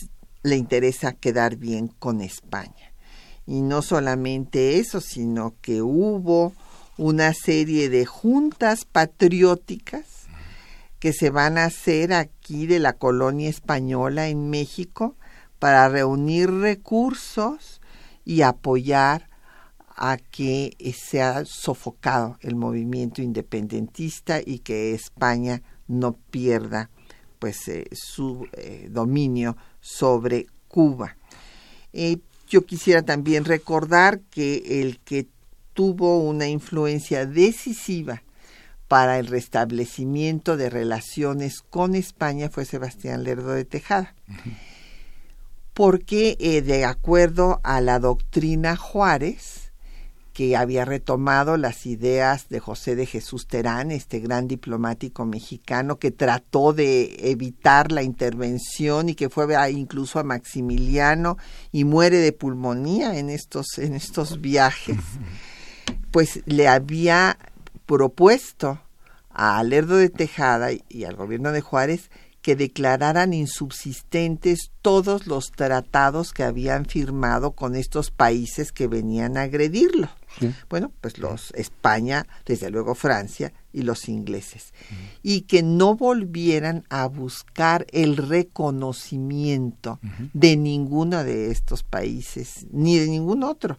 le 0.43 0.57
interesa 0.57 1.13
quedar 1.13 1.57
bien 1.57 1.89
con 1.89 2.21
España. 2.21 2.93
Y 3.47 3.63
no 3.63 3.83
solamente 3.83 4.79
eso, 4.79 5.01
sino 5.01 5.55
que 5.61 5.83
hubo 5.83 6.53
una 6.97 7.33
serie 7.35 7.89
de 7.89 8.07
juntas 8.07 8.85
patrióticas 8.85 10.05
que 10.99 11.13
se 11.13 11.31
van 11.31 11.59
a 11.59 11.67
hacer 11.67 12.13
aquí 12.13 12.67
de 12.67 12.81
la 12.81 12.95
colonia 12.95 13.49
española 13.49 14.29
en 14.29 14.51
México 14.51 15.15
para 15.59 15.89
reunir 15.89 16.51
recursos 16.51 17.81
y 18.25 18.43
apoyar 18.43 19.29
a 19.97 20.19
que 20.19 20.77
sea 20.95 21.45
sofocado 21.47 22.37
el 22.43 22.55
movimiento 22.55 23.23
independentista 23.23 24.41
y 24.45 24.59
que 24.59 24.93
España 24.93 25.63
no 25.89 26.13
pierda 26.31 26.91
pues 27.39 27.69
eh, 27.69 27.87
su 27.93 28.47
eh, 28.53 28.89
dominio 28.91 29.57
sobre 29.81 30.47
Cuba. 30.69 31.17
Eh, 31.93 32.19
yo 32.49 32.67
quisiera 32.67 33.03
también 33.03 33.45
recordar 33.45 34.21
que 34.21 34.83
el 34.83 34.99
que 35.01 35.29
tuvo 35.73 36.19
una 36.19 36.49
influencia 36.49 37.27
decisiva 37.27 38.23
para 38.89 39.19
el 39.19 39.27
restablecimiento 39.27 40.57
de 40.57 40.71
relaciones 40.71 41.61
con 41.63 41.95
España 41.95 42.49
fue 42.51 42.65
Sebastián 42.65 43.25
Lerdo 43.25 43.53
de 43.53 43.65
Tejada. 43.65 44.15
Porque 45.77 46.39
eh, 46.41 46.63
de 46.63 46.87
acuerdo 46.87 47.61
a 47.63 47.83
la 47.83 47.99
doctrina 47.99 48.77
Juárez, 48.77 49.73
que 50.33 50.57
había 50.57 50.87
retomado 50.87 51.59
las 51.59 51.85
ideas 51.85 52.49
de 52.49 52.61
José 52.61 52.97
de 52.97 53.05
Jesús 53.05 53.47
Terán, 53.47 53.91
este 53.91 54.21
gran 54.21 54.49
diplomático 54.49 55.27
mexicano 55.27 55.99
que 55.99 56.11
trató 56.11 56.73
de 56.73 57.31
evitar 57.31 57.93
la 57.93 58.03
intervención 58.03 59.11
y 59.11 59.15
que 59.15 59.29
fue 59.29 59.47
incluso 59.71 60.19
a 60.19 60.25
Maximiliano 60.25 61.37
y 61.73 61.85
muere 61.85 62.21
de 62.21 62.33
pulmonía 62.33 63.19
en 63.19 63.29
estos, 63.29 63.77
en 63.77 63.95
estos 63.95 64.41
viajes. 64.41 64.97
Pues 66.11 66.41
le 66.47 66.69
había 66.69 67.37
propuesto 67.85 68.81
a 69.29 69.63
Lerdo 69.63 69.99
de 69.99 70.09
Tejada 70.09 70.69
y 70.89 71.05
al 71.05 71.17
gobierno 71.17 71.53
de 71.53 71.61
Juárez 71.61 72.09
que 72.47 72.55
declararan 72.55 73.35
insubsistentes 73.35 74.71
todos 74.81 75.27
los 75.27 75.51
tratados 75.51 76.33
que 76.33 76.45
habían 76.45 76.85
firmado 76.85 77.51
con 77.51 77.75
estos 77.75 78.13
países 78.13 78.71
que 78.71 78.87
venían 78.87 79.37
a 79.37 79.43
agredirlo. 79.43 80.09
Bueno, 80.71 80.93
pues 81.01 81.19
los 81.19 81.51
España, 81.55 82.25
desde 82.45 82.71
luego 82.71 82.95
Francia 82.95 83.53
y 83.73 83.83
los 83.83 84.09
ingleses. 84.09 84.73
Y 85.25 85.41
que 85.41 85.65
no 85.65 85.97
volvieran 85.97 86.85
a 86.89 87.09
buscar 87.09 87.85
el 87.91 88.17
reconocimiento 88.17 89.99
de 90.33 90.57
ninguno 90.57 91.25
de 91.25 91.51
estos 91.51 91.83
países, 91.83 92.69
ni 92.71 92.97
de 92.97 93.09
ningún 93.09 93.43
otro, 93.43 93.77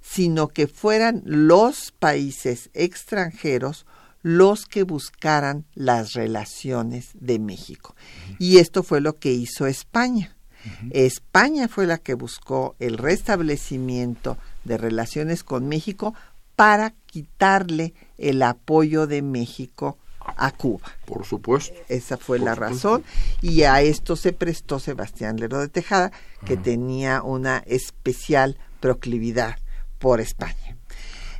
sino 0.00 0.48
que 0.48 0.66
fueran 0.66 1.22
los 1.24 1.92
países 1.92 2.70
extranjeros 2.74 3.86
los 4.22 4.66
que 4.66 4.82
buscaran 4.82 5.64
las 5.74 6.12
relaciones 6.12 7.10
de 7.14 7.38
México. 7.38 7.94
Y 8.38 8.58
esto 8.58 8.82
fue 8.82 9.00
lo 9.00 9.16
que 9.16 9.32
hizo 9.32 9.66
España. 9.66 10.36
España 10.90 11.68
fue 11.68 11.86
la 11.86 11.96
que 11.96 12.14
buscó 12.14 12.76
el 12.80 12.98
restablecimiento 12.98 14.36
de 14.64 14.76
relaciones 14.76 15.42
con 15.42 15.68
México 15.68 16.14
para 16.54 16.92
quitarle 17.06 17.94
el 18.18 18.42
apoyo 18.42 19.06
de 19.06 19.22
México 19.22 19.96
a 20.36 20.50
Cuba. 20.50 20.92
Por 21.06 21.24
supuesto. 21.24 21.74
Esa 21.88 22.18
fue 22.18 22.38
la 22.38 22.54
razón 22.54 23.04
y 23.40 23.62
a 23.62 23.80
esto 23.80 24.16
se 24.16 24.32
prestó 24.32 24.78
Sebastián 24.78 25.38
Lerdo 25.38 25.60
de 25.60 25.68
Tejada, 25.68 26.12
que 26.44 26.56
tenía 26.56 27.22
una 27.22 27.58
especial 27.66 28.58
proclividad 28.80 29.56
por 29.98 30.20
España. 30.20 30.69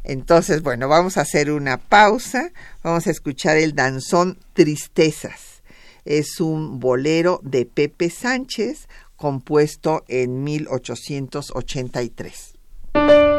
Entonces, 0.04 0.62
bueno, 0.62 0.88
vamos 0.88 1.16
a 1.16 1.22
hacer 1.22 1.50
una 1.50 1.78
pausa, 1.78 2.52
vamos 2.82 3.06
a 3.06 3.10
escuchar 3.10 3.56
el 3.56 3.74
danzón 3.74 4.38
Tristezas. 4.52 5.62
Es 6.04 6.40
un 6.40 6.80
bolero 6.80 7.40
de 7.42 7.64
Pepe 7.66 8.10
Sánchez 8.10 8.88
compuesto 9.16 10.04
en 10.08 10.44
1883. 10.44 13.29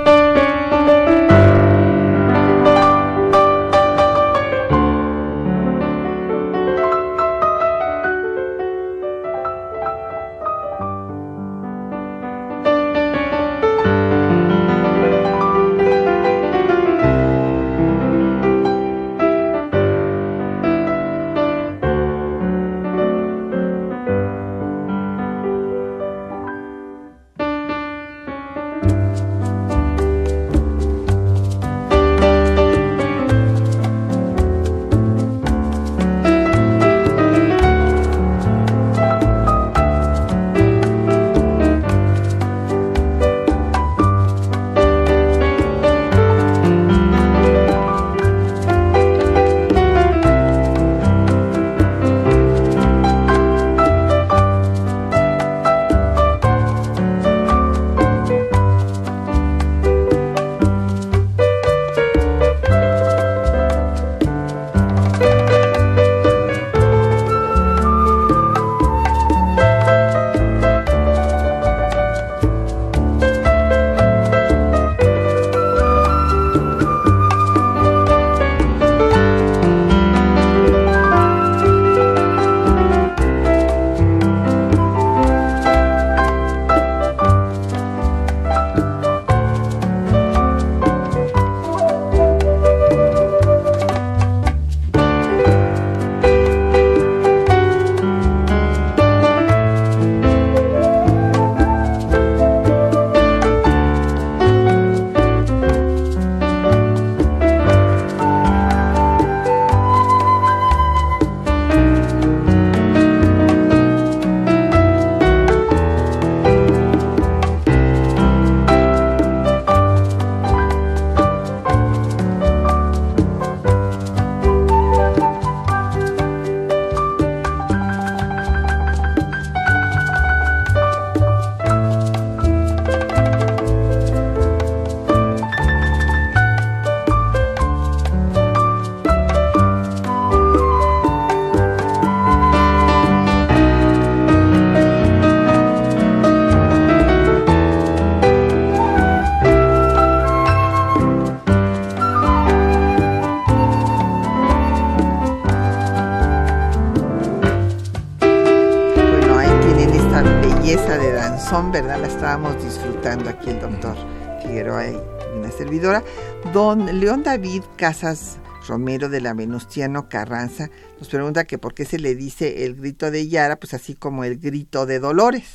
León 167.02 167.24
David 167.24 167.64
Casas 167.78 168.38
Romero 168.68 169.10
de 169.10 169.22
la 169.22 169.34
Venustiano 169.34 170.08
Carranza 170.08 170.70
nos 170.99 171.10
pregunta 171.10 171.45
que 171.45 171.58
por 171.58 171.74
qué 171.74 171.84
se 171.84 171.97
le 171.97 172.14
dice 172.14 172.64
el 172.64 172.76
grito 172.76 173.10
de 173.10 173.28
Yara, 173.28 173.56
pues 173.56 173.74
así 173.74 173.95
como 173.95 174.24
el 174.24 174.38
grito 174.38 174.86
de 174.86 174.99
Dolores, 174.99 175.45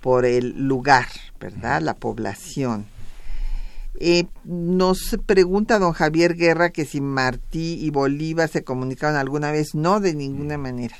por 0.00 0.24
el 0.24 0.66
lugar, 0.66 1.06
¿verdad? 1.38 1.80
La 1.80 1.94
población. 1.94 2.86
Eh, 4.00 4.26
nos 4.42 5.16
pregunta 5.26 5.78
don 5.78 5.92
Javier 5.92 6.34
Guerra 6.34 6.70
que 6.70 6.84
si 6.84 7.00
Martí 7.00 7.78
y 7.80 7.90
Bolívar 7.90 8.48
se 8.48 8.64
comunicaron 8.64 9.14
alguna 9.14 9.52
vez. 9.52 9.76
No, 9.76 10.00
de 10.00 10.12
ninguna 10.12 10.58
manera. 10.58 10.96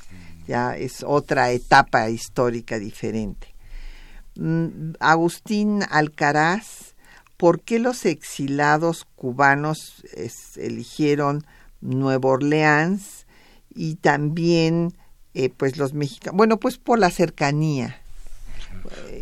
Ya 0.46 0.76
es 0.76 1.02
otra 1.04 1.50
etapa 1.50 2.08
histórica 2.10 2.78
diferente. 2.78 3.56
Mm, 4.36 4.92
Agustín 5.00 5.82
Alcaraz, 5.90 6.89
¿por 7.40 7.62
qué 7.62 7.78
los 7.78 8.04
exilados 8.04 9.06
cubanos 9.16 10.04
eligieron 10.56 11.42
Nueva 11.80 12.28
Orleans 12.28 13.26
y 13.74 13.94
también 13.94 14.92
eh, 15.32 15.48
pues 15.48 15.78
los 15.78 15.94
mexicanos? 15.94 16.36
Bueno, 16.36 16.58
pues 16.58 16.76
por 16.76 16.98
la 16.98 17.08
cercanía. 17.08 17.98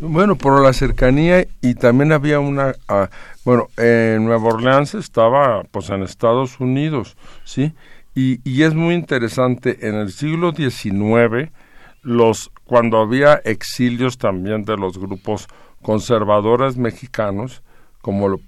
Bueno, 0.01 0.35
por 0.35 0.61
la 0.61 0.73
cercanía 0.73 1.47
y 1.61 1.75
también 1.75 2.11
había 2.11 2.41
una, 2.41 2.75
ah, 2.89 3.09
bueno, 3.45 3.69
en 3.77 4.25
Nueva 4.25 4.49
Orleans 4.49 4.95
estaba 4.95 5.63
pues 5.71 5.89
en 5.89 6.03
Estados 6.03 6.59
Unidos, 6.59 7.15
¿sí? 7.45 7.73
Y, 8.15 8.41
y 8.43 8.63
es 8.63 8.73
muy 8.73 8.95
interesante, 8.95 9.87
en 9.87 9.95
el 9.95 10.11
siglo 10.11 10.51
XIX, 10.51 11.53
los, 12.01 12.51
cuando 12.65 12.97
había 12.97 13.35
exilios 13.35 14.17
también 14.17 14.65
de 14.65 14.75
los 14.75 14.97
grupos 14.97 15.47
conservadores 15.81 16.75
mexicanos, 16.75 17.63
como 18.01 18.39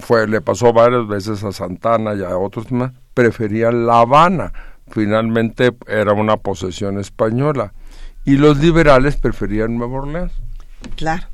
fue, 0.00 0.26
le 0.26 0.40
pasó 0.40 0.72
varias 0.72 1.06
veces 1.06 1.44
a 1.44 1.52
Santana 1.52 2.14
y 2.14 2.22
a 2.22 2.36
otros 2.36 2.72
más, 2.72 2.92
preferían 3.12 3.86
La 3.86 4.00
Habana. 4.00 4.52
Finalmente 4.88 5.74
era 5.86 6.12
una 6.12 6.36
posesión 6.36 6.98
española. 6.98 7.72
Y 8.24 8.36
los 8.36 8.58
liberales 8.58 9.16
preferían 9.16 9.76
Nueva 9.76 9.98
Orleans. 9.98 10.32
Claro. 10.96 11.26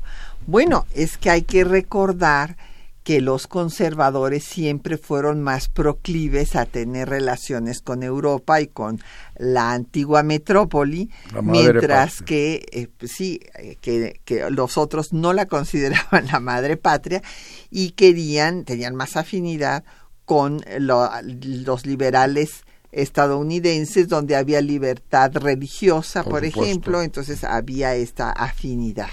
Bueno, 0.47 0.85
es 0.93 1.17
que 1.17 1.29
hay 1.29 1.43
que 1.43 1.63
recordar 1.63 2.57
que 3.03 3.19
los 3.19 3.47
conservadores 3.47 4.43
siempre 4.43 4.97
fueron 4.97 5.41
más 5.41 5.69
proclives 5.69 6.55
a 6.55 6.65
tener 6.65 7.09
relaciones 7.09 7.81
con 7.81 8.03
Europa 8.03 8.61
y 8.61 8.67
con 8.67 9.01
la 9.37 9.71
antigua 9.71 10.21
metrópoli, 10.21 11.09
mientras 11.41 12.21
que 12.21 12.63
eh, 12.71 12.87
pues 12.95 13.11
sí, 13.11 13.39
eh, 13.57 13.77
que, 13.81 14.49
los 14.51 14.77
otros 14.77 15.13
no 15.13 15.33
la 15.33 15.47
consideraban 15.47 16.27
la 16.31 16.39
madre 16.39 16.77
patria 16.77 17.23
y 17.71 17.91
querían, 17.91 18.65
tenían 18.65 18.95
más 18.95 19.17
afinidad 19.17 19.83
con 20.25 20.63
los 20.79 21.85
liberales 21.85 22.63
estadounidenses 22.91 24.07
donde 24.07 24.35
había 24.35 24.61
libertad 24.61 25.31
religiosa, 25.35 26.23
por, 26.23 26.45
ejemplo, 26.45 27.01
entonces 27.01 27.43
había 27.43 27.95
esta 27.95 28.31
afinidad. 28.31 29.09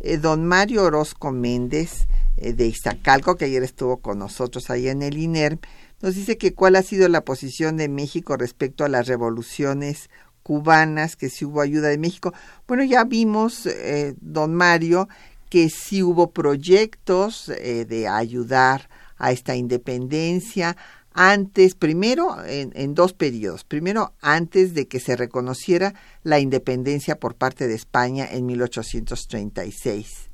Eh, 0.00 0.18
don 0.18 0.46
Mario 0.46 0.84
Orozco 0.84 1.32
Méndez 1.32 2.06
eh, 2.36 2.52
de 2.52 2.66
Iztacalco, 2.66 3.36
que 3.36 3.46
ayer 3.46 3.62
estuvo 3.62 3.98
con 3.98 4.18
nosotros 4.18 4.70
ahí 4.70 4.88
en 4.88 5.02
el 5.02 5.18
INER, 5.18 5.58
nos 6.00 6.14
dice 6.14 6.38
que 6.38 6.54
cuál 6.54 6.76
ha 6.76 6.82
sido 6.82 7.08
la 7.08 7.24
posición 7.24 7.76
de 7.76 7.88
México 7.88 8.36
respecto 8.36 8.84
a 8.84 8.88
las 8.88 9.08
revoluciones 9.08 10.08
cubanas, 10.44 11.16
que 11.16 11.28
si 11.28 11.44
hubo 11.44 11.60
ayuda 11.60 11.88
de 11.88 11.98
México. 11.98 12.32
Bueno, 12.66 12.84
ya 12.84 13.04
vimos, 13.04 13.66
eh, 13.66 14.14
don 14.20 14.54
Mario, 14.54 15.08
que 15.50 15.68
sí 15.68 16.02
hubo 16.02 16.30
proyectos 16.30 17.48
eh, 17.48 17.84
de 17.84 18.08
ayudar 18.08 18.88
a 19.16 19.32
esta 19.32 19.56
independencia 19.56 20.76
antes, 21.18 21.74
primero 21.74 22.44
en, 22.46 22.72
en, 22.74 22.94
dos 22.94 23.12
periodos. 23.12 23.64
Primero, 23.64 24.12
antes 24.20 24.74
de 24.74 24.86
que 24.86 25.00
se 25.00 25.16
reconociera 25.16 25.94
la 26.22 26.38
independencia 26.38 27.18
por 27.18 27.34
parte 27.34 27.66
de 27.66 27.74
España 27.74 28.26
en 28.30 28.46
1836 28.46 30.28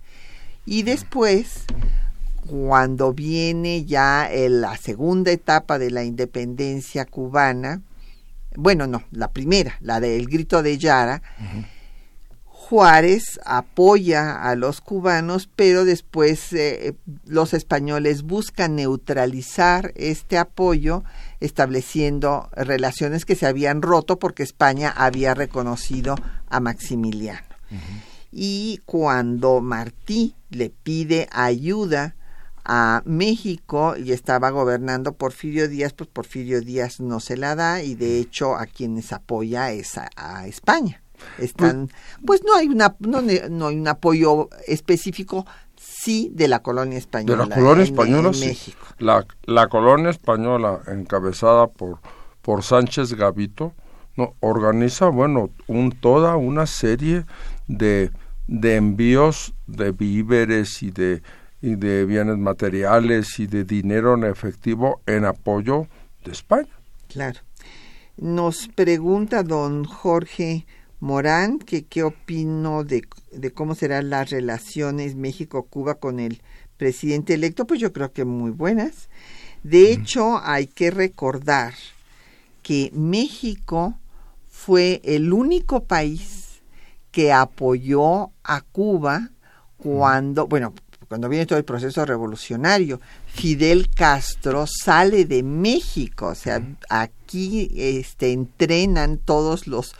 y 0.66 0.82
después, 0.82 1.64
cuando 2.46 3.12
viene 3.12 3.84
ya 3.84 4.28
la 4.32 4.76
segunda 4.76 5.30
etapa 5.30 5.78
de 5.78 5.90
la 5.90 6.04
independencia 6.04 7.04
cubana, 7.04 7.82
bueno, 8.56 8.86
no, 8.86 9.02
la 9.10 9.30
primera, 9.30 9.76
la 9.80 10.00
del 10.00 10.26
grito 10.26 10.62
de 10.62 10.78
Yara, 10.78 11.22
Juárez 12.68 13.38
apoya 13.44 14.42
a 14.42 14.56
los 14.56 14.80
cubanos, 14.80 15.50
pero 15.54 15.84
después 15.84 16.50
eh, 16.54 16.94
los 17.26 17.52
españoles 17.52 18.22
buscan 18.22 18.76
neutralizar 18.76 19.92
este 19.96 20.38
apoyo 20.38 21.04
estableciendo 21.40 22.48
relaciones 22.52 23.26
que 23.26 23.36
se 23.36 23.46
habían 23.46 23.82
roto 23.82 24.18
porque 24.18 24.42
España 24.42 24.90
había 24.96 25.34
reconocido 25.34 26.14
a 26.48 26.58
Maximiliano. 26.60 27.46
Y 28.32 28.80
cuando 28.86 29.60
Martí 29.60 30.34
le 30.48 30.70
pide 30.70 31.28
ayuda 31.32 32.16
a 32.64 33.02
México 33.04 33.94
y 33.96 34.12
estaba 34.12 34.48
gobernando 34.48 35.12
Porfirio 35.12 35.68
Díaz, 35.68 35.92
pues 35.92 36.08
Porfirio 36.08 36.62
Díaz 36.62 36.98
no 36.98 37.20
se 37.20 37.36
la 37.36 37.54
da 37.54 37.82
y 37.82 37.94
de 37.94 38.18
hecho 38.18 38.56
a 38.56 38.64
quienes 38.64 39.12
apoya 39.12 39.70
es 39.70 39.98
a, 39.98 40.46
España. 40.46 41.03
Están, 41.38 41.90
pues, 42.26 42.42
no 42.44 42.54
hay 42.54 42.68
una 42.68 42.94
no, 43.00 43.22
no, 43.22 43.66
hay 43.68 43.76
un 43.76 43.88
apoyo 43.88 44.48
específico 44.66 45.46
sí 45.76 46.30
de 46.34 46.48
la 46.48 46.60
colonia 46.60 46.98
española. 46.98 47.44
De 47.44 47.48
la 47.48 47.54
colonia 47.54 47.84
española, 47.84 48.30
México. 48.30 48.86
La, 48.98 49.26
la 49.44 49.68
colonia 49.68 50.10
española 50.10 50.80
encabezada 50.86 51.66
por 51.66 51.98
por 52.42 52.62
Sánchez 52.62 53.14
Gavito 53.14 53.72
no 54.16 54.34
organiza 54.40 55.08
bueno 55.08 55.50
un 55.66 55.92
toda 55.92 56.36
una 56.36 56.66
serie 56.66 57.24
de 57.68 58.10
de 58.46 58.76
envíos 58.76 59.54
de 59.66 59.92
víveres 59.92 60.82
y 60.82 60.90
de, 60.90 61.22
y 61.62 61.76
de 61.76 62.04
bienes 62.04 62.38
materiales 62.38 63.38
y 63.38 63.46
de 63.46 63.64
dinero 63.64 64.14
en 64.14 64.24
efectivo 64.24 65.00
en 65.06 65.24
apoyo 65.24 65.86
de 66.24 66.32
España. 66.32 66.68
Claro. 67.08 67.40
Nos 68.16 68.68
pregunta 68.68 69.42
don 69.42 69.84
Jorge 69.84 70.66
Morán 71.00 71.58
que 71.58 71.84
qué 71.84 72.02
opino 72.02 72.84
de, 72.84 73.06
de 73.32 73.50
cómo 73.52 73.74
serán 73.74 74.10
las 74.10 74.30
relaciones 74.30 75.16
México-Cuba 75.16 75.96
con 75.96 76.20
el 76.20 76.40
presidente 76.76 77.34
electo. 77.34 77.66
Pues 77.66 77.80
yo 77.80 77.92
creo 77.92 78.12
que 78.12 78.24
muy 78.24 78.50
buenas. 78.50 79.08
De 79.62 79.92
hecho, 79.92 80.40
hay 80.42 80.66
que 80.66 80.90
recordar 80.90 81.74
que 82.62 82.90
México 82.94 83.98
fue 84.48 85.00
el 85.04 85.32
único 85.32 85.84
país 85.84 86.62
que 87.10 87.32
apoyó 87.32 88.30
a 88.42 88.60
Cuba 88.60 89.30
cuando, 89.76 90.46
bueno, 90.46 90.74
cuando 91.08 91.28
viene 91.28 91.46
todo 91.46 91.58
el 91.58 91.64
proceso 91.64 92.04
revolucionario. 92.04 93.00
Fidel 93.26 93.88
Castro 93.94 94.66
sale 94.66 95.24
de 95.24 95.42
México, 95.42 96.26
o 96.28 96.34
sea, 96.34 96.60
aquí 96.88 97.70
este, 97.74 98.32
entrenan 98.32 99.18
todos 99.18 99.66
los 99.66 99.94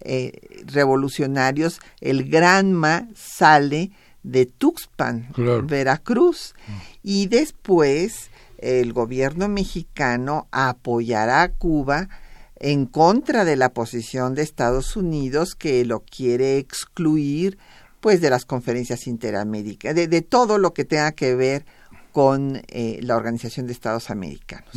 eh, 0.00 0.32
revolucionarios. 0.66 1.80
El 2.00 2.28
Granma 2.28 3.08
sale 3.14 3.90
de 4.22 4.46
Tuxpan, 4.46 5.28
Veracruz, 5.64 6.54
y 7.02 7.26
después 7.26 8.30
el 8.58 8.92
gobierno 8.92 9.48
mexicano 9.48 10.46
apoyará 10.50 11.42
a 11.42 11.52
Cuba 11.52 12.08
en 12.56 12.84
contra 12.84 13.46
de 13.46 13.56
la 13.56 13.70
posición 13.70 14.34
de 14.34 14.42
Estados 14.42 14.96
Unidos 14.96 15.54
que 15.54 15.84
lo 15.86 16.00
quiere 16.00 16.58
excluir 16.58 17.58
pues 18.00 18.20
de 18.20 18.30
las 18.30 18.44
conferencias 18.44 19.06
interaméricas, 19.06 19.94
de, 19.94 20.22
todo 20.22 20.58
lo 20.58 20.72
que 20.72 20.84
tenga 20.84 21.12
que 21.12 21.34
ver 21.34 21.64
con 22.12 22.62
eh, 22.68 22.98
la 23.02 23.16
Organización 23.16 23.66
de 23.66 23.72
Estados 23.72 24.10
Americanos. 24.10 24.74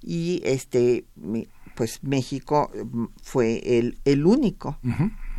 Y 0.00 0.40
este 0.44 1.04
pues 1.74 2.02
México 2.02 2.70
mm, 2.74 3.04
fue 3.22 3.78
el, 3.78 3.98
el 4.04 4.26
único 4.26 4.78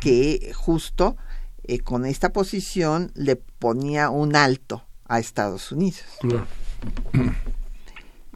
que 0.00 0.52
justo 0.54 1.16
eh, 1.64 1.80
con 1.80 2.06
esta 2.06 2.32
posición 2.32 3.10
le 3.14 3.36
ponía 3.36 4.10
un 4.10 4.36
alto 4.36 4.84
a 5.06 5.18
Estados 5.18 5.72
Unidos. 5.72 6.04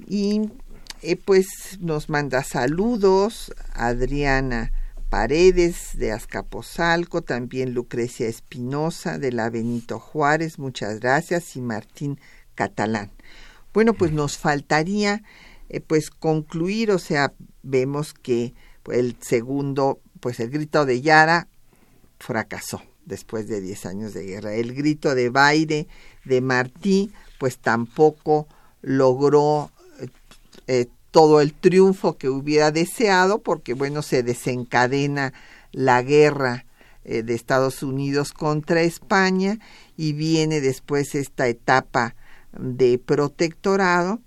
Y 0.07 0.51
eh, 1.03 1.17
pues 1.17 1.79
nos 1.81 2.09
manda 2.09 2.43
saludos 2.43 3.53
Adriana 3.75 4.73
Paredes 5.09 5.99
de 5.99 6.13
Azcapotzalco, 6.13 7.23
también 7.23 7.75
Lucrecia 7.75 8.29
Espinosa 8.29 9.19
de 9.19 9.33
la 9.33 9.51
Benito 9.51 9.99
Juárez, 9.99 10.59
muchas 10.59 11.01
gracias, 11.01 11.57
y 11.57 11.61
Martín 11.61 12.21
Catalán. 12.55 13.11
Bueno, 13.73 13.95
pues 13.95 14.13
nos 14.13 14.39
faltaría 14.39 15.23
eh, 15.71 15.81
pues 15.81 16.11
concluir, 16.11 16.91
o 16.91 16.99
sea, 16.99 17.33
vemos 17.63 18.13
que 18.13 18.55
el 18.91 19.17
segundo, 19.21 20.01
pues 20.19 20.41
el 20.41 20.51
grito 20.51 20.85
de 20.85 21.01
Yara 21.01 21.47
fracasó 22.19 22.83
después 23.07 23.47
de 23.47 23.61
10 23.61 23.87
años 23.87 24.13
de 24.13 24.25
guerra. 24.25 24.53
El 24.55 24.75
grito 24.75 25.15
de 25.15 25.31
Baire 25.31 25.87
de 26.25 26.41
Martí, 26.41 27.13
pues 27.39 27.59
tampoco 27.59 28.49
logró 28.83 29.71
eh, 30.67 30.87
todo 31.13 31.41
el 31.41 31.55
triunfo 31.55 32.19
que 32.19 32.29
hubiera 32.29 32.73
deseado, 32.73 33.41
porque 33.41 33.73
bueno, 33.75 34.03
se 34.03 34.25
desencadena 34.25 35.33
la 35.71 36.03
guerra 36.03 36.67
eh, 37.05 37.23
de 37.23 37.35
Estados 37.35 37.85
Unidos 37.85 38.33
contra 38.33 38.83
España 38.83 39.61
y 39.97 40.15
viene 40.15 40.61
después 40.61 41.15
esta 41.15 41.47
etapa 41.47 42.17
de 42.59 42.99
protectorado 42.99 44.21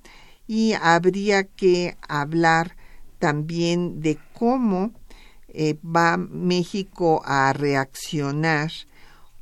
y 0.54 0.74
habría 0.74 1.46
que 1.46 1.98
hablar 2.08 2.76
también 3.18 4.02
de 4.02 4.20
cómo 4.38 4.92
eh, 5.48 5.80
va 5.84 6.16
México 6.18 7.24
a 7.26 7.54
reaccionar 7.54 8.72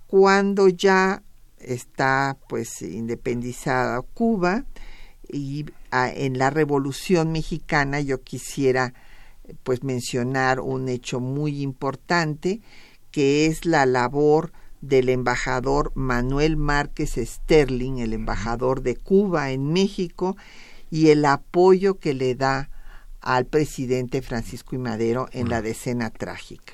cuando 0.07 0.70
ya 0.70 1.22
está 1.59 2.38
pues 2.47 2.82
independizada 2.82 4.01
Cuba 4.03 4.64
y 5.28 5.66
en 5.91 6.38
la 6.38 6.49
Revolución 6.49 7.34
Mexicana 7.34 7.99
yo 7.99 8.22
quisiera 8.22 8.93
pues 9.64 9.84
mencionar 9.84 10.62
un 10.62 10.88
hecho 10.88 11.20
muy 11.20 11.62
importante 11.62 12.62
que 13.12 13.47
es 13.47 13.66
la 13.66 13.86
labor 13.86 14.53
del 14.80 15.09
embajador 15.09 15.91
Manuel 15.93 16.55
Márquez 16.55 17.16
Sterling, 17.18 17.97
el 17.97 18.14
embajador 18.14 18.82
de 18.82 18.95
Cuba 18.95 19.51
en 19.51 19.74
México, 19.74 20.38
y 20.92 21.10
el 21.10 21.26
apoyo 21.26 21.98
que 21.98 22.14
le 22.14 22.36
da 22.36 22.70
al 23.22 23.46
presidente 23.46 24.22
Francisco 24.22 24.76
y 24.76 24.80
Madero 24.80 25.28
en 25.32 25.50
la 25.50 25.62
decena 25.62 26.12
trágica. 26.12 26.74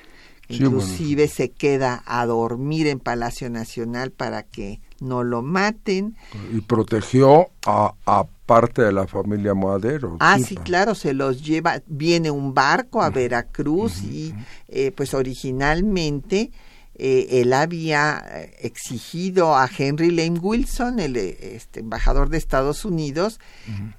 Inclusive 0.50 1.28
se 1.28 1.50
queda 1.50 2.02
a 2.06 2.24
dormir 2.24 2.86
en 2.86 3.00
Palacio 3.00 3.50
Nacional 3.50 4.10
para 4.10 4.42
que 4.42 4.80
no 4.98 5.22
lo 5.22 5.42
maten. 5.42 6.16
Y 6.52 6.62
protegió 6.62 7.50
a, 7.66 7.92
a 8.06 8.24
parte 8.46 8.80
de 8.80 8.92
la 8.92 9.06
familia 9.06 9.54
Madero. 9.54 10.16
Ah, 10.20 10.38
sí, 10.38 10.56
claro, 10.56 10.94
se 10.94 11.12
los 11.12 11.44
lleva, 11.44 11.82
viene 11.86 12.30
un 12.30 12.54
barco 12.54 13.02
a 13.02 13.10
Veracruz 13.10 14.02
y 14.02 14.34
eh, 14.68 14.90
pues 14.90 15.12
originalmente 15.12 16.50
eh, 16.98 17.40
él 17.40 17.52
había 17.52 18.24
eh, 18.28 18.56
exigido 18.60 19.56
a 19.56 19.70
Henry 19.76 20.10
Lane 20.10 20.40
Wilson, 20.40 20.98
el 20.98 21.16
este, 21.16 21.80
embajador 21.80 22.28
de 22.28 22.38
Estados 22.38 22.84
Unidos, 22.84 23.38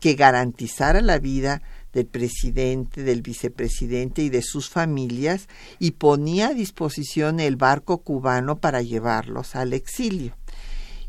que 0.01 0.15
garantizara 0.15 1.01
la 1.01 1.17
vida 1.17 1.61
del 1.93 2.05
presidente, 2.07 3.03
del 3.03 3.21
vicepresidente 3.21 4.21
y 4.21 4.29
de 4.29 4.41
sus 4.41 4.69
familias 4.69 5.47
y 5.79 5.91
ponía 5.91 6.49
a 6.49 6.53
disposición 6.53 7.39
el 7.39 7.55
barco 7.55 7.99
cubano 7.99 8.59
para 8.59 8.81
llevarlos 8.81 9.55
al 9.55 9.73
exilio. 9.73 10.35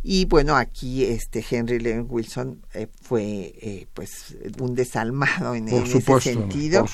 Y 0.03 0.25
bueno, 0.25 0.57
aquí 0.57 1.05
este 1.05 1.45
Henry 1.49 1.79
Lane 1.79 2.01
Wilson 2.01 2.65
eh, 2.73 2.87
fue 3.03 3.53
eh, 3.61 3.87
pues 3.93 4.35
un 4.59 4.75
desalmado 4.75 5.55
en, 5.55 5.69
ese 5.69 6.01
sentido. 6.21 6.87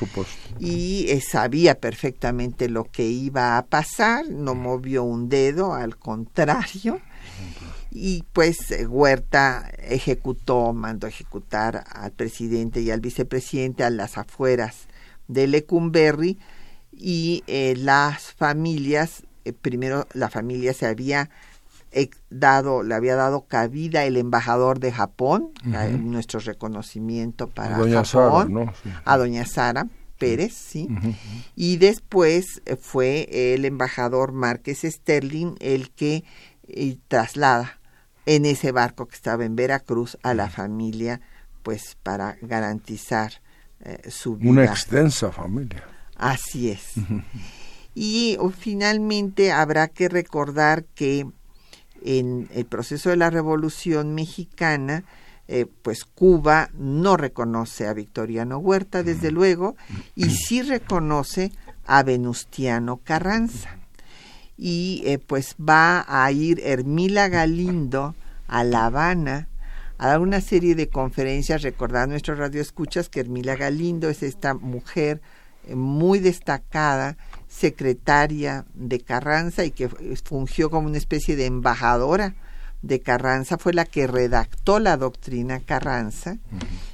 Y 0.58 1.06
eh, 1.08 1.20
sabía 1.20 1.78
perfectamente 1.78 2.68
lo 2.68 2.84
que 2.84 3.04
iba 3.04 3.58
a 3.58 3.66
pasar, 3.66 4.28
no 4.28 4.56
movió 4.56 5.04
un 5.04 5.28
dedo, 5.28 5.72
al 5.72 5.96
contrario. 5.96 7.00
Y 7.92 8.24
pues 8.32 8.74
Huerta 8.88 9.70
ejecutó, 9.78 10.72
mandó 10.72 11.06
ejecutar 11.06 11.84
al 11.88 12.10
presidente 12.10 12.80
y 12.80 12.90
al 12.90 13.00
vicepresidente 13.00 13.84
a 13.84 13.90
las 13.90 14.18
afueras 14.18 14.88
de 15.28 15.46
Lecumberri 15.46 16.38
y 16.92 17.44
las 17.46 18.32
familias, 18.32 19.22
primero 19.62 20.06
la 20.12 20.28
familia 20.28 20.74
se 20.74 20.86
había 20.86 21.30
dado, 22.30 22.82
le 22.82 22.94
había 22.94 23.16
dado 23.16 23.46
cabida 23.46 24.04
el 24.04 24.16
embajador 24.16 24.80
de 24.80 24.92
Japón, 24.92 25.50
nuestro 25.64 26.40
reconocimiento 26.40 27.48
para 27.48 27.76
Japón, 28.04 28.70
a 29.04 29.16
doña 29.16 29.46
Sara 29.46 29.86
Pérez, 30.18 30.54
sí, 30.54 30.88
y 31.54 31.76
después 31.76 32.62
eh, 32.64 32.76
fue 32.76 33.28
el 33.54 33.64
embajador 33.64 34.32
Márquez 34.32 34.80
Sterling 34.82 35.56
el 35.60 35.90
que 35.90 36.24
eh, 36.68 36.96
traslada 37.08 37.78
en 38.24 38.46
ese 38.46 38.72
barco 38.72 39.06
que 39.06 39.14
estaba 39.14 39.44
en 39.44 39.56
Veracruz 39.56 40.16
a 40.22 40.34
la 40.34 40.48
familia, 40.48 41.20
pues 41.62 41.96
para 42.02 42.36
garantizar 42.40 43.32
eh, 43.80 44.10
su 44.10 44.36
vida. 44.36 44.50
Una 44.50 44.64
extensa 44.64 45.30
familia. 45.30 45.84
Así 46.16 46.70
es. 46.70 46.92
Y 47.94 48.38
finalmente 48.58 49.52
habrá 49.52 49.88
que 49.88 50.08
recordar 50.08 50.84
que 50.84 51.26
en 52.02 52.48
el 52.54 52.66
proceso 52.66 53.10
de 53.10 53.16
la 53.16 53.30
Revolución 53.30 54.14
Mexicana, 54.14 55.04
eh, 55.48 55.66
pues 55.82 56.04
Cuba 56.04 56.70
no 56.74 57.16
reconoce 57.16 57.86
a 57.86 57.92
Victoriano 57.92 58.58
Huerta, 58.58 59.02
desde 59.02 59.30
luego, 59.30 59.76
y 60.14 60.30
sí 60.30 60.62
reconoce 60.62 61.52
a 61.86 62.02
Venustiano 62.02 62.98
Carranza. 63.02 63.76
Y 64.58 65.02
eh, 65.04 65.18
pues 65.18 65.54
va 65.56 66.04
a 66.08 66.30
ir 66.32 66.60
Hermila 66.64 67.28
Galindo 67.28 68.14
a 68.48 68.64
La 68.64 68.86
Habana 68.86 69.48
a 69.98 70.08
dar 70.08 70.20
una 70.20 70.40
serie 70.40 70.74
de 70.74 70.88
conferencias, 70.88 71.62
recordar 71.62 72.04
a 72.04 72.06
nuestros 72.06 72.38
radioescuchas 72.38 73.08
que 73.08 73.20
Hermila 73.20 73.56
Galindo 73.56 74.08
es 74.08 74.22
esta 74.22 74.54
mujer 74.54 75.20
eh, 75.66 75.74
muy 75.74 76.18
destacada 76.18 77.16
secretaria 77.56 78.66
de 78.74 79.00
Carranza 79.00 79.64
y 79.64 79.70
que 79.70 79.88
fungió 80.24 80.68
como 80.70 80.88
una 80.88 80.98
especie 80.98 81.36
de 81.36 81.46
embajadora 81.46 82.34
de 82.82 83.00
Carranza, 83.00 83.56
fue 83.56 83.72
la 83.72 83.86
que 83.86 84.06
redactó 84.06 84.78
la 84.78 84.96
doctrina 84.96 85.60
Carranza 85.60 86.36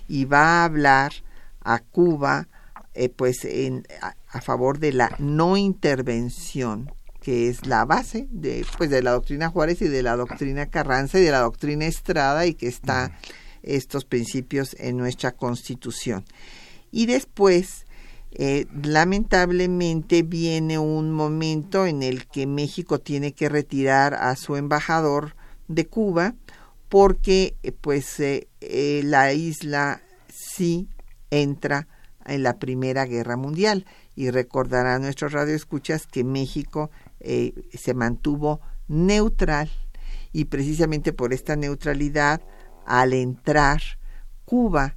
y 0.09 0.25
va 0.25 0.61
a 0.61 0.65
hablar 0.65 1.13
a 1.61 1.81
Cuba 1.81 2.49
eh, 2.95 3.09
pues 3.09 3.45
en, 3.45 3.87
a, 4.01 4.41
favor 4.41 4.79
de 4.79 4.93
la 4.93 5.15
no 5.19 5.57
intervención 5.57 6.93
que 7.21 7.49
es 7.49 7.67
la 7.67 7.85
base 7.85 8.27
de 8.31 8.67
pues 8.77 8.91
de 8.91 9.03
la 9.03 9.13
doctrina 9.13 9.49
Juárez 9.49 9.81
y 9.83 9.89
de 9.89 10.03
la 10.03 10.17
doctrina 10.17 10.67
Carranza 10.67 11.19
y 11.19 11.23
de 11.23 11.31
la 11.31 11.41
doctrina 11.41 11.87
Estrada 11.87 12.47
y 12.47 12.55
que 12.55 12.69
está 12.69 13.17
estos 13.63 14.05
principios 14.05 14.77
en 14.79 14.97
nuestra 14.97 15.33
Constitución. 15.33 16.25
Y 16.91 17.07
después 17.07 17.82
eh, 18.35 18.67
lamentablemente 18.83 20.23
viene 20.23 20.79
un 20.79 21.11
momento 21.11 21.87
en 21.87 22.03
el 22.03 22.27
que 22.27 22.47
México 22.47 22.99
tiene 22.99 23.33
que 23.33 23.51
retirar 23.51 24.15
a 24.15 24.35
su 24.37 24.57
embajador 24.57 25.37
de 25.69 25.87
Cuba 25.87 26.35
porque 26.89 27.57
eh, 27.63 27.73
pues 27.73 28.21
eh, 28.21 28.49
la 29.05 29.35
isla 29.35 30.01
sí 30.29 30.89
entra 31.31 31.89
en 32.25 32.43
la 32.43 32.59
Primera 32.59 33.05
Guerra 33.05 33.37
Mundial. 33.37 33.85
Y 34.15 34.31
recordará 34.31 34.95
a 34.95 34.99
nuestros 34.99 35.33
radioescuchas 35.33 36.07
que 36.07 36.23
México 36.23 36.91
se 37.19 37.95
mantuvo 37.95 38.61
neutral 38.87 39.71
y 40.33 40.47
precisamente 40.47 41.15
por 41.15 41.33
esta 41.33 41.57
neutralidad 41.57 42.43
al 42.85 43.15
entrar 43.15 43.81
Cuba 44.45 44.97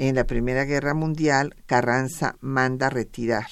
en 0.00 0.14
la 0.14 0.24
Primera 0.24 0.64
Guerra 0.64 0.94
Mundial, 0.94 1.54
Carranza 1.66 2.36
manda 2.40 2.88
retirar 2.88 3.46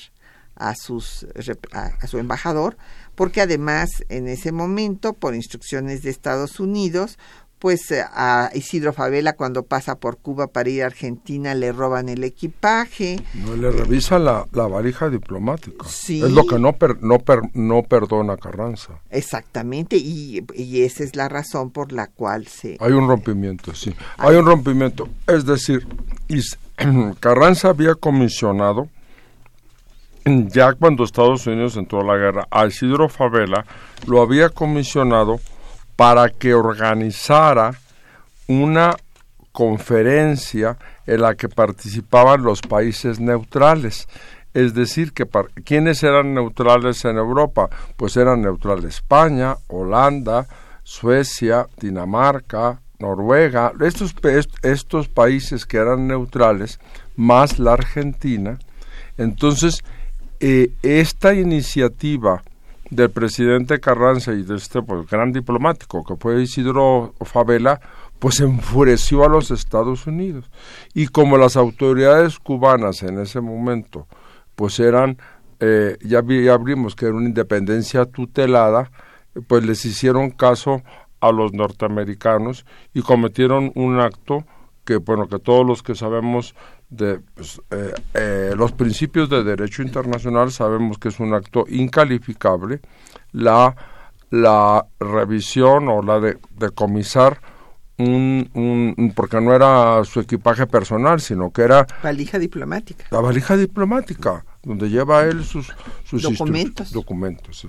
a, 0.54 0.74
sus, 0.74 1.26
a, 1.72 2.06
su 2.06 2.18
embajador, 2.18 2.78
porque 3.14 3.42
además 3.42 3.90
en 4.08 4.28
ese 4.28 4.50
momento, 4.50 5.12
por 5.12 5.34
instrucciones 5.34 6.02
de 6.02 6.08
Estados 6.08 6.58
Unidos, 6.58 7.18
pues 7.58 7.90
eh, 7.90 8.04
a 8.12 8.50
Isidro 8.54 8.92
Favela 8.92 9.34
cuando 9.34 9.64
pasa 9.64 9.96
por 9.96 10.18
Cuba 10.18 10.46
para 10.46 10.70
ir 10.70 10.82
a 10.82 10.86
Argentina 10.86 11.54
le 11.54 11.72
roban 11.72 12.08
el 12.08 12.24
equipaje. 12.24 13.20
No 13.34 13.56
le 13.56 13.70
revisa 13.70 14.18
la, 14.18 14.46
la 14.52 14.66
varija 14.66 15.08
diplomática. 15.08 15.86
Sí. 15.88 16.22
Es 16.22 16.30
lo 16.30 16.46
que 16.46 16.58
no, 16.58 16.76
no, 17.00 17.18
no 17.54 17.82
perdona 17.82 18.36
Carranza. 18.36 19.00
Exactamente, 19.10 19.96
y, 19.96 20.44
y, 20.54 20.82
esa 20.82 21.04
es 21.04 21.16
la 21.16 21.28
razón 21.28 21.70
por 21.70 21.92
la 21.92 22.06
cual 22.06 22.46
se... 22.46 22.76
Hay 22.80 22.92
un 22.92 23.08
rompimiento, 23.08 23.74
sí. 23.74 23.94
Hay 24.18 24.36
un 24.36 24.46
rompimiento. 24.46 25.08
Es 25.26 25.44
decir, 25.44 25.86
Carranza 27.20 27.68
había 27.70 27.94
comisionado, 27.94 28.88
ya 30.24 30.74
cuando 30.74 31.04
Estados 31.04 31.46
Unidos 31.46 31.76
entró 31.76 32.00
a 32.00 32.04
la 32.04 32.16
guerra, 32.16 32.46
a 32.50 32.66
Isidro 32.66 33.08
Favela 33.08 33.64
lo 34.06 34.20
había 34.22 34.50
comisionado 34.50 35.40
para 35.98 36.28
que 36.28 36.54
organizara 36.54 37.72
una 38.46 38.94
conferencia 39.50 40.78
en 41.08 41.22
la 41.22 41.34
que 41.34 41.48
participaban 41.48 42.44
los 42.44 42.60
países 42.60 43.18
neutrales. 43.18 44.06
Es 44.54 44.74
decir, 44.74 45.12
que 45.12 45.26
¿quiénes 45.64 46.04
eran 46.04 46.34
neutrales 46.34 47.04
en 47.04 47.16
Europa? 47.16 47.68
Pues 47.96 48.16
eran 48.16 48.42
neutrales 48.42 48.84
España, 48.84 49.56
Holanda, 49.66 50.46
Suecia, 50.84 51.66
Dinamarca, 51.80 52.80
Noruega, 53.00 53.72
estos, 53.80 54.14
estos 54.62 55.08
países 55.08 55.66
que 55.66 55.78
eran 55.78 56.06
neutrales, 56.06 56.78
más 57.16 57.58
la 57.58 57.72
Argentina. 57.72 58.60
Entonces, 59.16 59.82
eh, 60.38 60.70
esta 60.80 61.34
iniciativa 61.34 62.40
del 62.90 63.10
presidente 63.10 63.80
Carranza 63.80 64.32
y 64.32 64.42
de 64.42 64.56
este 64.56 64.82
pues, 64.82 65.08
gran 65.08 65.32
diplomático 65.32 66.04
que 66.04 66.16
fue 66.16 66.42
Isidro 66.42 67.14
Favela, 67.20 67.80
pues 68.18 68.40
enfureció 68.40 69.24
a 69.24 69.28
los 69.28 69.50
Estados 69.50 70.06
Unidos. 70.06 70.50
Y 70.94 71.08
como 71.08 71.36
las 71.36 71.56
autoridades 71.56 72.38
cubanas 72.38 73.02
en 73.02 73.18
ese 73.18 73.40
momento, 73.40 74.06
pues 74.54 74.80
eran, 74.80 75.18
eh, 75.60 75.96
ya, 76.02 76.22
ya 76.24 76.54
abrimos 76.54 76.96
que 76.96 77.06
era 77.06 77.14
una 77.14 77.28
independencia 77.28 78.06
tutelada, 78.06 78.90
pues 79.46 79.64
les 79.64 79.84
hicieron 79.84 80.30
caso 80.30 80.82
a 81.20 81.32
los 81.32 81.52
norteamericanos 81.52 82.64
y 82.94 83.02
cometieron 83.02 83.72
un 83.74 84.00
acto 84.00 84.44
que 84.84 84.96
bueno 84.96 85.28
que 85.28 85.38
todos 85.38 85.66
los 85.66 85.82
que 85.82 85.94
sabemos 85.94 86.54
de 86.90 87.20
pues, 87.34 87.60
eh, 87.70 87.92
eh, 88.14 88.52
los 88.56 88.72
principios 88.72 89.28
de 89.28 89.44
derecho 89.44 89.82
internacional 89.82 90.50
sabemos 90.50 90.98
que 90.98 91.08
es 91.08 91.20
un 91.20 91.34
acto 91.34 91.64
incalificable. 91.68 92.80
La 93.32 93.74
la 94.30 94.86
revisión 95.00 95.88
o 95.88 96.02
la 96.02 96.20
de 96.20 96.38
decomisar 96.56 97.40
un, 97.98 98.48
un, 98.54 99.12
porque 99.14 99.40
no 99.40 99.54
era 99.54 100.04
su 100.04 100.20
equipaje 100.20 100.66
personal 100.66 101.20
sino 101.20 101.50
que 101.50 101.62
era 101.62 101.86
valija 102.02 102.38
diplomática. 102.38 103.06
la 103.10 103.20
valija 103.20 103.56
diplomática 103.56 104.44
donde 104.62 104.88
lleva 104.88 105.24
él 105.24 105.44
sus 105.44 105.72
sus 106.04 106.22
documentos. 106.22 106.92
documentos 106.92 107.66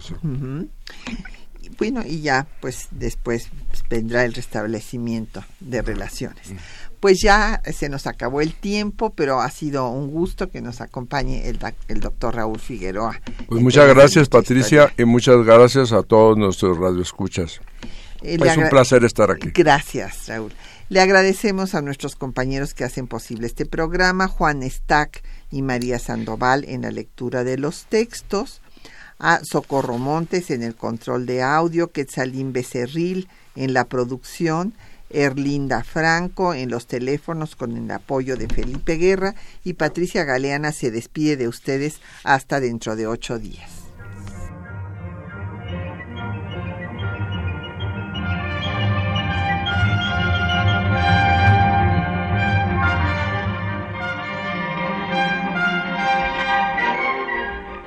bueno, 1.78 2.04
y 2.06 2.22
ya 2.22 2.48
pues 2.62 2.88
después 2.92 3.50
vendrá 3.90 4.26
el 4.26 4.34
restablecimiento 4.34 5.44
de 5.60 5.82
relaciones. 5.82 6.52
Pues 7.00 7.22
ya 7.22 7.62
se 7.74 7.88
nos 7.88 8.08
acabó 8.08 8.42
el 8.42 8.54
tiempo, 8.54 9.12
pero 9.12 9.40
ha 9.40 9.50
sido 9.50 9.90
un 9.90 10.12
gusto 10.12 10.50
que 10.50 10.62
nos 10.62 10.82
acompañe 10.82 11.48
el, 11.48 11.60
el 11.88 12.00
doctor 12.02 12.36
Raúl 12.36 12.60
Figueroa. 12.60 13.22
Pues 13.48 13.62
muchas 13.62 13.88
gracias 13.88 14.28
Patricia 14.28 14.94
y 14.98 15.06
muchas 15.06 15.46
gracias 15.46 15.94
a 15.94 16.04
todos 16.04 16.38
nuestros 16.38 16.78
radioescuchas. 16.78 17.62
Eh, 18.22 18.38
es 18.44 18.58
un 18.58 18.70
placer 18.70 19.04
estar 19.06 19.32
aquí. 19.32 19.52
Gracias, 19.54 20.28
Raúl. 20.28 20.52
Le 20.90 21.02
agradecemos 21.02 21.76
a 21.76 21.82
nuestros 21.82 22.16
compañeros 22.16 22.74
que 22.74 22.84
hacen 22.84 23.08
posible 23.08 23.46
este 23.46 23.66
programa, 23.66 24.28
Juan 24.28 24.68
Stack 24.68 25.24
y 25.52 25.62
María 25.62 26.00
Sandoval 26.00 26.66
en 26.68 26.82
la 26.82 26.92
lectura 26.92 27.44
de 27.44 27.58
los 27.58 27.86
textos, 27.86 28.62
a 29.20 29.44
Socorro 29.44 29.98
Montes 29.98 30.50
en 30.50 30.64
el 30.64 30.76
control 30.76 31.26
de 31.26 31.44
audio, 31.44 31.92
Quetzalín 31.92 32.54
Becerril 32.54 33.28
en 33.56 33.74
la 33.74 33.86
producción, 33.86 34.74
Erlinda 35.10 35.84
Franco 35.84 36.54
en 36.54 36.70
los 36.70 36.88
teléfonos 36.88 37.56
con 37.56 37.76
el 37.76 37.92
apoyo 37.92 38.38
de 38.38 38.48
Felipe 38.48 38.96
Guerra 38.96 39.36
y 39.64 39.74
Patricia 39.74 40.24
Galeana 40.24 40.72
se 40.72 40.92
despide 40.92 41.36
de 41.36 41.48
ustedes 41.48 42.00
hasta 42.24 42.60
dentro 42.60 42.96
de 42.96 43.08
ocho 43.08 43.40
días. 43.40 43.79